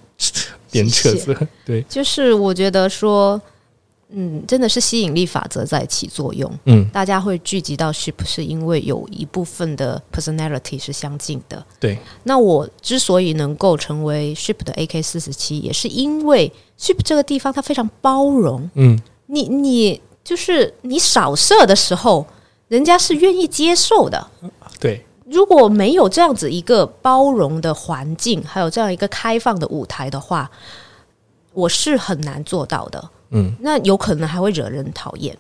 [0.71, 1.15] 鞭策。
[1.65, 3.41] 对，就是我觉得说，
[4.09, 6.49] 嗯，真的是吸引力法则在起作用。
[6.67, 11.65] 嗯，大家会聚集到 Ship，是因为有一部分的 personality 是相近的。
[11.81, 18.71] 对，那我之所以能够成为 Ship 的 AK 四十七，也是因为 Ship 这个地方它非常包容。
[18.75, 18.97] 嗯，
[19.27, 22.25] 你你就是你扫射的时候，
[22.69, 24.25] 人家是愿意接受的。
[24.79, 30.49] 对，如果没有这样子一个包容的环境，还有这样一个开放的舞台的话，
[31.53, 33.11] 我是很难做到的。
[33.31, 35.37] 嗯，那有可能还会惹人讨厌。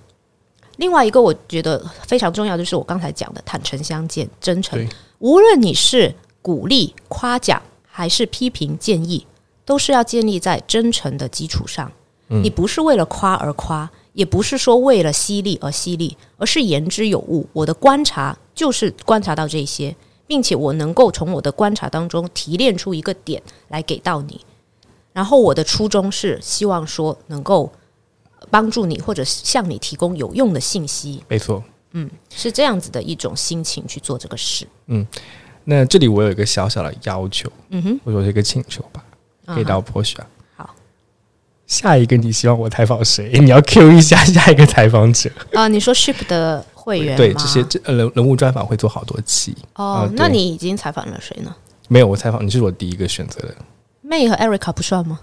[0.76, 4.86] 另外一个我觉得非常重要，就是我刚才讲的坦诚相见、真诚。
[5.20, 9.26] 无论你是鼓励、夸奖还是批评、建议，
[9.64, 11.90] 都是要建立在真诚的基础上。
[12.28, 17.46] 嗯你不是为了夸而夸，也不是说为了犀利而犀利，而是言之有物。
[17.52, 19.94] 我的观察就是观察到这些，
[20.26, 24.40] 并且我能够从我的观察当中提炼出一个点来给到你。
[25.16, 27.72] 然后我的初衷是希望说能够
[28.50, 31.64] 帮助你，或者向你提供有用的信息，没错。
[31.92, 34.68] 嗯是这样子的一种心情去做这个事。
[34.88, 35.06] 嗯
[35.64, 39.02] 那这里我有一个小小的要求，嗯哼，或者说是一个请求吧，
[39.56, 40.18] 给到 Porsche。
[40.54, 40.74] 好
[41.66, 43.32] 下一个你希望我采访谁？
[43.40, 45.30] 你要 Q 一下下一个采访者。
[45.54, 49.56] 啊、你说 Ship 的会员对，这些这呃人人物专访会做好多期。
[49.72, 51.56] 啊，哦那你已经采访了谁呢
[51.88, 53.54] 没有，我采访你是我第一个选择的。
[54.08, 55.20] ？May 和 Erica 不算吗？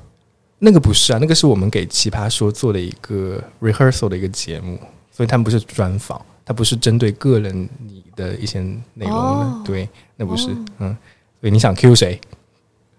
[0.59, 4.79] 那个不是啊，那个是我们给奇葩说做的一个 rehearsal 的一个节目，
[5.11, 8.59] 所以他们不是专访，他不是针对个人你的一些
[8.93, 9.15] 内容的。
[9.15, 10.47] 哦对，那不是，
[10.79, 10.95] 嗯，
[11.41, 12.19] 所以你想 Q 谁？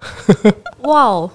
[0.85, 1.31] 哇哦，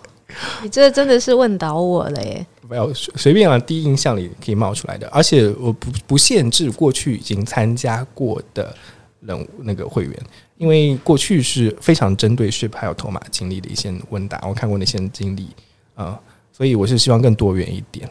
[0.62, 2.46] 你这真的是问倒我了耶！
[2.68, 8.76] 不要随随便啊，第一印象里可以冒出来的，而且我不不限制过去已经参加过的
[9.22, 10.16] 人物那个会员，
[10.60, 15.48] 因为过去是非常针对 ship 还有头马经历的一些问答，我看过那些经历
[15.96, 16.20] 啊、
[16.52, 18.10] 所以我是希望更多元一点，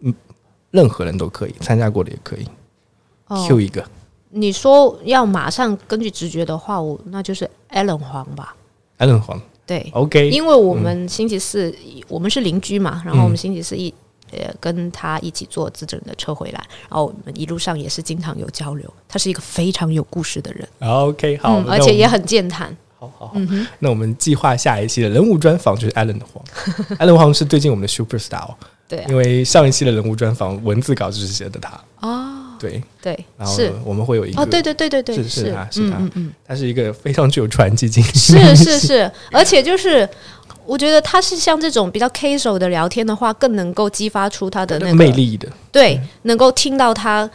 [0.00, 0.14] 嗯，
[0.70, 2.46] 任何人都可以参加过的也可以、
[3.26, 3.44] 哦。
[3.48, 3.84] Q 一个，
[4.30, 8.54] 你说要马上根据直觉的话，我那就是 Allen 黄吧
[8.98, 9.40] ？，Allen 黄。
[9.66, 11.74] 对，，OK，因为我们星期四、
[12.06, 13.36] 我们是邻居嘛，然后我们嗯。
[13.36, 13.92] 星期四一
[14.38, 18.92] 呃跟他一起坐自整的车回来，然后我们一路上也是经常有交流。
[19.08, 22.76] 他是一个非常有故事的人，OK 好，而且也很健谈。
[22.98, 26.44] 好好好，嗯，那我们计划下一期的人物专访就是艾伦的黄，
[26.98, 28.54] 艾伦黄是最近我们的 super star，哦。
[28.88, 29.06] 对啊。
[29.08, 35.90] 因为上一期的人物专访文字稿就是写的他，哦，对，对，然后我们会有一个哦，对对对对对，是是他是。
[35.90, 40.08] 他嗯嗯嗯，他是一个非常具有传奇精神是，是是，而且就是。
[40.66, 47.28] 我觉得他是像这种比较 casual 的聊天的话，更能够激发出他的那个魅力的，对，能够听到他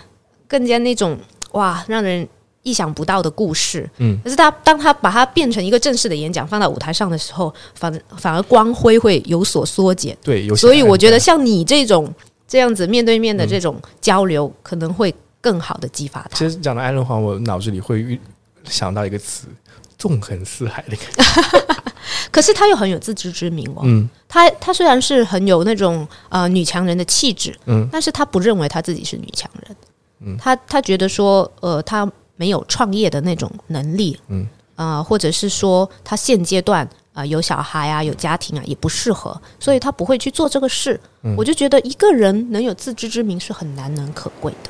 [0.48, 1.18] 更加那种
[1.52, 2.28] 哇，让人
[2.64, 3.90] 意想不到的故事。
[3.98, 10.18] 嗯，可是他当他把它变成一个正式的演讲放到舞台上的时候，反反而光辉会有所缩减。
[10.22, 12.14] 对，所以我觉得像你这种
[12.48, 16.38] 这样子面对面的这种交流，可能会更好的激发他。
[16.38, 18.20] 其实讲到艾伦黄，我脑子里会
[18.66, 19.48] 想到一个词——
[20.00, 21.84] 纵横四海的感觉。
[22.32, 23.82] 可是他又很有自知之明哦。
[23.84, 29.76] 嗯他他虽然是很有那种呃女强人的气质，嗯但是他不认为他自己是女强人，
[30.22, 41.00] 嗯他他觉得说呃他没有创业的那种能力，嗯啊，或者是说他现阶段啊、呃有小孩啊有家庭啊也不适合，所以他不会去做这个事。
[41.24, 44.70] 嗯我就觉得一个人能有自知之明是很难能可贵的。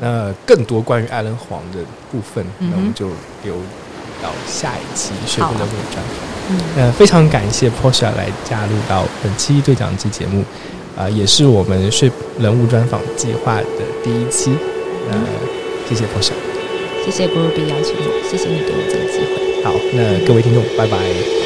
[0.00, 1.78] 那更多关于艾伦黄的
[2.10, 3.08] 部分，嗯那我们就
[3.44, 3.56] 留
[4.22, 6.14] 到下一期学好啊不能的专访。
[6.50, 10.44] 嗯，呃，非常感谢 Porsche 来加入到本期对讲机节目，
[10.96, 13.64] 啊、也是我们睡人物专访计划的
[14.02, 14.52] 第一期。
[15.10, 15.18] 呃，
[15.88, 16.32] 谢谢 Porsche。
[17.04, 19.64] 谢谢 Groovy 邀请我，谢谢你给我这个机会。
[19.64, 21.41] 好，那各位听众，拜拜。